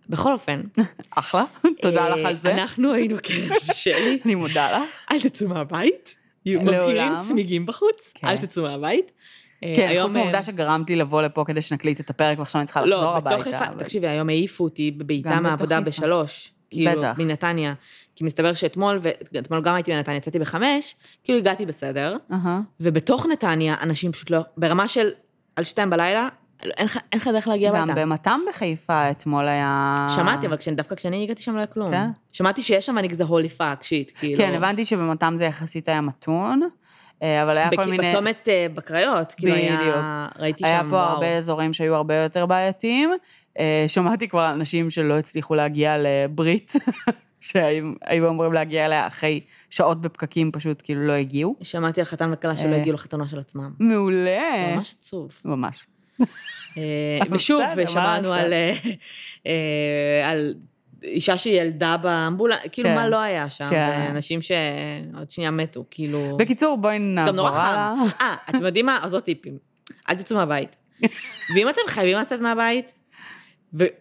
בכל 0.09 0.33
אופן, 0.33 0.61
אחלה, 1.15 1.43
תודה 1.81 2.09
לך 2.09 2.25
אה, 2.25 2.29
על 2.29 2.39
זה. 2.39 2.53
אנחנו 2.53 2.93
היינו 2.93 3.17
קרן 3.23 3.57
ושלי, 3.69 4.19
אני 4.25 4.35
מודה 4.35 4.71
לך. 4.71 5.05
אל 5.11 5.19
תצאו 5.19 5.47
מהבית. 5.47 6.15
מבעירים 6.45 7.11
צמיגים 7.27 7.65
בחוץ, 7.65 8.11
כן. 8.15 8.27
אל 8.27 8.37
תצאו 8.37 8.63
מהבית. 8.63 9.11
אה, 9.63 9.73
כן, 9.75 9.95
חוץ 10.03 10.15
אה, 10.15 10.21
מהעובדה 10.21 10.43
שגרמת 10.43 10.89
לי 10.89 10.95
לבוא 10.95 11.21
לפה 11.21 11.43
כדי 11.47 11.61
שנקליט 11.61 11.99
את 11.99 12.09
הפרק 12.09 12.39
ועכשיו 12.39 12.61
אני 12.61 12.65
צריכה 12.65 12.81
לחזור 12.81 13.01
לא, 13.01 13.17
הביתה. 13.17 13.35
בתוך 13.35 13.43
חיפה, 13.43 13.65
אבל- 13.65 13.83
תקשיבי, 13.83 14.07
היום 14.07 14.29
העיפו 14.29 14.63
אותי 14.63 14.91
בבעיטה 14.91 15.29
גם 15.31 15.43
מהעבודה 15.43 15.81
בתוך. 15.81 15.87
בשלוש. 15.87 16.51
כאילו, 16.69 16.91
בטח. 16.91 17.13
מנתניה. 17.17 17.73
כי 18.15 18.23
מסתבר 18.23 18.53
שאתמול, 18.53 18.99
ואתמול 19.33 19.61
גם 19.61 19.75
הייתי 19.75 19.91
בנתניה, 19.91 20.17
יצאתי 20.17 20.39
בחמש, 20.39 20.95
כאילו 21.23 21.39
הגעתי 21.39 21.65
בסדר, 21.65 22.17
אהה. 22.31 22.59
ובתוך 22.79 23.25
נתניה 23.25 23.75
אנשים 23.81 24.11
פשוט 24.11 24.29
לא, 24.29 24.39
ברמה 24.57 24.87
של 24.87 25.09
על 25.55 25.63
שתיים 25.63 25.89
בלילה, 25.89 26.27
אין 26.63 26.85
לך- 27.15 27.27
דרך 27.27 27.47
להגיע 27.47 27.69
גם 27.71 27.75
הביתה. 27.89 28.01
במתם 28.05 28.39
בחיפה 28.49 29.11
אתמול 29.11 29.47
היה... 29.47 29.95
שמעתי, 30.15 30.47
אבל 30.47 30.57
כשאני- 30.57 30.75
דווקא 30.75 30.95
כשאני 30.95 31.23
הגעתי 31.23 31.41
שם 31.41 31.53
לא 31.53 31.57
היה 31.57 31.67
כלום. 31.67 31.91
כן? 31.91 32.07
שמעתי 32.31 32.61
שיש 32.63 32.85
שם 32.85 32.97
נגיד 32.97 33.17
זה 33.17 33.23
holy 33.23 33.49
fuck, 33.49 33.83
shit, 33.83 34.11
כאילו. 34.19 34.37
כן, 34.37 34.53
הבנתי 34.53 34.85
שבמתם 34.85 35.33
זה 35.37 35.45
יחסית 35.45 35.89
היה 35.89 36.01
מתון, 36.01 36.61
אה, 37.23 37.43
אבל 37.43 37.57
היה 37.57 37.69
כל 37.69 37.75
בק- 37.77 37.87
מיני... 37.87 38.09
בצומת 38.11 38.47
אה, 38.49 38.67
בקריות, 38.73 39.33
כאילו 39.37 39.53
היה, 39.53 39.77
בדיוק. 39.79 39.95
ראיתי 40.39 40.65
היה 40.65 40.79
שם, 40.79 40.89
פה 40.89 40.95
וואו. 40.95 41.09
הרבה 41.09 41.37
אזורים 41.37 41.73
שהיו 41.73 41.95
הרבה 41.95 42.15
יותר 42.15 42.45
בעייתיים. 42.45 43.09
אה, 43.59 43.83
שמעתי 43.87 44.27
כבר 44.27 44.41
על 44.41 44.53
אנשים 44.53 44.89
שלא 44.89 45.17
הצליחו 45.17 45.55
להגיע 45.55 45.95
לברית, 45.97 46.73
שהיו 47.41 47.91
היו 48.05 48.29
אמורים 48.29 48.53
להגיע 48.53 48.85
אליה 48.85 49.07
אחרי 49.07 49.39
שעות 49.69 50.01
בפקקים, 50.01 50.51
פשוט 50.51 50.81
כאילו 50.83 51.07
לא 51.07 51.13
הגיעו. 51.13 51.55
שמעתי 51.61 52.01
על 52.01 52.05
חתן 52.05 52.29
וכלה 52.33 52.57
שלא 52.57 52.71
אה. 52.71 52.77
הגיעו 52.77 52.93
לחתונה 52.93 53.27
של 53.27 53.39
עצמם. 53.39 53.71
מעולה. 53.79 54.75
ממש 54.75 54.95
עצוב. 54.99 55.31
ממש. 55.45 55.85
אה, 56.77 57.19
ושוב, 57.31 57.61
שמענו? 57.87 58.33
על, 60.23 60.53
אישה 61.03 61.37
שילדה 61.37 61.97
באמבולנס, 61.97 62.59
כאילו 62.71 62.89
כן. 62.89 62.95
מה 62.95 63.09
לא 63.09 63.17
היה 63.17 63.49
שם, 63.49 63.69
כן. 63.69 64.05
ואנשים 64.07 64.39
שעוד 64.41 65.31
שנייה 65.31 65.51
מתו, 65.51 65.85
כאילו... 65.91 66.37
בקיצור, 66.39 66.77
בואי 66.77 66.97
גם 66.97 67.15
נעבור 67.15 67.35
נורא 67.35 67.49
הלאה. 67.49 67.93
חם. 68.09 68.25
אה, 68.25 68.35
אתם 68.49 68.65
יודעים 68.65 68.85
מה? 68.85 68.99
אז 69.01 69.13
עוד 69.13 69.23
טיפים. 69.23 69.57
אל 70.09 70.15
תצאו 70.15 70.37
מהבית. 70.37 70.75
ואם 71.55 71.69
אתם 71.69 71.81
חייבים 71.87 72.17
לצאת 72.17 72.41
מהבית, 72.41 72.93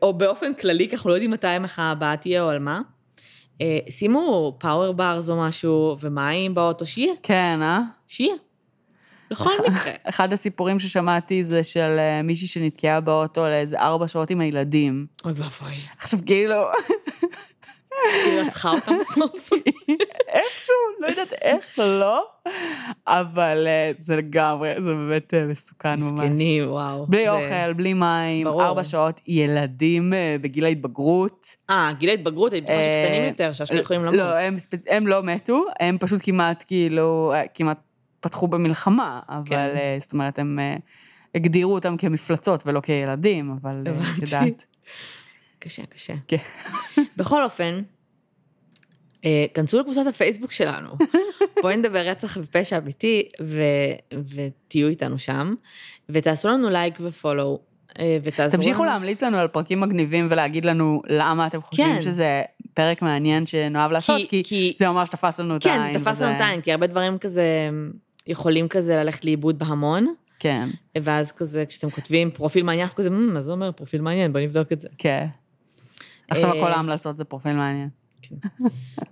או 0.03 0.13
באופן 0.13 0.55
כללי, 0.55 0.89
כי 0.89 0.95
אנחנו 0.95 1.11
לא 1.11 1.15
יודעים 1.15 1.31
מתי 1.31 1.47
המחאה 1.47 1.91
הבאה 1.91 2.17
תהיה 2.17 2.43
או 2.43 2.49
על 2.49 2.59
מה, 2.59 2.81
אה, 3.61 3.79
שימו 3.91 4.57
פאוור 4.61 4.93
ברס 4.93 5.29
או 5.29 5.37
משהו, 5.37 5.97
ומים 6.01 6.55
באוטו, 6.55 6.87
שיהיה, 6.87 7.13
כן, 7.23 7.59
אה? 7.63 7.81
שיהיה. 8.09 8.35
בכל 9.31 9.51
מקרה. 9.69 9.93
אחד 10.09 10.33
הסיפורים 10.33 10.79
ששמעתי 10.79 11.45
זה 11.45 11.65
של 11.65 11.97
אה, 11.99 12.23
מישהי 12.23 12.47
שנתקעה 12.47 13.01
באוטו 13.01 13.45
לאיזה 13.45 13.81
ארבע 13.81 14.09
שעות 14.09 14.31
עם 14.31 14.41
הילדים. 14.41 15.07
אוי 15.25 15.33
ואבוי. 15.33 15.75
עכשיו, 15.99 16.21
כאילו, 16.27 16.57
כאילו, 18.13 18.43
את 18.43 18.49
צריכה 18.49 18.71
אותם 18.71 18.93
בסוף. 19.01 19.51
איכשהו, 20.29 20.75
לא 21.01 21.07
יודעת 21.07 21.33
איך 21.33 21.79
לא, 21.79 22.27
אבל 23.07 23.67
אה, 23.67 23.93
זה 23.99 24.17
לגמרי, 24.17 24.75
זה 24.75 24.95
באמת 24.95 25.35
אה, 25.35 25.47
מסוכן 25.47 26.01
ממש. 26.01 26.13
מסכנים, 26.13 26.71
וואו. 26.71 27.07
בלי 27.07 27.29
אוכל, 27.29 27.73
בלי 27.73 27.95
מים. 27.95 28.47
ארבע 28.47 28.85
שעות, 28.85 29.21
ילדים 29.27 30.13
אה, 30.13 30.37
בגיל 30.41 30.65
ההתבגרות. 30.65 31.47
אה, 31.71 31.91
גיל 31.99 32.09
ההתבגרות, 32.09 32.53
אני 32.53 32.61
בטוחה 32.61 32.79
שקטנים 32.79 33.25
יותר, 33.25 33.53
שאשכרה 33.53 33.81
יכולים 33.81 34.05
למות. 34.05 34.19
לא, 34.19 34.35
הם, 34.89 35.07
לא 35.07 35.23
מתו, 35.23 35.65
הם 35.81 35.99
פשוט 35.99 36.21
כמעט 36.25 36.65
כאילו, 36.67 37.33
כמעט 37.55 37.79
פתחו 38.21 38.49
במלחמה, 38.49 39.21
אבל 39.29 39.45
כן. 39.47 39.97
זאת 40.01 40.13
אומרת, 40.13 40.39
הם 40.39 40.59
הגדירו 41.35 41.75
אותם 41.75 41.97
כמפלצות 41.97 42.67
ולא 42.67 42.81
כילדים, 42.81 43.57
אבל. 43.61 43.83
את 43.83 44.23
יודעת. 44.23 44.67
קשה, 45.59 45.83
קשה. 45.87 46.15
כן. 46.29 46.37
בכל 47.17 47.43
אופן, 47.45 47.83
אה, 49.25 49.47
כנסו 49.55 49.81
לקבוצת 49.81 50.07
הפייסבוק 50.07 50.53
שלנו. 50.53 50.91
בואי 51.63 51.77
נדבר 51.77 51.99
רצח 52.09 52.37
ופשע 52.41 52.79
אמיתי, 52.79 53.23
ו- 53.43 54.17
ותהיו 54.35 54.89
איתנו 54.89 55.19
שם, 55.19 55.55
ותעשו 56.09 56.49
לנו 56.49 56.71
לייק 56.71 56.99
ופולו, 57.01 57.61
אה, 57.99 58.19
ותעזרו 58.23 58.57
תמשיכו 58.57 58.83
לנו. 58.85 58.93
להמליץ 58.93 59.23
לנו 59.23 59.39
על 59.39 59.49
פרקים 59.49 59.81
מגניבים 59.81 60.27
ולהגיד 60.31 60.65
לנו 60.65 61.03
למה 61.09 61.47
אתם 61.47 61.63
חושבים 61.63 61.95
כן. 61.95 62.01
שזה 62.01 62.43
פרק 62.75 63.03
מעניין 63.03 63.47
שנאהב 63.47 63.91
לעשות, 63.93 64.21
כי, 64.29 64.43
כי- 64.45 64.73
זה 64.77 64.89
ממש 64.89 65.09
תפס 65.09 65.41
לנו 65.41 65.57
את 65.57 65.63
כן, 65.63 65.71
העין. 65.71 65.99
זה 65.99 66.05
תפס 66.05 66.23
לנו 66.23 66.37
את 66.37 66.41
העין, 66.41 66.61
כי 66.61 66.73
הרבה 66.73 66.87
דברים 66.87 67.19
כזה 67.19 67.69
יכולים 68.27 68.69
כזה 68.69 68.97
ללכת 68.97 69.25
לאיבוד 69.25 69.59
בהמון, 69.59 70.15
כן, 70.39 70.69
ואז 71.03 71.33
כזה, 71.33 71.67
כשאתם 71.67 71.91
כותבים 71.91 72.31
פרופיל 72.31 72.63
מעניין, 72.63 72.83
אנחנו 72.83 72.97
כזה, 72.97 73.11
"מ, 73.11 73.35
מה 73.35 73.41
זה 73.41 73.53
אומר 73.53 73.73
פרופיל 73.73 74.01
מעניין? 74.01 74.33
בוא 74.33 74.41
נבדוק 74.41 74.73
את 74.73 74.81
זה. 74.81 74.89
כן. 74.99 75.27
עכשיו 76.29 76.53
אה, 76.53 76.61
כל 76.61 76.73
ההמלצות 76.73 77.17
זה 77.17 77.25
פרופיל 77.25 77.53
מעניין. 77.53 77.89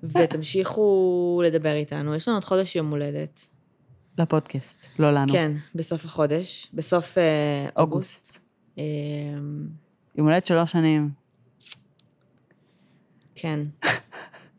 ותמשיכו 0.03 1.43
לדבר 1.47 1.75
איתנו. 1.75 2.15
יש 2.15 2.29
לנו 2.29 2.37
עוד 2.37 2.45
חודש 2.45 2.77
יום 2.77 2.91
הולדת. 2.91 3.47
לפודקאסט, 4.19 4.87
לא 4.99 5.11
לנו. 5.11 5.33
כן, 5.33 5.53
בסוף 5.75 6.05
החודש, 6.05 6.71
בסוף 6.75 7.19
אה, 7.19 7.69
אוגוסט. 7.77 8.39
אה, 8.79 8.85
יום 10.15 10.27
הולדת 10.27 10.47
שלוש 10.47 10.73
שנים. 10.73 11.11
כן. 13.35 13.61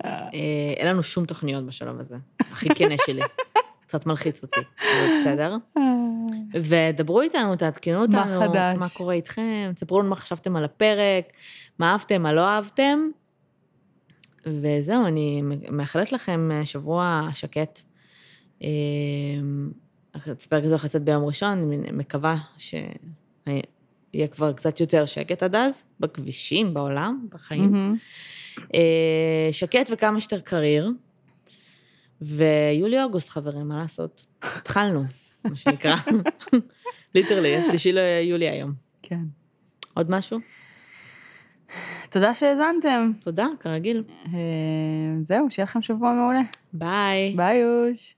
אה, 0.06 0.30
אין 0.78 0.88
לנו 0.88 1.04
שום 1.04 1.26
תוכניות 1.26 1.66
בשלב 1.66 2.00
הזה. 2.00 2.18
הכי 2.40 2.70
כנה 2.76 2.96
שלי. 3.06 3.22
קצת 3.88 4.06
מלחיץ 4.06 4.44
אותי, 4.44 4.60
אבל 4.80 5.20
בסדר. 5.22 5.58
ודברו 6.54 7.22
איתנו, 7.22 7.56
תעדכנו 7.56 7.94
מה 7.94 8.02
אותנו. 8.02 8.40
חדש? 8.40 8.78
מה 8.78 8.86
קורה 8.98 9.14
איתכם, 9.14 9.72
תספרו 9.76 10.00
לנו 10.00 10.10
מה 10.10 10.16
חשבתם 10.16 10.56
על 10.56 10.64
הפרק, 10.66 11.26
מה 11.80 11.92
אהבתם, 11.92 12.22
מה 12.22 12.34
לא 12.34 12.46
אהבתם. 12.48 13.00
וזהו, 14.46 15.06
אני 15.06 15.42
מאחלת 15.72 16.12
לכם 16.12 16.50
שבוע 16.64 17.28
שקט. 17.34 17.82
הפרק 20.16 20.64
הזה 20.64 20.74
הולך 20.74 20.86
לצאת 20.86 21.04
ביום 21.04 21.26
ראשון, 21.26 21.52
אני 21.52 21.92
מקווה 21.92 22.36
שיהיה 22.58 24.28
כבר 24.32 24.54
קצת 24.54 24.80
יותר 24.80 25.06
שקט 25.06 25.44
עד 25.44 25.56
אז, 25.56 25.84
בכבישים, 26.00 26.74
בעולם, 26.74 27.28
בחיים. 27.30 27.96
אה, 28.76 29.50
שקט 29.52 29.90
וכמה 29.94 30.20
שיותר 30.20 30.40
קריר. 30.40 30.92
ויולי-אוגוסט, 32.22 33.30
חברים, 33.30 33.68
מה 33.68 33.78
לעשות? 33.78 34.26
התחלנו, 34.42 35.04
מה 35.44 35.56
שנקרא. 35.56 35.96
ליטרלי, 37.16 37.58
השלישי 37.58 37.92
ליולי 37.92 38.50
היום. 38.50 38.74
כן. 39.02 39.20
עוד 39.94 40.12
משהו? 40.12 40.40
תודה 42.10 42.36
שהאזנתם. 42.36 43.12
תודה, 43.24 43.48
כרגיל. 43.60 44.04
אה, 44.26 45.22
זהו, 45.22 45.50
שיהיה 45.50 45.64
לכם 45.64 45.82
שבוע 45.82 46.14
מעולה. 46.14 46.42
ביי. 46.74 47.34
ביי 47.36 47.58
יוש. 47.58 48.16